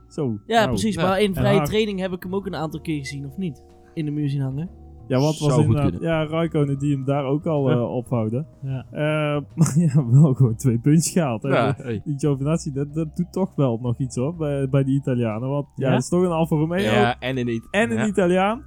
[0.08, 0.38] zo.
[0.46, 0.68] Ja, nou.
[0.68, 0.94] precies.
[0.94, 1.02] ja.
[1.02, 3.64] Maar in vrije training heb ik hem ook een aantal keer gezien, of niet?
[3.94, 4.70] In de muur zien hangen.
[5.08, 5.90] Ja, wat was inderdaad...
[5.90, 6.08] kunnen.
[6.08, 7.76] Ja, Raikkonen die hem daar ook al Ja.
[7.76, 8.46] eh, ophouden.
[8.62, 8.84] Ja.
[8.90, 11.42] Eh, maar ja, wel gewoon twee puntjes gehaald.
[11.42, 11.48] hè.
[11.48, 12.00] Ja, hey.
[12.04, 15.48] Die Giovinazzi, dat, dat doet toch wel nog iets hoor, bij, bij die Italianen.
[15.48, 15.94] Want ja, Ja?
[15.94, 17.68] het is toch een Alfa Romeo ja en in niet.
[17.70, 18.06] en een ja.
[18.06, 18.62] Italiaan.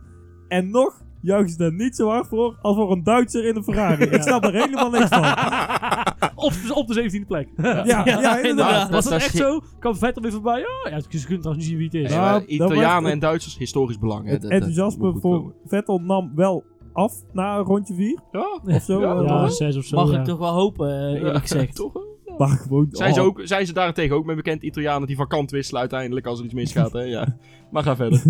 [0.48, 3.64] En nog juichen ze daar niet zo hard voor als voor een Duitser in een
[3.64, 4.04] Ferrari.
[4.04, 5.24] Ik snap er helemaal niks van.
[6.38, 7.50] op, op de 17e plek.
[7.58, 8.38] Ja, ja, inderdaad.
[8.44, 8.90] inderdaad.
[8.90, 9.60] Was dat echt ge- zo?
[9.80, 10.60] Kwam Vettel weer voorbij?
[10.62, 12.14] Oh, ja, ze kunnen trouwens niet zien wie het is.
[12.16, 14.26] Ja, maar dat Italianen en Duitsers, historisch belang.
[14.26, 14.32] Hè?
[14.32, 15.54] Het enthousiasme voor.
[15.66, 16.64] Vettel nam wel
[16.94, 19.00] af na rondje 4 Ja, of zo.
[19.00, 19.96] Ja, eh, Ja, zes of zo.
[19.96, 20.20] Mag ja.
[20.20, 21.76] ik toch wel hopen, eh, eerlijk Ja, gezegd.
[21.76, 22.06] Toch?
[22.38, 22.88] Maar gewoon...
[22.92, 25.80] Zijn, ze oh, ook, zijn ze daarentegen ook met bekend Italianen die van kant wisselen
[25.82, 26.92] uiteindelijk als er iets misgaat?
[26.92, 27.02] Hè?
[27.02, 27.28] Ja.
[27.72, 28.22] Maar ga verder.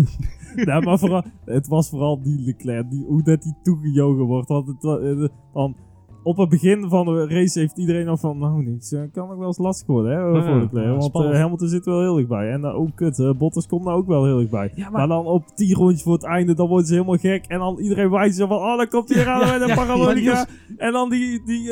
[0.54, 4.48] Ja, maar vooral, het was vooral die Leclerc, die, hoe dat die toegejogen wordt.
[4.48, 5.76] Want het, eh, van,
[6.22, 9.38] op het begin van de race heeft iedereen nog van, nou niets, eh, kan ook
[9.38, 10.84] wel eens lastig worden hè, Ja, voor de play.
[10.84, 12.50] ja, want eh, Hamilton zit wel heel dichtbij.
[12.50, 14.72] En uh, ook kut, eh, Bottas komt nou ook wel heel dichtbij.
[14.74, 17.44] Ja, Maar, dan op 10 rondjes voor het einde, dan worden ze helemaal gek.
[17.46, 20.46] En dan iedereen wijst zo van, oh dan komt hij eraan met een parabolica.
[20.76, 21.70] En dan die, die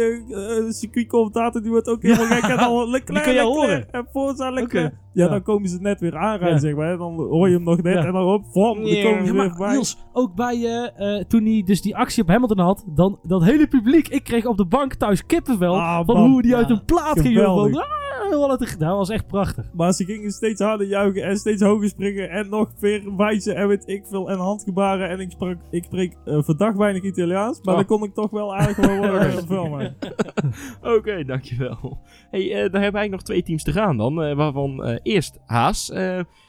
[0.68, 2.42] circuitcommentator, die wordt ook helemaal gek.
[2.42, 3.92] En dan Leclerc, kun je Leclerc, horen.
[3.92, 4.94] En Forza Leclerc.
[5.16, 5.30] Ja, Ja.
[5.30, 6.58] dan komen ze net weer aanrijden, Ja.
[6.58, 6.96] zeg maar.
[6.96, 8.04] Dan hoor je hem nog net Ja.
[8.04, 9.72] en dan op, vam, dan komen ze Ja, weer maar voorbij.
[9.72, 13.44] Niels, ook bij eh, eh, toen hij dus die actie op Hamilton had, dan dat
[13.44, 16.30] hele publiek, ik kreeg op de bank thuis kippenvel Ah, van man.
[16.30, 17.38] hoe die uit een plaat ging.
[17.42, 17.70] Van,
[18.30, 19.64] wat het- dat was echt prachtig.
[19.72, 23.68] Maar ze gingen steeds harder juichen en steeds hoger springen en nog weer wijzen en
[23.68, 25.08] weet ik veel en handgebaren.
[25.08, 27.80] En ik, sprak, ik spreek eh, verdacht weinig Italiaans, maar Oh.
[27.80, 29.96] dan kon ik toch wel aardig wel worden filmen.
[30.96, 31.98] Oké, dankjewel.
[32.30, 34.22] Hey, dan hebben we eigenlijk nog twee teams te gaan dan.
[34.22, 35.92] eh, waarvan eerst Haas.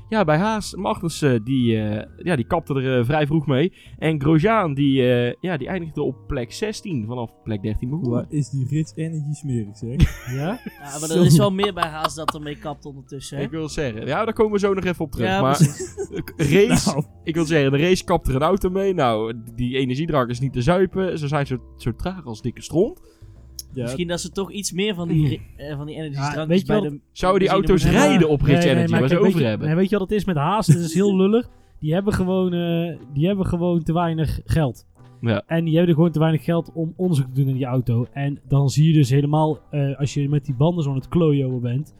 [0.10, 3.74] Eh, ja, bij Haas, Magnussen, die, eh, ja, die kapte er eh, vrij vroeg mee.
[3.98, 8.12] En Grosjean, die, eh, ja, die eindigde op plek 16 vanaf plek 13 begonnen.
[8.12, 9.96] Wat is die Rich Energy smerig zeg.
[10.38, 10.60] Ja?
[10.80, 13.38] Ja, maar er is wel meer bij Haas dat ermee kapt ondertussen.
[13.38, 13.44] Hè?
[13.44, 15.28] Ik wil zeggen, ja, daar komen we zo nog even op terug.
[15.28, 15.60] Ja, maar
[16.36, 18.94] race, Nou, ik wil zeggen, de race kapt er een auto mee.
[18.94, 21.20] Nou, die energiedrank is niet te zuipen.
[21.20, 23.17] Ze zijn zo, zo traag als dikke stront.
[23.78, 26.48] Ja, Misschien dat ze toch iets meer van die, eh, van die energy Ja, drankjes
[26.48, 27.00] weet je bij de...
[27.12, 28.02] Zouden die auto's hebben?
[28.02, 29.68] rijden op Rich Energy, waar ze kijk, weet over je- hebben?
[29.68, 30.68] nee, weet je wat het is met Haas?
[30.68, 31.50] Het is heel lullig.
[31.80, 34.86] Die hebben gewoon, eh, die hebben gewoon te weinig geld.
[35.22, 35.44] Ja.
[35.48, 38.08] En die hebben gewoon te weinig geld om onderzoek te doen in die auto.
[38.14, 41.08] En dan zie je dus helemaal, eh, als je met die banden zo aan het
[41.08, 41.96] klojoen bent,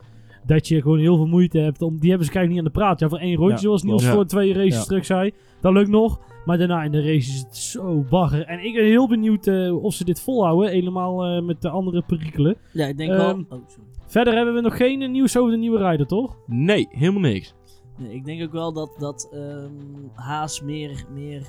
[0.46, 1.82] dat je gewoon heel veel moeite hebt.
[1.82, 3.00] Om, die hebben ze kijk niet aan de praat.
[3.00, 4.16] Ja, voor één rondje, Ja, zoals Niels klopt.
[4.16, 4.84] voor twee races Ja.
[4.84, 5.32] terug zei.
[5.62, 6.20] Dat lukt nog.
[6.48, 8.46] Maar daarna in de race is het zo bagger.
[8.46, 10.70] En ik ben heel benieuwd eh, of ze dit volhouden.
[10.70, 12.58] Helemaal eh, met de andere perikelen.
[12.74, 13.30] Ja, ik denk Ehm, wel...
[13.50, 13.88] Oh, sorry.
[14.06, 16.38] Verder hebben we nog geen eh, nieuws over de nieuwe rijder, toch?
[16.46, 17.54] Nee, helemaal niks.
[17.98, 19.72] Nee, ik denk ook wel dat, dat ehm,
[20.14, 21.42] Haas meer, meer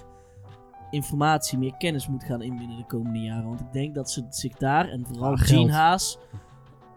[0.91, 3.49] informatie, meer kennis moet gaan inbinnen de komende jaren.
[3.49, 5.71] Want ik denk dat ze zich daar, en vooral Gene geld.
[5.71, 6.19] Haas,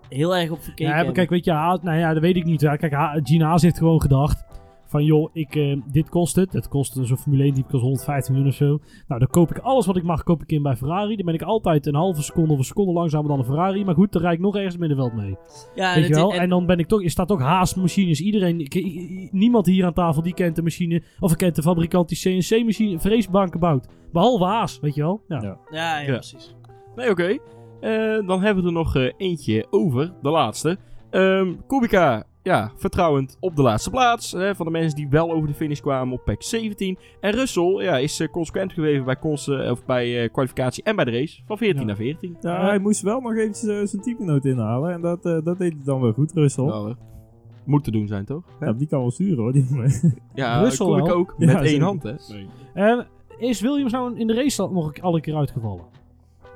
[0.10, 2.46] heel erg op verkeken Ja, maar kijk, weet je, Haas, nou ja, dat weet ik
[2.46, 2.62] niet.
[2.62, 4.44] Ja, kijk, Ha- Gene Haas heeft gewoon gedacht
[4.92, 6.54] van, joh, ik, eh, dit kost het.
[6.54, 8.80] Het kost zo'n Formule 1 die kost 115 miljoen of zo.
[9.08, 11.16] Nou, dan koop ik alles wat ik mag, koop ik in bij Ferrari.
[11.16, 13.86] Dan ben ik altijd een halve seconde of een seconde langzamer dan een Ferrari.
[13.86, 15.36] Maar goed, dan rijd ik nog ergens in het middenveld mee.
[15.76, 16.34] ja, weet je wel?
[16.34, 18.22] en- En dan ben ik toch, er staat ook Haas machines.
[18.22, 22.10] Iedereen, ik- ik- niemand hier aan tafel die kent de machine, of kent de fabrikant
[22.10, 23.88] die CNC-machine, vreesbanken bouwt.
[24.12, 25.22] Behalve Haas, weet je wel?
[25.28, 25.42] Ja.
[25.42, 25.58] Ja.
[25.72, 26.14] ja, ja, Ja.
[26.14, 26.56] precies.
[26.96, 27.38] Nee, oké.
[27.80, 30.78] Eh, dan hebben we er nog eh, eentje over, de laatste.
[31.10, 34.34] Ehm Kubica, ja, vertrouwend op de laatste plaats.
[34.34, 36.98] eh, van de mensen die wel over de finish kwamen op pack 17.
[37.20, 40.96] En Russell ja, is eh, consequent gebleven bij, cons- eh, of bij eh, kwalificatie en
[40.96, 41.42] bij de race.
[41.46, 41.86] Van 14 Ja.
[41.88, 42.38] naar 14.
[42.42, 45.82] ja, hij moest wel nog eventjes zijn teamgenoot inhalen en dat, eh, dat deed hij
[45.86, 46.64] dan wel goed, Russell.
[46.66, 46.96] Nou,
[47.66, 48.44] moet te doen zijn, toch?
[48.60, 49.52] Ja, die kan wel sturen hoor.
[49.54, 49.68] Die.
[50.34, 51.16] Ja, Russell Kubica wel.
[51.16, 51.36] ook.
[51.38, 51.84] Ja, Met één zeker.
[51.84, 52.14] hand, hè.
[52.74, 55.84] En is Williams nou in de race nog al een keer uitgevallen?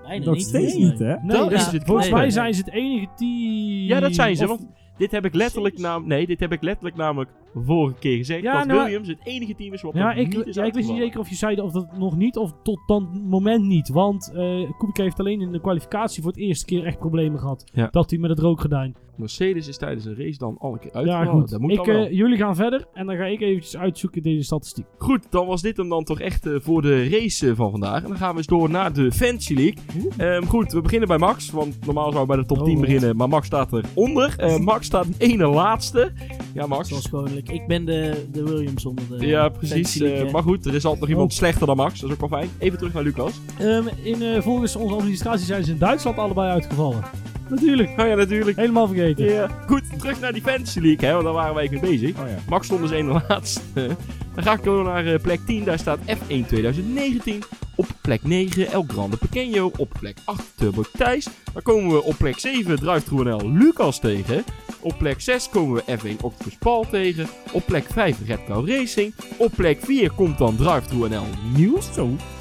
[0.04, 0.84] Bijna nog steeds nee.
[0.86, 1.14] niet, hè?
[1.22, 3.88] Nee, Dat dus is het volgens mij zijn ze het enige team.
[3.88, 4.44] Ja, dat zijn ze.
[4.44, 4.68] Of- Want
[4.98, 8.42] dit heb ik letterlijk, nam nee, dit heb ik letterlijk namelijk vorige keer gezegd.
[8.42, 10.74] Ja, dat nou, Williams het enige team is wat Ja, ik, niet is ja, ik
[10.74, 13.90] wist niet zeker of je zei of dat nog niet of tot dat moment niet.
[13.90, 17.64] Want eh Kubica heeft alleen in de kwalificatie voor het eerste keer echt problemen gehad.
[17.74, 17.88] Ja.
[17.92, 18.96] Dat hij met het rookgordijn.
[19.18, 21.32] Mercedes is tijdens een race dan al een keer Ja, uitgevallen.
[21.42, 21.50] goed.
[21.50, 22.06] Dat moet Ik, dan wel.
[22.06, 24.86] eh, jullie gaan verder en dan ga ik eventjes uitzoeken deze statistiek.
[24.98, 28.02] Goed, dan was dit hem dan toch echt eh, voor de race eh, van vandaag.
[28.04, 29.76] En dan gaan we eens door naar de Fantasy League.
[30.18, 31.52] Ehm, goed, we beginnen bij Max.
[31.52, 32.86] Want normaal zouden we bij de top Oh, 10 God.
[32.86, 33.16] beginnen.
[33.16, 34.34] Maar Max staat eronder.
[34.38, 36.12] Eh Max staat ene laatste.
[36.54, 36.88] Ja, Max.
[36.90, 37.50] Zoals gewoonlijk.
[37.50, 39.26] Ik ben de, de Williams onder de...
[39.28, 40.00] Ja, precies.
[40.32, 41.38] Maar goed, er is altijd nog iemand Oh.
[41.38, 42.00] slechter dan Max.
[42.00, 42.50] Dat is ook wel fijn.
[42.60, 43.40] Even terug naar Lucas.
[43.60, 47.04] Ehm, in, volgens onze administratie zijn ze in Duitsland allebei uitgevallen.
[47.48, 47.90] Natuurlijk.
[47.90, 48.58] Oh ja, natuurlijk.
[48.58, 49.26] Helemaal vergeten.
[49.26, 49.50] Ja.
[49.68, 52.10] Goed, terug naar die Fantasy League, hè, want daar waren wij mee bezig.
[52.10, 52.36] Oh ja.
[52.50, 53.90] Max stond dus één laatste.
[54.36, 57.44] Dan ga ik door naar eh, plek 10, daar staat F1 2019.
[57.76, 59.72] Op plek 9 El Grande Pequeño.
[59.78, 61.28] Op plek 8 Turbo Thijs.
[61.54, 64.44] Dan komen we op plek 7 Drive Lucas tegen.
[64.80, 67.28] Op plek 6 komen we F1 Octopus Paul tegen.
[67.52, 69.14] Op plek 5 Red Cow Racing.
[69.38, 71.26] Op plek 4 komt dan Drive NL
[71.56, 71.90] Nieuws.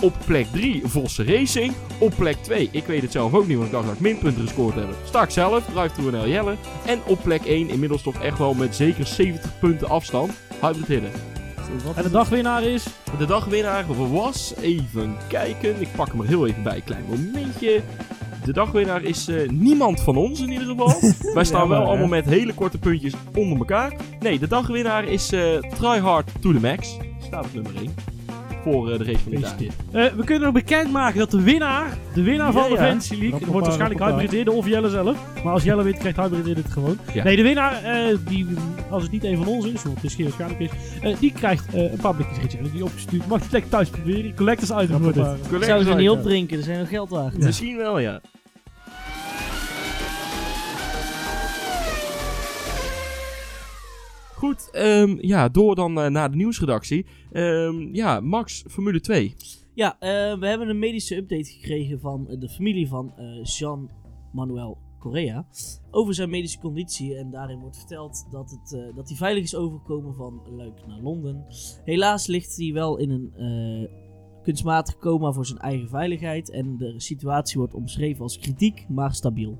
[0.01, 1.73] Op plek 3 Vossen Racing.
[1.99, 4.43] Op plek 2, ik weet het zelf ook niet, want ik dacht dat ik minpunten
[4.43, 4.95] gescoord heb.
[5.05, 6.57] Sta ik zelf, Drive NL Jelle.
[6.87, 11.34] En op plek 1, inmiddels toch echt wel met zeker 70 punten afstand, Hybrid Hidden.
[11.95, 12.87] En de dagwinnaar is...
[13.19, 17.83] De dagwinnaar was, even kijken, ik pak hem er heel even bij, klein momentje.
[18.45, 20.93] De dagwinnaar is eh, niemand van ons in ieder geval.
[21.35, 23.97] Wij staan Ja, wel allemaal met hele korte puntjes onder elkaar.
[24.21, 26.97] Nee, de dagwinnaar is eh Try Hard to the Max.
[27.27, 28.14] Staat op nummer 1.
[28.65, 29.55] Voor eh, de race van de dag.
[29.93, 32.77] Eh, we kunnen nog bekendmaken dat de winnaar, de winnaar van Ja, de.
[32.77, 34.21] Fantasy League, dat wordt waarschijnlijk.
[34.21, 35.17] Hybrid of Jelle zelf.
[35.45, 36.99] Maar als Jelle wint, krijgt Hybrid het gewoon.
[37.12, 37.25] Ja.
[37.25, 38.47] Nee, de winnaar, eh, die,
[38.91, 40.71] als het niet een van ons is, want het is geen waarschijnlijk is,
[41.03, 42.59] eh, die krijgt eh, een public ritje.
[42.73, 43.27] Die opgestuurd.
[43.27, 44.35] Mag je lekker thuis proberen.
[44.35, 45.27] Collectors item wordt het.
[45.51, 47.35] Ik zou ze niet opdrinken, dat zijn nog geld waard.
[47.39, 47.45] Ja.
[47.45, 48.21] Misschien wel, ja.
[54.45, 57.07] Goed, ehm, ja, door dan eh, naar de nieuwsredactie.
[57.33, 59.35] Ehm, ja, Max, Formule 2.
[59.75, 64.79] Ja, eh, we hebben een medische update gekregen van eh, de familie van eh, Jean-Manuel
[64.99, 65.47] Correa.
[65.91, 67.17] Over zijn medische conditie.
[67.17, 71.45] En daarin wordt verteld dat, het, dat hij veilig is overgekomen van Luik naar Londen.
[71.85, 73.89] Helaas ligt hij wel in een
[74.43, 76.51] kunstmatig coma voor zijn eigen veiligheid.
[76.51, 79.59] En de situatie wordt omschreven als kritiek, maar stabiel.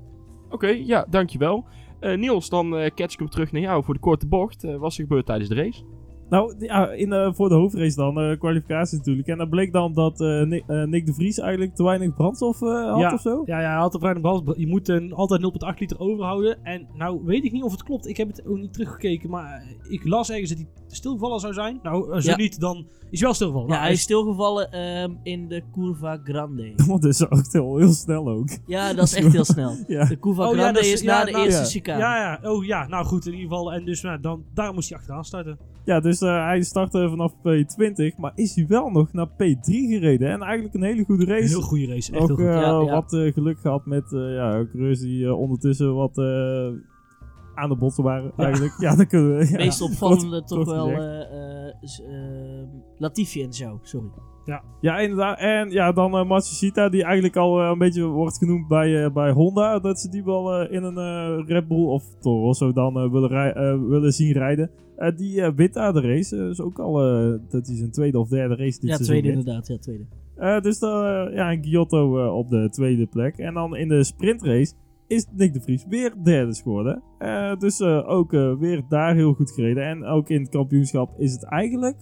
[0.49, 1.65] Oké, ja, dankjewel.
[2.05, 4.63] Eh Niels, dan eh catch ik hem terug naar jou voor de korte bocht.
[4.63, 5.83] Eh, wat is er gebeurd tijdens de race?
[6.29, 9.27] Nou, ja, in, eh, voor de hoofdrace dan, eh, kwalificatie natuurlijk.
[9.27, 12.91] En dan bleek dan dat eh, Nick, Nick de Vries eigenlijk te weinig brandstof eh,
[12.91, 13.13] had Ja.
[13.13, 13.43] of zo.
[13.45, 14.53] Ja, ja, hij had er weinig brand.
[14.57, 16.63] Je moet een, altijd 0,8 liter overhouden.
[16.63, 18.07] En nou weet ik niet of het klopt.
[18.07, 19.29] Ik heb het ook niet teruggekeken.
[19.29, 21.79] Maar ik las ergens dat hij stilgevallen zou zijn.
[21.83, 22.35] Nou, zo Ja.
[22.35, 22.77] niet, dan
[23.09, 23.67] is hij wel stilgevallen.
[23.67, 26.73] Ja, Nou, hij is stilgevallen ehm, in de Curva Grande.
[26.87, 28.47] Want dat is ook heel, heel snel ook.
[28.65, 29.75] Ja, dat is echt heel snel.
[29.87, 30.05] Ja.
[30.05, 31.67] De Curva Oh, Grande is- is, ja, na de nou, eerste ja.
[31.67, 31.99] chicane.
[31.99, 32.49] Ja, ja.
[32.51, 33.73] Oh ja, nou goed in ieder geval.
[33.73, 35.57] En dus nou, dan, daar moest hij achteraan starten.
[35.85, 40.29] Ja, dus eh, hij startte vanaf P20, maar is hij wel nog naar P3 gereden.
[40.29, 41.47] En eigenlijk een hele goede race.
[41.47, 42.11] Heel goede race.
[42.11, 42.55] Echt ook heel goed.
[42.55, 42.91] eh, Ja, ja.
[42.91, 46.67] wat eh, geluk gehad met eh ja, coureurs die ondertussen wat eh,
[47.55, 48.73] aan de botsen waren eigenlijk.
[48.79, 49.49] Ja, dan kunnen we...
[49.49, 51.73] Ja, meest opvallende toch wel eh, eh,
[52.07, 52.67] ehm,
[52.97, 54.09] Latifi en zo, sorry.
[54.81, 55.39] Ja, inderdaad.
[55.39, 59.13] En ja, dan eh Matsushita, die eigenlijk al eh, een beetje wordt genoemd bij, eh,
[59.13, 59.79] bij Honda.
[59.79, 64.11] Dat ze die wel in een Red Bull of Toro Rosso dan willen, rij- willen
[64.11, 64.69] zien rijden.
[65.15, 66.37] Die wint daar de race.
[66.49, 66.93] Is ook al
[67.49, 69.39] dat hij zijn tweede of derde race dit Ja, seizoen tweede wint.
[69.39, 70.61] inderdaad, ja, tweede.
[70.61, 73.37] Dus dan, ja, en Giotto op de tweede plek.
[73.37, 74.73] En dan in de sprintrace
[75.07, 77.01] is Nick de Vries weer derde geworden.
[77.59, 79.83] Dus ook weer daar heel goed gereden.
[79.85, 81.97] En ook in het kampioenschap is het eigenlijk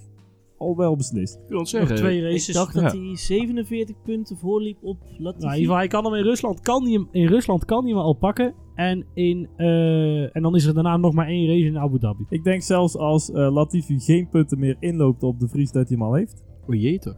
[0.63, 1.33] al wel beslist.
[1.33, 1.95] Ik wil het Nog zeggen.
[1.95, 2.55] twee Ik races.
[2.55, 2.99] dacht dat ja.
[2.99, 5.21] hij 47 punten voorliep op Latifi.
[5.21, 6.59] Nou, in ieder geval, hij kan hem in Rusland.
[6.59, 8.53] Kan hij hem, in Rusland kan hij hem al pakken.
[8.75, 12.25] En, in, eh, en dan is er daarna nog maar één race in Abu Dhabi.
[12.29, 15.97] Ik denk zelfs als eh, Latifi geen punten meer inloopt op de Vries dat hij
[15.97, 16.43] hem al heeft.
[16.67, 17.17] O jee toch.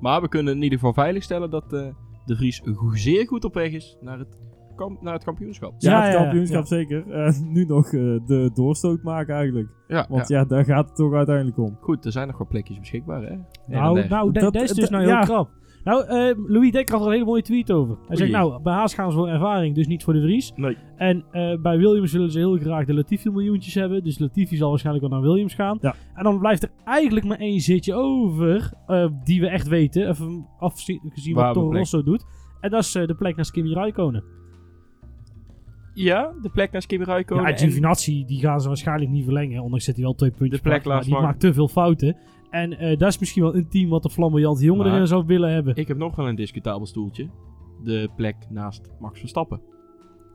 [0.00, 1.86] Maar we kunnen in ieder geval veiligstellen dat eh,
[2.24, 2.62] de Vries
[2.92, 4.38] zeer goed op weg is naar het,
[4.82, 5.74] kamp- naar het kampioenschap.
[5.78, 6.66] Ja, Ja, het kampioenschap ja.
[6.66, 7.10] zeker.
[7.10, 7.92] Eh, nu nog eh,
[8.26, 9.68] de doorstoot maken eigenlijk.
[9.88, 10.38] Ja, Want ja.
[10.38, 10.44] ja.
[10.44, 11.76] daar gaat het toch uiteindelijk om.
[11.80, 13.36] goed, er zijn nog wel plekjes beschikbaar, hè?
[13.66, 15.20] Nou, nou dat, is dus nou heel ja.
[15.20, 15.50] krap.
[15.84, 17.96] Nou, eh, Louis Dekker had er een hele mooie tweet over.
[18.06, 20.52] Hij zegt, nou, bij Haas gaan ze voor ervaring, dus niet voor de Vries.
[20.56, 20.76] Nee.
[20.96, 24.04] En eh, bij Williams willen ze heel graag de Latifi miljoentjes hebben.
[24.04, 25.78] Dus Latifi zal waarschijnlijk wel naar Williams gaan.
[25.80, 25.94] Ja.
[26.14, 30.08] En dan blijft er eigenlijk maar één zitje over, eh, die we echt weten.
[30.08, 32.24] Even afgezien wat Toro Rosso doet.
[32.60, 34.24] En dat is eh, de plek naar Kimi Raikkonen.
[35.94, 37.44] Ja, de plek naar Kimi Raikkonen.
[37.44, 39.62] Ja, en- Giovinazzi, die gaan ze waarschijnlijk niet verlengen.
[39.62, 42.16] Ondanks dat hij wel twee puntjes De plek Die maakt te veel fouten.
[42.50, 45.24] En eh, dat is misschien wel een team wat de flamboyante jongen Maar- erin zou
[45.26, 45.76] willen hebben.
[45.76, 47.28] Ik heb nog wel een discutabel stoeltje.
[47.84, 49.60] De plek naast Max Verstappen.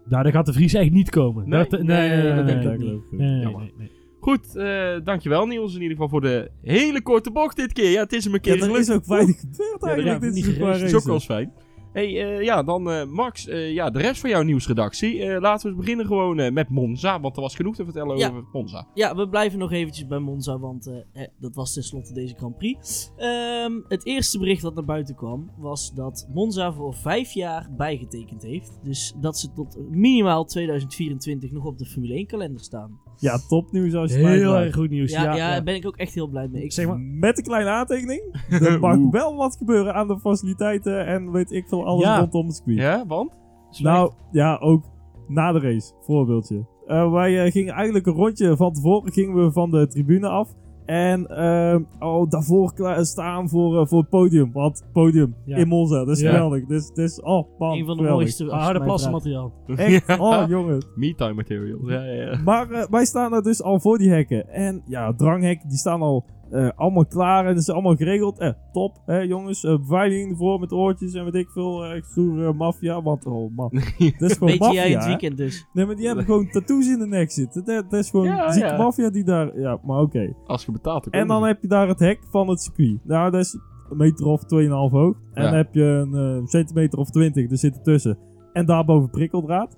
[0.10, 1.50] Nou, daar gaat de Vries echt niet komen.
[1.50, 3.12] Nee, dat, nee, nee, dat denk ik niet.
[3.12, 3.62] nee, nee, Jammer.
[3.62, 3.92] nee, nee.
[4.20, 7.90] Goed, eh, dankjewel Niels in ieder geval voor de hele korte bocht dit keer.
[7.92, 10.24] Ja, het is hem een keer Ja, er is ook weinig gebeurd Ja, eigenlijk.
[10.24, 11.52] ja, dit is ook wel eens fijn.
[11.98, 15.40] Hey, eh, ja, dan eh, Max, eh, ja, de rest van jouw nieuwsredactie.
[15.40, 18.30] Laten we eens beginnen gewoon met Monza, want er was genoeg te vertellen Ja.
[18.30, 18.88] over Monza.
[18.94, 23.12] Ja, we blijven nog eventjes bij Monza, want hè, dat was tenslotte deze Grand Prix.
[23.18, 28.44] Ehm, het eerste bericht dat naar buiten kwam was dat Monza voor vijf jaar bijgetekend
[28.44, 28.80] heeft.
[28.84, 33.00] Dus dat ze tot minimaal 2024 nog op de Formule 1 kalender staan.
[33.20, 35.12] Ja, topnieuws als je Heel erg goed nieuws.
[35.12, 35.50] Ja, Ja, ja, ja.
[35.52, 36.64] daar ben ik ook echt heel blij mee.
[36.64, 38.22] Ik, Zeg maar, Met een kleine aantekening.
[38.50, 42.20] Er mag wel wat gebeuren aan de faciliteiten en weet ik veel alles Ja.
[42.20, 42.78] rondom het circuit.
[42.78, 43.32] Ja, want?
[43.80, 44.84] Nou, ja, ook
[45.28, 45.94] na de race.
[46.02, 46.66] Voorbeeldje.
[46.88, 50.50] Eh, wij eh, gingen eigenlijk een rondje van tevoren gingen we van de tribune af.
[50.88, 52.72] En eh, oh, daarvoor
[53.02, 54.52] staan voor, eh, voor het podium.
[54.52, 55.58] Want podium Ja.
[55.58, 56.30] in Monza, dat is Ja.
[56.32, 56.66] geweldig.
[56.66, 58.10] Dus, dus, oh man, een van de geweldig.
[58.12, 58.44] mooiste.
[58.46, 58.86] harde vraagt.
[58.86, 59.52] plassenmateriaal.
[59.76, 60.86] Echt, oh jongen.
[60.96, 61.90] Me-time material.
[61.90, 62.40] Ja, ja, ja.
[62.46, 64.50] Maar eh, wij staan er dus al voor die hekken.
[64.50, 68.40] En ja, dranghek, die staan al eh, allemaal klaar en het is allemaal geregeld.
[68.40, 69.64] Eh, top, hè jongens.
[69.64, 71.86] Eh, beveiliging ervoor met oortjes en weet ik veel.
[71.86, 73.02] eh stoere maffia.
[73.02, 73.70] Want, oh man.
[74.18, 75.68] Dat is gewoon Beetje jij maffia, in het weekend dus.
[75.74, 77.66] Nee, maar die hebben gewoon tattoos in de nek zitten.
[77.66, 78.78] Dat, dat is gewoon Ja, zieke ja.
[78.78, 79.60] maffia die daar...
[79.60, 80.34] Ja, maar oké.
[80.46, 83.00] Als je betaalt, dan En dan heb je daar het hek van het circuit.
[83.04, 83.54] Nou, dat is
[83.90, 85.16] een meter of 2,5 hoog.
[85.34, 85.50] En Ja.
[85.50, 88.18] dan heb je een eh, centimeter of 20, er zit ertussen.
[88.54, 89.78] En daarboven prikkeldraad.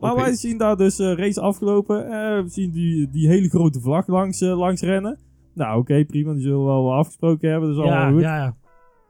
[0.00, 2.04] Maar wij zien daar dus eh race afgelopen.
[2.04, 5.18] Eh, we zien die, die hele grote vlag langs, langs rennen.
[5.58, 6.32] Nou, oké, prima.
[6.32, 7.68] Die zullen we wel afgesproken hebben.
[7.68, 8.22] Dat is Ja, allemaal goed.
[8.22, 8.54] ja, ja.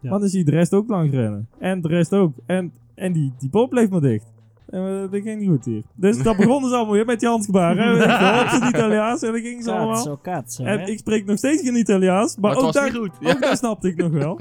[0.01, 0.11] ja.
[0.11, 1.49] Maar dan zie je de rest ook langs rennen.
[1.59, 2.33] En de rest ook.
[2.47, 4.33] En, en die, die boot bleef maar dicht.
[4.69, 5.83] En eh, dat ging niet goed hier.
[5.95, 7.95] Dus dat begonnen ze allemaal weer met die handgebaren.
[7.97, 10.19] Ik ze Italiaans en dan gingen ze allemaal.
[10.23, 10.77] Cazzo, hè?
[10.77, 12.37] En ik spreek nog steeds geen Italiaans.
[12.37, 13.11] Maar, Maar het ook, daar, goed.
[13.35, 14.41] ook daar snapte ik nog wel.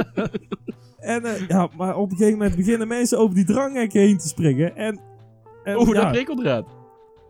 [0.99, 4.27] en eh, ja, maar op een gegeven moment beginnen mensen over die dranghekken heen te
[4.27, 4.75] springen.
[4.75, 4.99] En,
[5.63, 6.67] en, Oeh, ja, dat prikkeldraad.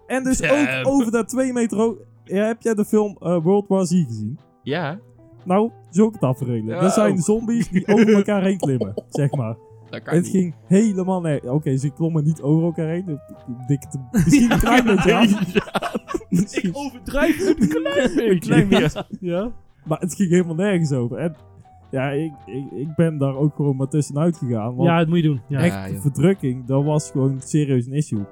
[0.07, 0.85] en dus Damn.
[0.85, 1.95] ook over dat 2 meter hoog.
[2.23, 4.39] ja, heb jij de film eh, World War Z gezien?
[4.67, 4.99] Ja,
[5.45, 6.75] Nou, zulke tafereelen.
[6.75, 7.19] Ja, dat zijn oh.
[7.19, 9.57] zombies die over elkaar heen klimmen, zeg maar.
[9.89, 10.31] dat kan Het niet.
[10.31, 11.51] ging helemaal nee.
[11.53, 13.19] Oké, ze klommen niet over elkaar heen.
[13.67, 15.27] Ik er misschien een klein beetje aan.
[16.29, 18.39] Misschien- overdrijf een klein beetje.
[18.39, 19.05] klein beetje.
[19.19, 19.51] Ja.
[19.85, 21.17] Maar het ging helemaal nergens over.
[21.17, 21.35] En
[21.91, 24.75] ja, ik, ik, ik ben daar ook gewoon maar tussenuit gegaan.
[24.75, 25.41] Want ja, dat moet je doen.
[25.47, 25.59] Ja.
[25.59, 26.01] echt, joh.
[26.01, 28.25] verdrukking, dat was gewoon serieus een issue.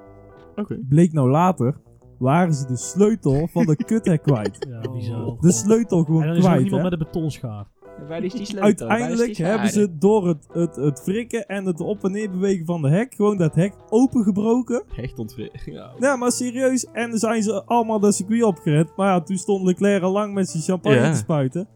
[0.56, 0.78] Oké.
[0.88, 1.76] Bleek nou later,
[2.18, 4.66] waren ze de sleutel van de kuthek kwijt.
[4.68, 5.36] Ja, bizar.
[5.40, 6.90] De sleutel En gewoon dan is er nog iemand hè.
[6.90, 7.66] met een betonschaar.
[8.08, 8.88] Waar is die sleutel?
[8.88, 12.82] Uiteindelijk hebben ze door het, het, het frikken en het op en neer bewegen van
[12.82, 14.82] de hek gewoon dat hek opengebroken.
[14.94, 15.64] Hecht ontwricht.
[15.74, 15.90] Ja.
[15.98, 16.86] Ja, maar serieus.
[16.92, 18.96] En dan zijn ze allemaal de circuit opgerend.
[18.96, 21.10] Maar ja, toen stond Leclerc al lang met zijn champagne Ja.
[21.10, 21.68] te spuiten.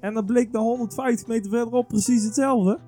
[0.00, 2.78] En dan bleek dan 150 meter verderop precies hetzelfde.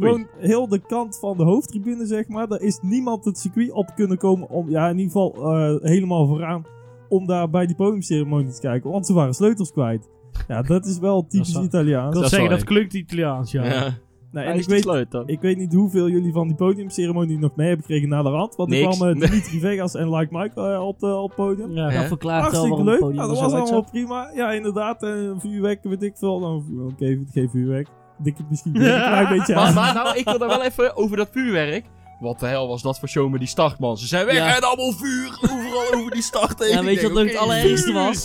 [0.00, 2.48] Gewoon heel de kant van de hoofdtribune, zeg maar.
[2.48, 6.26] Daar is niemand het circuit op kunnen komen om, ja, in ieder geval eh, helemaal
[6.26, 6.64] vooraan.
[7.08, 8.90] Om daar bij die podiumceremonie te kijken.
[8.90, 10.08] Want ze waren sleutels kwijt.
[10.48, 12.14] Ja, dat is wel typisch Italiaans.
[12.14, 13.64] Ik Dat zeggen, dat klinkt Italiaans, ja.
[13.64, 13.94] Ja.
[14.32, 15.22] En is ik weet, sleutel?
[15.26, 18.56] ik weet niet hoeveel jullie van die podiumceremonie nog mee hebben gekregen na de rand.
[18.56, 18.96] Want er Niks.
[18.96, 19.28] kwamen Nee.
[19.28, 21.70] Dimitri Vegas en Like Mike eh, op, op het podium.
[21.70, 22.98] Ja, Dat verklaart wel Hartstikke leuk.
[22.98, 24.30] podium Ja, dat was allemaal prima.
[24.34, 25.02] Ja, inderdaad.
[25.02, 26.40] En een vuurwerk, weet ik veel.
[26.40, 27.88] Nou, oké, geen vuurwerk.
[28.22, 29.74] Dik het misschien een klein beetje Maar, aan.
[29.74, 31.84] maar nou, ik wil daar wel even over dat vuurwerk.
[32.20, 33.98] Wat de hel was dat voor show met die start, man.
[33.98, 34.56] Ze zijn weg Ja.
[34.56, 36.68] en allemaal vuur overal over die start heen.
[36.70, 38.24] Ja, weet je wat het allerergste was?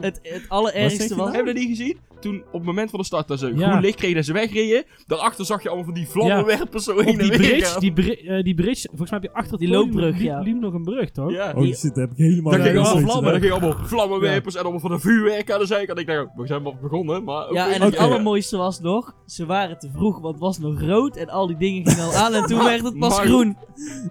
[0.00, 1.18] Het, het allerergste je was...
[1.18, 1.34] nou?
[1.34, 1.98] Hebben we dat niet gezien?
[2.22, 3.68] Toen op het moment van de start, dat ze Ja.
[3.70, 4.84] groen licht kregen en ze wegreden.
[5.06, 7.92] Daarachter zag je allemaal van die vlammenwerpers zo heen Op en die weer bridge, die,
[7.92, 10.82] bri- eh, die bridge, volgens mij heb je achter Die loopbrug, liep- liep nog een
[10.82, 11.30] brug, toch?
[11.30, 11.52] Ja.
[11.56, 13.38] Oh shit, daar heb ik helemaal Dan ging nergens allemaal gezien, vlammen, hè.
[13.40, 15.98] dan ging allemaal vlammenwerpers en allemaal van een vuurwerk aan de zijkant.
[15.98, 17.52] Ik dacht, we zijn wel begonnen, maar.
[17.52, 21.16] Ja, en het allermooiste was nog, ze waren te vroeg, want het was nog rood
[21.16, 23.56] en al die dingen gingen al aan en toen werd het pas Maar- groen.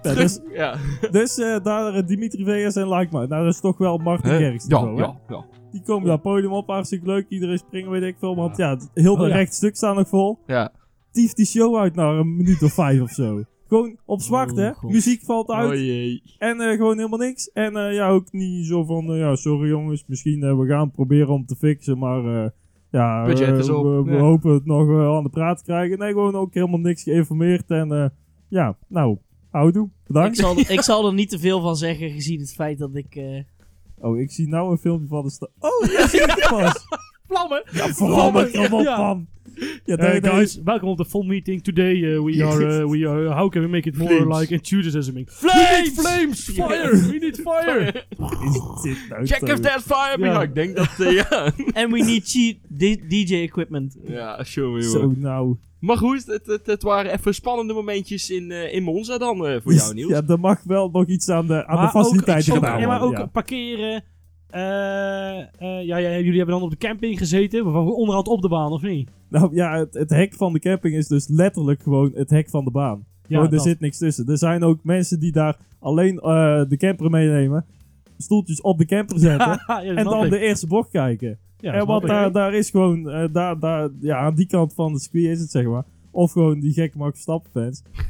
[0.01, 0.76] Ja, dus Ja.
[1.12, 3.28] dus eh, daar eh, Dimitri Vegas en Like Mike.
[3.28, 4.30] Nou, dat is toch wel Martin?
[4.32, 5.45] Garrix Ja, ja, ja.
[5.72, 7.26] Die komen daar podium op, hartstikke leuk.
[7.30, 8.36] Iedereen springen, weet ik veel.
[8.36, 9.36] Want ja, het- heel de Oh, ja.
[9.36, 10.38] rechtstuk staan nog vol.
[10.47, 10.72] Ja.
[11.11, 13.43] Tief die show uit naar een minuut of vijf of zo.
[13.67, 14.74] Gewoon op zwart, Oh, hè?
[14.74, 14.91] God.
[14.91, 15.69] Muziek valt uit.
[15.72, 16.22] Oh jee.
[16.38, 17.51] En eh, gewoon helemaal niks.
[17.51, 20.91] En eh, ja, ook niet zo van, eh, ja, sorry jongens, misschien eh, we gaan
[20.91, 22.49] proberen om te fixen, maar eh,
[22.91, 23.84] ja, Budget eh, is op.
[23.84, 24.19] we, we Ja.
[24.19, 25.97] hopen het nog eh, aan de praat te krijgen.
[25.99, 27.69] Nee, gewoon ook helemaal niks geïnformeerd.
[27.69, 28.05] En eh,
[28.47, 29.17] ja, nou,
[29.51, 30.38] houdoe, Ik bedankt.
[30.38, 33.15] zal, ik zal er niet te veel van zeggen, gezien het feit dat ik...
[33.15, 33.43] eh,
[34.02, 35.49] Oh, ik zie nou een filmpje van de stad.
[35.60, 36.86] Oh, ja, zie ik het pas.
[37.28, 37.64] Vlammen!
[37.72, 38.97] Ja, vlammen, kom op Ja.
[38.97, 39.28] man.
[39.86, 41.64] Ja, Hey guys, welkom op de full meeting.
[41.64, 44.39] Today uh, we are, uh, we are, how can we make it more Flames.
[44.39, 45.24] like enthusiasm?
[45.28, 45.89] Flames!
[45.93, 46.43] Flames!
[46.43, 46.91] Fire!
[47.08, 48.06] We need fire!
[49.10, 50.41] nou Check if there's fire Ja.
[50.41, 51.54] Ik denk dat, eh, ja.
[51.82, 53.97] En we need cheap di- DJ equipment.
[54.08, 55.18] Ja, show me, Zo, joh.
[55.18, 55.56] nou.
[55.82, 59.61] Maar goed, het, het, het waren even spannende momentjes in, eh, in Monza dan eh,
[59.61, 60.11] voor jou, Niels.
[60.11, 63.03] Ja, er mag wel nog iets aan de, aan de faciliteiten gedaan ja, maar ook
[63.03, 63.25] worden, ja.
[63.32, 64.03] parkeren.
[64.49, 68.49] eh, eh, ja, ja, jullie hebben dan op de camping gezeten, maar onderhand op de
[68.49, 69.09] baan, of niet?
[69.29, 72.63] Nou ja, het, het hek van de camping is dus letterlijk gewoon het hek van
[72.65, 73.05] de baan.
[73.21, 73.65] Ja, Gewoon, er dat.
[73.65, 74.27] zit niks tussen.
[74.27, 77.65] Er zijn ook mensen die daar alleen eh, de camper meenemen,
[78.17, 79.59] stoeltjes op de camper zetten
[79.97, 80.32] en dan ik.
[80.32, 81.39] de eerste bocht kijken.
[81.62, 84.74] Ja, en dat want daar, daar is gewoon, eh, daar, daar, ja, aan die kant
[84.74, 85.84] van het circuit is het zeg maar.
[86.12, 87.82] Of gewoon die gekke Max Verstappen fans.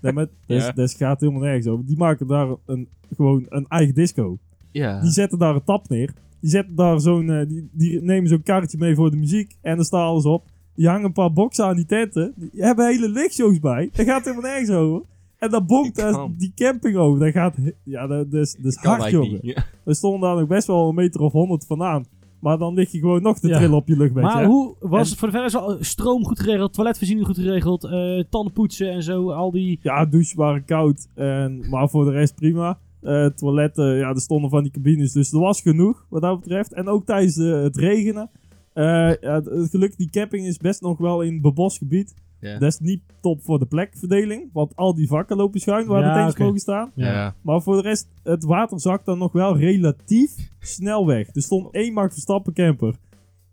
[0.00, 0.72] Nee, maar dus, Ja.
[0.72, 1.86] dus gaat helemaal nergens over.
[1.86, 4.38] Die maken daar een, gewoon een eigen disco.
[4.70, 5.00] Ja.
[5.00, 6.12] Die zetten daar een tap neer.
[6.40, 9.56] Die zetten daar zo'n, eh, die, die nemen zo'n karretje mee voor de muziek.
[9.60, 10.44] En er staat alles op.
[10.74, 12.32] Die hangen een paar boxen aan die tenten.
[12.36, 13.90] Die hebben hele lichtshows bij.
[13.92, 15.02] Dat gaat helemaal nergens over.
[15.38, 16.34] En dan bonkt Ik daar kan.
[16.38, 17.20] die camping over.
[17.24, 19.30] Dat gaat, he- ja, dat, dat is, dat is kan hard, jongen.
[19.32, 19.42] niet.
[19.56, 19.64] Ja.
[19.84, 22.04] We stonden daar nog best wel een meter of honderd vandaan.
[22.42, 23.56] Maar dan lig je gewoon nog te Ja.
[23.56, 24.22] trillen op je luchtbed.
[24.22, 24.46] Maar hè?
[24.46, 25.60] hoe was En- het voor de verder?
[25.60, 29.78] Is wel stroom goed geregeld, toiletvoorziening goed geregeld, eh tanden poetsen en zo, al die...
[29.82, 31.08] Ja, douches waren koud.
[31.14, 32.78] En, maar voor de rest prima.
[33.00, 35.12] Eh, toiletten, ja, er stonden van die cabines.
[35.12, 36.72] Dus er was genoeg wat dat betreft.
[36.72, 38.30] En ook tijdens de, het regenen.
[38.72, 38.84] eh,
[39.20, 42.14] ja, het, het geluk, die camping is best nog wel in bebost gebied.
[42.42, 42.58] Ja.
[42.58, 44.50] Dat is niet top voor de plekverdeling.
[44.52, 46.90] Want al die vakken lopen schuin waar Ja, de tanks mogen staan.
[46.94, 47.34] Ja.
[47.42, 51.34] Maar voor de rest, het water zakt dan nog wel relatief snel weg.
[51.34, 52.94] Er stond één Max Verstappen camper.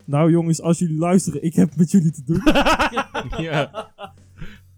[0.06, 2.42] Nou jongens, als jullie luisteren, ik heb met jullie te doen.
[3.46, 3.92] Ja.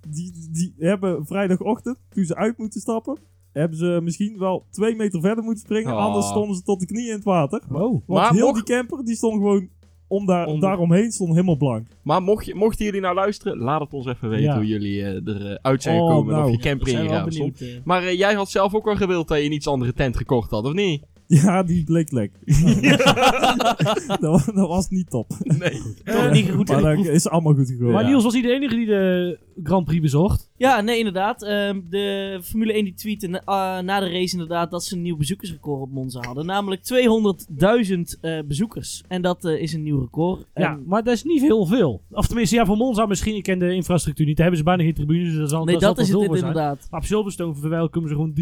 [0.09, 3.17] die, die hebben vrijdagochtend, toen ze uit moeten stappen,
[3.51, 5.93] hebben ze misschien wel twee meter verder moeten springen.
[5.93, 5.99] Oh.
[5.99, 7.61] Anders stonden ze tot de knieën in het water.
[7.67, 7.91] Wow.
[7.91, 9.69] Want Maar heel mocht- die camper, die stond gewoon
[10.11, 11.87] om daar, daaromheen, stond helemaal blank.
[12.03, 14.55] Maar mocht je, mochten jullie nou luisteren, laat het ons even weten Ja.
[14.55, 16.33] hoe jullie eh, eruit zijn Oh, gekomen.
[16.33, 16.51] en nou.
[16.51, 17.61] Of je camper wel ingegaan stond.
[17.61, 17.67] eh.
[17.83, 20.51] Maar eh, jij had zelf ook wel gewild dat je een iets andere tent gekocht
[20.51, 21.03] had, of niet?
[21.43, 22.31] Ja, die bleek lek.
[24.19, 25.31] dat, dat was niet top.
[25.43, 25.81] Nee.
[26.03, 27.91] Toch niet goed Maar dat is allemaal goed gegaan.
[27.91, 28.07] Maar Ja.
[28.09, 30.49] Niels was hij de enige die de Grand Prix bezocht.
[30.57, 31.43] Ja, nee, inderdaad.
[31.43, 35.01] Ehm, de Formule 1 die tweette na, ah, na de race inderdaad dat ze een
[35.01, 36.45] nieuw bezoekersrecord op Monza hadden.
[36.45, 39.03] Namelijk 200.000 eh, bezoekers.
[39.07, 40.45] En dat eh, is een nieuw record.
[40.53, 42.01] Ja, En- maar dat is niet heel veel.
[42.11, 43.35] Of tenminste, ja, voor Monza misschien.
[43.35, 44.37] Ik ken de infrastructuur niet.
[44.37, 45.29] Daar hebben ze bijna geen tribunes.
[45.29, 46.87] Dus dat zal, nee, dat is het inderdaad.
[46.89, 48.33] Maar op Silverstone verwelkomen ze gewoon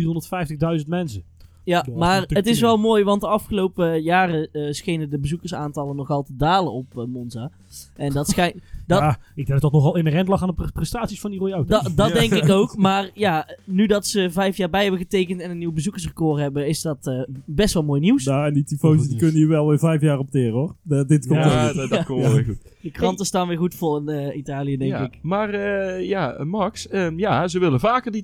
[0.82, 1.24] 350.000 mensen.
[1.70, 5.96] Ja, Door maar het is wel mooi, want de afgelopen jaren eh, schenen de bezoekersaantallen
[5.96, 7.52] nog altijd te dalen op eh, Monza.
[7.96, 8.56] En dat schijnt...
[8.90, 11.40] Dat- Ja, ik denk dat dat nogal inherent lag aan de pre- prestaties van die
[11.40, 11.70] Roy Auto.
[11.70, 12.78] Da- dat denk ik ook.
[12.90, 16.68] Maar ja, nu dat ze vijf jaar bij hebben getekend en een nieuw bezoekersrecord hebben,
[16.68, 18.26] is dat eh, best wel mooi nieuws.
[18.26, 20.76] Nou, en die tifo's die kunnen je wel weer vijf jaar opteren hoor.
[20.84, 21.76] Dat- dit komt Ja, goed.
[21.76, 22.58] dat, dat komt wel weer goed.
[22.82, 25.00] De kranten staan weer goed vol in eh, Italië, denk ja.
[25.04, 25.20] ik.
[25.22, 28.22] Maar eh, ja, Max, ehm, ja, ze willen vaker die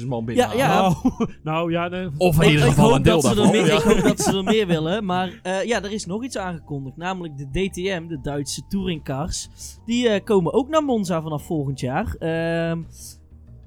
[0.00, 0.48] 200.000 man binnen.
[0.48, 0.68] Ja, ja.
[0.80, 0.94] Nou,
[1.42, 2.08] nou ja, nee.
[2.16, 3.52] Of in ieder geval een hoop deel dat ze er daarvan.
[3.56, 3.76] meer, Ja.
[3.76, 5.04] ik hoop dat ze er meer willen.
[5.04, 6.96] Maar eh, ja, er is nog iets aangekondigd.
[6.96, 9.48] Namelijk de DTM, de Duitse touringcars.
[9.86, 12.16] Die eh, komen ook naar Monza vanaf volgend jaar.
[12.18, 12.78] Ehm,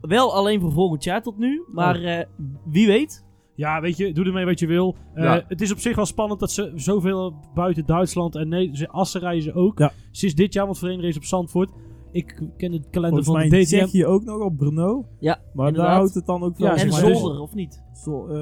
[0.02, 1.64] wel alleen voor volgend jaar tot nu.
[1.74, 2.26] Maar eh,
[2.66, 3.26] wie weet.
[3.56, 4.96] Ja, weet je, doe ermee wat je wil.
[5.14, 5.44] Eh, Ja.
[5.48, 9.54] Het is op zich wel spannend dat ze zoveel buiten Duitsland en ze- Assen reizen
[9.54, 9.80] ook.
[9.80, 9.92] Ja.
[10.12, 11.72] Sinds dit jaar, want één race op Zandvoort.
[12.12, 12.28] Ik
[12.58, 13.70] ken de kalender Volgens van mij de DTM.
[13.78, 15.06] zeg je ook nog op Brno.
[15.20, 15.90] Ja, Maar inderdaad.
[15.92, 16.68] daar houdt het dan ook wel.
[16.76, 17.84] Ja, en Zolder, of niet?
[18.04, 18.36] Zo, eh,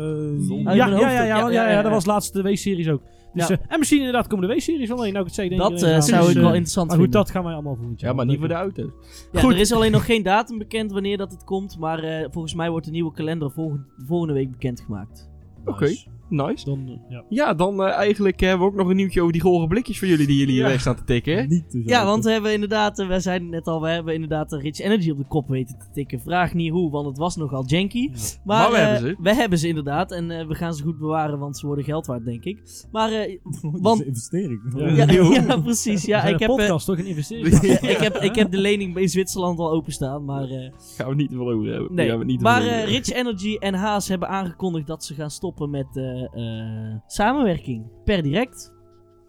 [0.64, 1.82] Ja, ja, ja, ja, ja, ja, Ja, ja, ja.
[1.82, 3.02] dat was laatst de W-series ook.
[3.36, 3.56] Dus, Ja.
[3.60, 5.14] eh, en misschien inderdaad komen de W-series wel een.
[5.14, 6.06] Nou, ik het Dat eh, inderdaad.
[6.06, 7.22] zou Dus, ik eh, wel interessant Maar goed, vinden.
[7.24, 8.10] dat gaan wij allemaal volgend jaar.
[8.10, 8.92] Ja, maar niet voor de auto's.
[9.32, 9.54] Ja, Goed.
[9.54, 11.78] Er is alleen nog geen datum bekend wanneer dat het komt.
[11.80, 15.30] Maar eh, volgens mij wordt de nieuwe kalender volgende, volgende week bekendgemaakt.
[15.66, 15.96] Oké.
[16.30, 16.66] Nice.
[16.66, 17.24] Dan, eh, ja.
[17.30, 20.08] Ja, dan eh, eigenlijk hebben we ook nog een nieuwtje over die gore blikjes voor
[20.08, 20.70] jullie die jullie hier Ja.
[20.70, 21.38] weg staan te tikken.
[21.38, 21.44] hè?
[21.44, 24.50] Niet te Ja, want we hebben inderdaad, eh, we zeiden net al, we hebben inderdaad
[24.50, 26.20] de Rich Energy op de kop weten te tikken.
[26.20, 28.10] Vraag niet hoe, want het was nogal janky.
[28.10, 29.16] Maar, Maar we eh, hebben ze.
[29.22, 32.26] We hebben ze inderdaad en we gaan ze goed bewaren, want ze worden geld waard,
[32.26, 32.86] denk ik.
[32.92, 34.62] Maar, eh, Dat is een want, investering.
[34.78, 34.88] Ja.
[35.06, 35.32] ja, Yo.
[35.32, 36.06] ja, precies.
[36.06, 36.98] Ja, zijn ik een heb, podcast, toch?
[37.00, 37.62] Een investering.
[37.62, 40.50] ja, ik, heb, ik heb de lening in Zwitserland al openstaan, maar...
[40.50, 41.94] eh, Gaan we niet veel over hebben.
[41.96, 42.84] Nee, Gaan we het niet maar.
[42.84, 45.88] Rich Energy en Haas hebben aangekondigd dat ze gaan stoppen met
[46.34, 48.74] eh, eh, samenwerking per direct.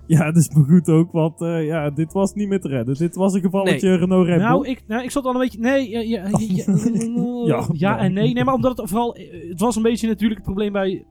[0.07, 2.95] Ja, dat is me goed ook, want eh, ja, dit was niet meer te redden.
[2.95, 4.47] Dit was een gevalletje Renault Red Bull.
[4.47, 5.59] Nou ik, nou, ik zat al een beetje.
[5.59, 6.39] Nee, ja, ja, ja,
[7.47, 7.67] ja, Ja.
[7.73, 8.33] ja en nee.
[8.33, 9.17] Nee, maar omdat het vooral.
[9.49, 11.05] Het was een beetje natuurlijk het probleem bij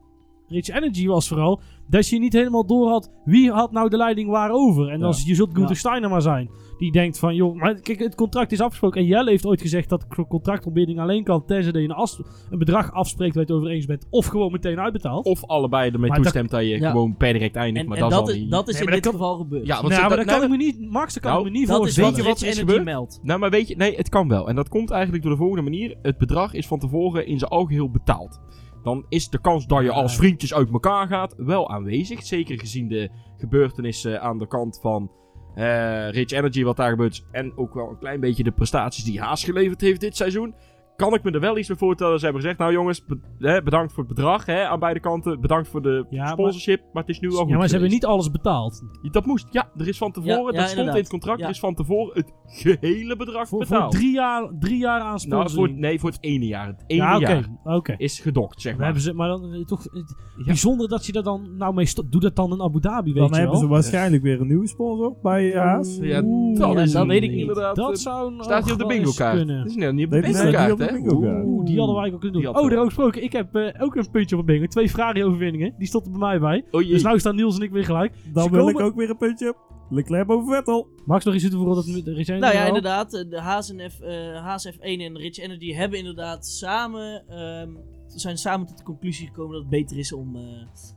[0.48, 1.60] Rich Energy was vooral.
[1.88, 3.10] Dat je niet helemaal door had.
[3.24, 4.88] Wie had nou de leiding waarover?
[4.88, 5.22] En dan Ja.
[5.24, 5.78] je zult Gunther Ja.
[5.78, 6.50] Steiner maar zijn.
[6.78, 9.00] Die denkt van, joh, maar kijk, het contract is afgesproken.
[9.00, 11.44] En Jelle heeft ooit gezegd dat contractontbinding alleen kan.
[11.46, 12.08] Tenzij je een,
[12.50, 14.06] een bedrag afspreekt waar je het over eens bent.
[14.10, 15.24] Of gewoon meteen uitbetaalt.
[15.26, 16.90] Of allebei ermee Maar dat- toestemt dat je Ja.
[16.90, 17.84] gewoon per direct eindigt.
[17.84, 18.50] En, maar en dat, dat, is niet...
[18.50, 19.66] dat is Nee, in dit dat kan- geval gebeurd.
[19.66, 20.90] Ja, want nou, maar dat- dat kan nou, ik me niet.
[20.90, 22.10] Max, dat kan Nou, ik me niet dat is voorstellen.
[22.10, 22.84] wat je wat er gebeurd?
[22.84, 23.20] meldt.
[23.22, 24.48] Nou, maar weet je, nee, het kan wel.
[24.48, 25.96] En dat komt eigenlijk door de volgende manier.
[26.02, 28.40] Het bedrag is van tevoren in zijn algeheel betaald.
[28.82, 32.22] Dan is de kans dat je als vriendjes uit elkaar gaat wel aanwezig.
[32.22, 35.10] Zeker gezien de gebeurtenissen aan de kant van
[35.56, 37.24] eh, Rich Energy, wat daar gebeurt.
[37.30, 40.54] En ook wel een klein beetje de prestaties die Haas geleverd heeft dit seizoen.
[40.96, 42.18] Kan ik me er wel iets bij voorstellen.
[42.18, 45.40] Ze hebben gezegd, nou jongens, be- hè, bedankt voor het bedrag hè, aan beide kanten.
[45.40, 46.80] Bedankt voor de Ja, sponsorship.
[46.92, 48.82] Maar, het is nu al Ja, maar ze hebben niet alles betaald.
[49.10, 49.46] Dat moest.
[49.50, 51.44] Ja, er is van tevoren, Ja, dat stond in het contract, Ja.
[51.44, 53.92] er is van tevoren het gehele bedrag Voor, voor betaald.
[53.92, 55.54] drie, jaar, drie jaar aan nou, sponsoring.
[55.70, 56.66] voor, nee, voor het ene jaar.
[56.66, 57.26] Het ene ja, oké.
[57.30, 57.94] jaar oké.
[57.96, 58.86] is gedokt, zeg We maar.
[58.86, 60.44] hebben ze, maar dan eh, toch het- Ja.
[60.44, 62.12] bijzonder dat je daar dan nou mee stopt.
[62.12, 63.60] Doe dat dan in Abu Dhabi, weet Dan je hebben wel.
[63.60, 65.96] ze waarschijnlijk weer een nieuwe sponsor bij Haas.
[66.00, 66.22] Ja,
[66.54, 67.40] dat, is dat weet ik niet.
[67.40, 69.36] inderdaad, Dat zou staat hier op de bingo kaart.
[69.36, 69.56] kunnen.
[69.58, 71.42] Dat is niet, niet op de bingo kaart, hè?
[71.44, 71.64] Oeh.
[71.66, 72.48] Die hadden wij ook al kunnen doen.
[72.50, 73.22] Oh, daarover gesproken.
[73.22, 74.72] Ik heb eh, ook een puntje op mijn bingo.
[74.72, 75.74] Twee Ferrari-overwinningen.
[75.78, 76.64] Die stonden bij mij bij.
[76.70, 76.88] Oh.
[76.88, 78.12] Dus nou staan Niels en ik weer gelijk.
[78.32, 79.54] Dan Ze wil komen- ik ook weer een puntje.
[79.90, 80.88] Leclerc boven Vettel.
[81.04, 81.74] Max nog iets toe te voegen
[82.04, 83.14] dat er zijn Nou ja, inderdaad.
[83.14, 87.70] eh, De Haas, en F, eh, Haas F1 en Rich Energy hebben inderdaad samen, ehm,
[88.06, 90.42] zijn samen tot de conclusie gekomen dat het beter is om eh,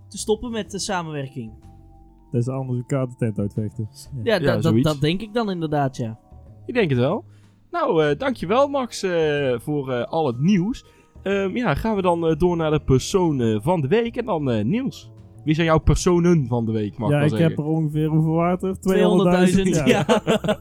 [0.07, 1.51] te stoppen met de samenwerking.
[2.31, 3.87] Dat is anders elkaar de tent uitvechten.
[4.23, 6.19] Ja, Ja, da- dat, dat denk ik dan inderdaad, ja.
[6.65, 7.23] Ik denk het wel.
[7.71, 10.85] Nou, eh, dankjewel Max eh, voor eh, al het nieuws.
[11.23, 14.15] Ehm, ja, gaan we dan eh, door naar de persoon van de week.
[14.17, 15.11] En dan eh, Niels.
[15.43, 18.75] Wie zijn jouw personen van de week, mag ja, ik heb er ongeveer hoeveel water?
[18.75, 19.83] 200.000, 200.000.
[19.85, 20.05] ja.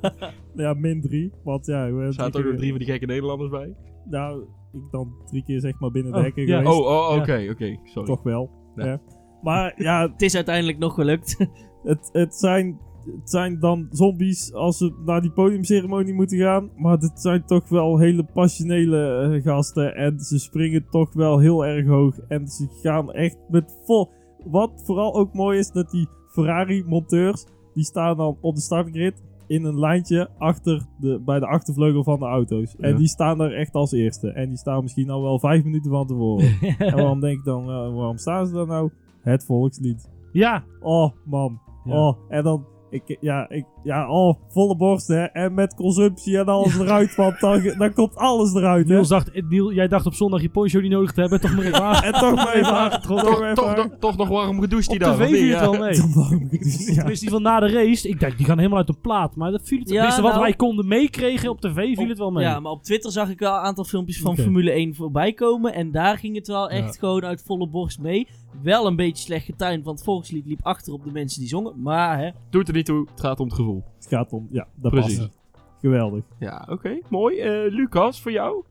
[0.55, 1.33] ja, min drie.
[1.45, 3.75] Want ja, we Er zaten ook nog drie van die gekke Nederlanders bij.
[4.05, 4.43] Nou,
[4.73, 6.59] ik dan drie keer zeg maar binnen de Oh, hekken ja.
[6.59, 6.79] geweest.
[6.79, 7.79] Oh, oh oké, oké.
[7.85, 8.07] Sorry.
[8.09, 8.51] Toch wel.
[8.77, 8.87] Ja.
[8.87, 9.01] Ja.
[9.43, 11.37] Maar ja, Het is uiteindelijk nog gelukt.
[11.83, 12.79] het, het, zijn,
[13.21, 16.71] het zijn dan zombies als ze naar die podiumceremonie moeten gaan.
[16.77, 19.95] Maar het zijn toch wel hele passionele eh, gasten.
[19.95, 22.19] En ze springen toch wel heel erg hoog.
[22.29, 24.11] En ze gaan echt met vol...
[24.45, 27.47] Wat vooral ook mooi is, dat die Ferrari-monteurs...
[27.75, 32.19] die staan dan op de startgrid in een lijntje achter de, bij de achtervleugel van
[32.19, 32.77] de auto's.
[32.77, 34.33] En die staan daar echt als eerste.
[34.33, 36.49] En die staan misschien al wel vijf minuten van tevoren.
[36.79, 38.91] en waarom denk ik dan, eh, waarom staan ze daar nou?
[39.21, 40.11] Het volkslied.
[40.33, 41.61] Ja, Oh, man.
[41.85, 42.09] Ja.
[42.09, 42.67] Oh, en dan...
[42.91, 45.23] Ik, ja, ik, ja, oh, volle borst, hè.
[45.25, 48.95] En met consumptie en alles eruit, want dan, dan komt alles eruit, hè.
[48.95, 51.41] Niels dacht, eh, Niel, jij dacht op zondag je poncho niet nodig te hebben.
[51.41, 52.03] Toch maar even aan.
[52.03, 53.27] En toch maar even aan- aangetrokken.
[53.55, 55.15] toch Toch, toch, nog- toch nog warm gedoucht die Op dan.
[55.17, 55.39] tv of niet?
[55.39, 56.49] viel het wel mee.
[56.59, 56.95] Dus- ja.
[56.95, 58.09] Tenminste, die van na de race.
[58.09, 59.37] Ik denk, die gaan helemaal uit de plaat.
[59.37, 62.31] Maar dat viel het, Ja, wat nou- wij konden meekregen op tv, viel het wel
[62.31, 62.45] mee.
[62.45, 64.37] Ja, maar op Twitter zag ik wel een aantal filmpjes van.
[64.37, 65.75] Formule 1 voorbij komen.
[65.75, 66.99] En daar ging het wel echt Ja.
[66.99, 68.29] gewoon uit volle borst mee.
[68.63, 71.83] Wel een beetje slecht getuind, want het volkslied liep achter op de mensen die zongen.
[71.83, 73.85] Maar hè, Doet er niet toe, het gaat om het gevoel.
[73.97, 75.19] Het gaat om, ja, dat Precies.
[75.19, 75.39] past.
[75.81, 76.25] Geweldig.
[76.39, 76.99] Ja, oké.
[77.09, 77.39] Mooi.
[77.39, 78.63] Eh, Lucas, voor jou?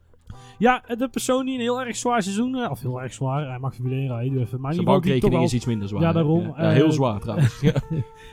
[0.58, 3.60] Ja, de persoon die een heel erg zwaar seizoen, eh, of heel erg zwaar, hij
[3.60, 4.62] mag Formule 1 rijden, doe even.
[4.62, 6.02] Maar Zijn bankrekening is iets minder zwaar.
[6.02, 6.42] Ja, daarom.
[6.42, 7.60] Ja, ja, heel Eh, zwaar trouwens.
[7.62, 7.74] Ja.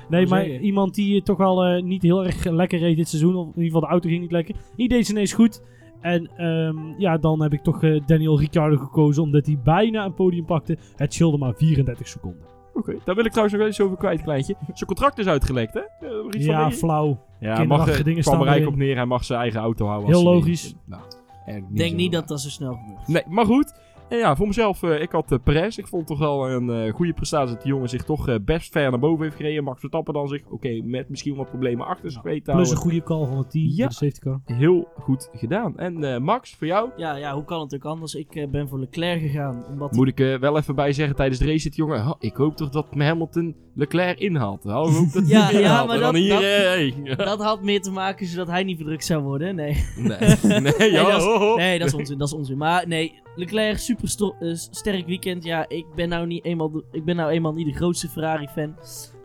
[0.09, 3.37] Nee, maar iemand die eh, toch wel eh, niet heel erg lekker reed dit seizoen.
[3.37, 4.55] Of in ieder geval de auto ging niet lekker.
[4.77, 5.63] Die deed ze ineens goed.
[6.05, 9.23] En ehm, ja, dan heb ik toch eh, Daniel Ricciardo gekozen.
[9.23, 10.79] Omdat hij bijna een podium pakte.
[10.97, 12.41] Het scheelde maar 34 seconden.
[12.75, 14.55] Oké, daar wil ik trouwens nog wel eens over kwijt, kleintje.
[14.65, 15.81] Zijn contract is uitgelekt, hè?
[15.81, 17.19] Eh, Ja, flauw.
[17.41, 18.97] ja hij mag, eh, dingen kwam er eigenlijk op neer.
[18.97, 20.09] Hij mag zijn eigen auto houden.
[20.09, 20.75] Heel als hij logisch.
[20.85, 21.03] Nou,
[21.47, 23.09] ik denk niet dat dat zo snel gebeurt.
[23.09, 23.75] Nee, maar goed.
[24.09, 25.77] En ja, voor mezelf, eh, ik had uh, Perez.
[25.79, 28.73] Ik vond toch wel een eh, goede prestatie dat die jongen zich toch eh, best
[28.73, 29.65] ver naar boven heeft gereden.
[29.65, 32.77] Max Verstappen dan zich, oké, met misschien wat problemen achter zich weet te Plus een
[32.77, 33.65] goede call van het team.
[33.67, 33.73] Ja.
[33.77, 33.87] Ja.
[33.87, 34.41] De safety car.
[34.45, 35.79] Heel goed gedaan.
[35.79, 36.91] En eh, Max, voor jou?
[36.97, 38.15] Ja, ja, hoe kan het ook anders?
[38.15, 39.65] Ik eh, ben voor Leclerc gegaan.
[39.71, 42.17] Omdat Moet ik er wel even bij zeggen tijdens de race zit, jongen.
[42.19, 44.65] ik hoop toch dat Hamilton Leclerc inhaalt.
[44.65, 45.89] Nou, ik hoop dat Ja, hij ja, inhaalt.
[45.89, 46.95] maar dat- hier, dat- eh, hey.
[47.17, 49.55] dat had meer te maken zodat hij niet verdrukt zou worden.
[49.55, 50.19] Nee, Nee,
[50.79, 52.19] nee, ja, dat is- nee dat is onzin.
[52.19, 52.57] Dat is onzin.
[52.57, 55.45] Maar nee, Leclerc, super sto- eh, sterk weekend.
[55.45, 58.77] Ja, ik ben nou niet eenmaal, de- ik ben nou eenmaal niet de grootste Ferrari-fan.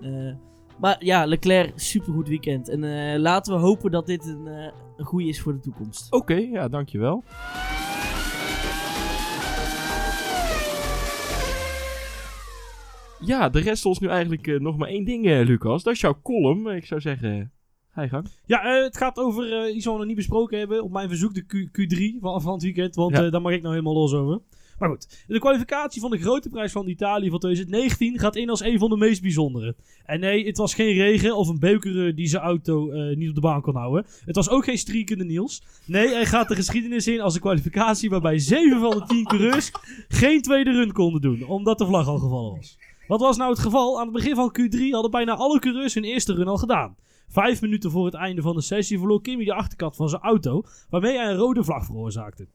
[0.01, 0.33] Eh,
[0.79, 2.69] maar ja, Leclerc, super goed weekend.
[2.69, 6.11] En eh, laten we hopen dat dit een, eh, een goede is voor de toekomst.
[6.13, 7.23] Oké, ja, dankjewel.
[13.19, 15.83] Ja, de rest ons nu eigenlijk nog maar één ding, Lucas.
[15.83, 16.67] Dat is jouw column.
[16.75, 17.51] Ik zou zeggen,
[17.89, 18.25] ga je gang.
[18.45, 20.83] Ja, eh, het gaat over eh, iets wat we nog niet besproken hebben.
[20.83, 22.95] Op mijn verzoek de Q, Q3 van, van het weekend.
[22.95, 23.25] Want Ja.
[23.25, 24.39] eh, daar mag ik nou helemaal los over.
[24.79, 28.63] Maar goed, de kwalificatie van de grote prijs van Italië van 2019 gaat in als
[28.63, 29.75] een van de meest bijzondere.
[30.05, 33.35] En nee, het was geen regen of een beuker die zijn auto eh, niet op
[33.35, 34.05] de baan kon houden.
[34.25, 35.63] Het was ook geen striekende Niels.
[35.85, 39.71] Nee, hij gaat de geschiedenis in als een kwalificatie waarbij 7 van de 10 coureurs
[40.07, 41.43] geen tweede run konden doen.
[41.47, 42.77] Omdat de vlag al gevallen was.
[43.07, 43.99] Wat was nou het geval?
[43.99, 46.95] Aan het begin van Q3 hadden bijna alle coureurs hun eerste run al gedaan.
[47.27, 50.63] Vijf minuten voor het einde van de sessie verloor Kimi de achterkant van zijn auto,
[50.89, 52.47] waarmee hij een rode vlag veroorzaakte.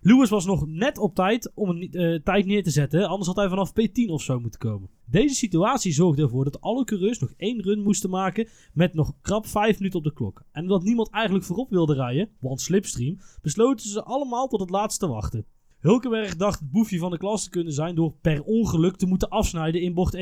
[0.00, 3.36] Lewis was nog net op tijd om een eh, tijd neer te zetten, anders had
[3.36, 4.90] hij vanaf P10 of zo moeten komen.
[5.04, 9.46] Deze situatie zorgde ervoor dat alle coureurs nog één run moesten maken met nog krap
[9.46, 10.42] vijf minuten op de klok.
[10.52, 15.06] En omdat niemand eigenlijk voorop wilde rijden, want slipstream, besloten ze allemaal tot het laatste
[15.06, 15.46] te wachten.
[15.78, 19.28] Hulkenberg dacht het boefje van de klas te kunnen zijn door per ongeluk te moeten
[19.28, 20.20] afsnijden in bocht 1-2.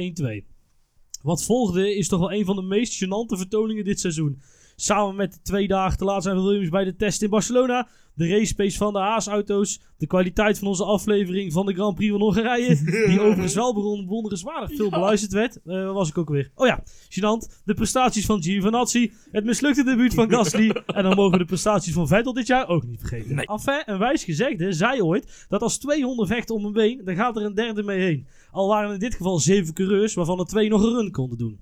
[1.23, 4.41] Wat volgde is toch wel een van de meest gênante vertoningen dit seizoen.
[4.77, 7.89] Samen met de twee dagen te laat zijn van Williams bij de test in Barcelona.
[8.17, 9.81] De race pace van de Haas-auto's.
[9.99, 12.75] De kwaliteit van onze aflevering van de Grand Prix van Hongarije.
[13.09, 15.59] die overigens wel begon- bewonderenswaardig veel beluisterd werd.
[15.65, 16.51] Waar was ik ook weer?
[16.55, 17.63] Oh ja, gênant.
[17.65, 19.13] De prestaties van Giovinazzi.
[19.31, 20.71] Het mislukte debuut van Gasly.
[20.87, 23.35] en dan mogen we de prestaties van Vettel dit jaar ook niet vergeten.
[23.35, 23.47] Nee.
[23.47, 27.15] Enfin, een wijs gezegde zei ooit dat als twee honden vechten om een been, dan
[27.17, 28.27] gaat er een derde mee heen.
[28.51, 31.59] Al waren in dit geval zeven coureurs, waarvan er twee nog een run konden doen.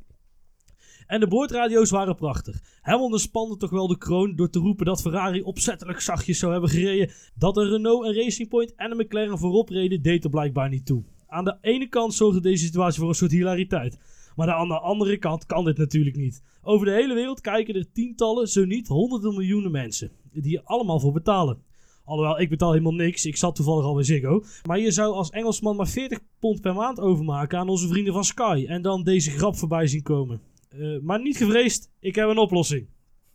[1.06, 2.60] En de boordradio's waren prachtig.
[2.80, 6.70] Hamilton spande toch wel de kroon door te roepen dat Ferrari opzettelijk zachtjes zou hebben
[6.70, 7.10] gereden.
[7.34, 10.86] Dat een Renault, een Racing Point en een McLaren voorop reden deed er blijkbaar niet
[10.86, 11.02] toe.
[11.28, 13.98] Aan de ene kant zorgde deze situatie voor een soort hilariteit.
[14.36, 16.42] Maar aan de andere kant kan dit natuurlijk niet.
[16.62, 20.10] Over de hele wereld kijken er tientallen, zo niet honderden miljoenen mensen.
[20.32, 21.62] Die er allemaal voor betalen.
[22.04, 23.26] Alhoewel, ik betaal helemaal niks.
[23.26, 24.44] Ik zat toevallig al bij Ziggo.
[24.66, 28.24] Maar je zou als Engelsman maar 40 pond per maand overmaken aan onze vrienden van
[28.24, 28.64] Sky.
[28.68, 30.40] En dan deze grap voorbij zien komen.
[30.78, 32.86] Eh, maar niet gevreesd, ik heb een oplossing.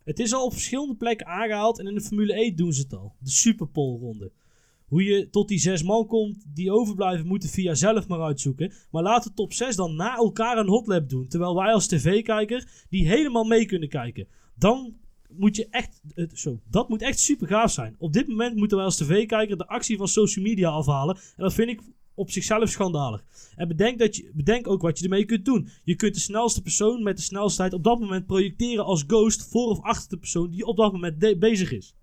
[0.04, 2.94] Het is al op verschillende plekken aangehaald en in de Formule 1 doen ze het
[2.94, 3.16] al.
[3.20, 4.32] De Superpole-ronde.
[4.86, 8.74] Hoe je tot die zes man komt die overblijven, moeten via zelf maar uitzoeken.
[8.92, 11.28] Maar laat de top 6 dan na elkaar een hotlap doen.
[11.28, 14.28] Terwijl wij als tv-kijker die helemaal mee kunnen kijken.
[14.56, 14.94] Dan
[15.30, 16.02] moet je echt.
[16.34, 17.96] zo, dat moet echt super gaaf zijn.
[17.98, 21.16] Op dit moment moeten wij als tv-kijker de actie van social media afhalen.
[21.16, 21.82] En dat vind ik
[22.20, 23.24] op zichzelf schandalig.
[23.56, 25.70] En bedenk, dat je, bedenk ook wat je ermee kunt doen.
[25.84, 29.70] Je kunt de snelste persoon met de snelheid op dat moment projecteren als ghost voor
[29.70, 31.96] of achter de persoon die op dat moment bezig is.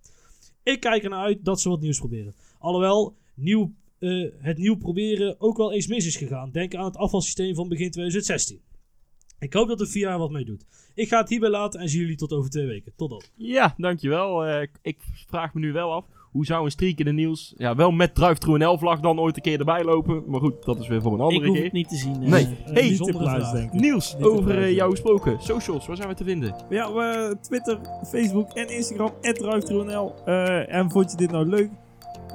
[0.63, 2.35] Ik kijk ernaar uit dat ze wat nieuws proberen.
[2.59, 6.51] Alhoewel nieuw, eh, het nieuw proberen ook wel eens mis is gegaan.
[6.51, 8.61] Denk aan het afvalsysteem van begin 2016.
[9.39, 10.65] Ik hoop dat de er wat mee doet.
[10.95, 12.93] Ik ga het hierbij laten en zie jullie tot over twee weken.
[12.97, 13.23] Tot dan.
[13.35, 14.45] Ja, dankjewel.
[14.45, 16.05] Eh, ik vraag me nu wel af.
[16.37, 19.59] Hoe zou een streakende Niels, ja, wel met Drive NL vlag dan ooit een keer
[19.59, 20.23] erbij lopen.
[20.27, 21.65] Maar goed, dat is weer voor een Ik andere hoef keer.
[21.65, 22.23] het niet te zien.
[22.23, 22.29] eh.
[22.29, 22.45] Nee.
[22.65, 22.83] Een Hey,
[23.53, 23.81] denk ik.
[23.81, 25.37] Niels, Niet over eh, jou gesproken.
[25.41, 26.55] Socials, waar zijn we te vinden?
[26.71, 30.15] Ja, we, Twitter, Facebook en Instagram, @drive_nl.
[30.25, 31.71] Eh en vond je dit nou leuk?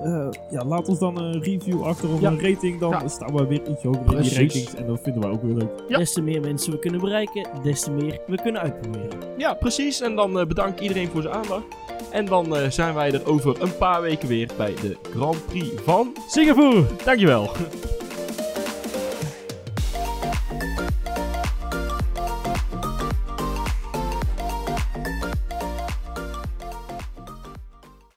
[0.04, 2.30] Eh, ja, laat ons dan een review achter of Ja.
[2.32, 2.80] een rating.
[2.80, 3.08] Dan Ja.
[3.08, 4.76] staan we weer iets hoger in die ratings.
[4.76, 5.70] En dat vinden we ook weer leuk.
[5.88, 5.98] Ja.
[5.98, 9.10] Des te meer mensen we kunnen bereiken, des te meer we kunnen uitproberen.
[9.38, 10.02] Ja, precies.
[10.02, 11.64] En dan eh, bedank ik iedereen voor zijn aandacht.
[12.12, 15.68] En dan eh, zijn wij er over een paar weken weer bij de Grand Prix
[15.84, 16.84] van Singapore!
[17.06, 17.50] Dankjewel.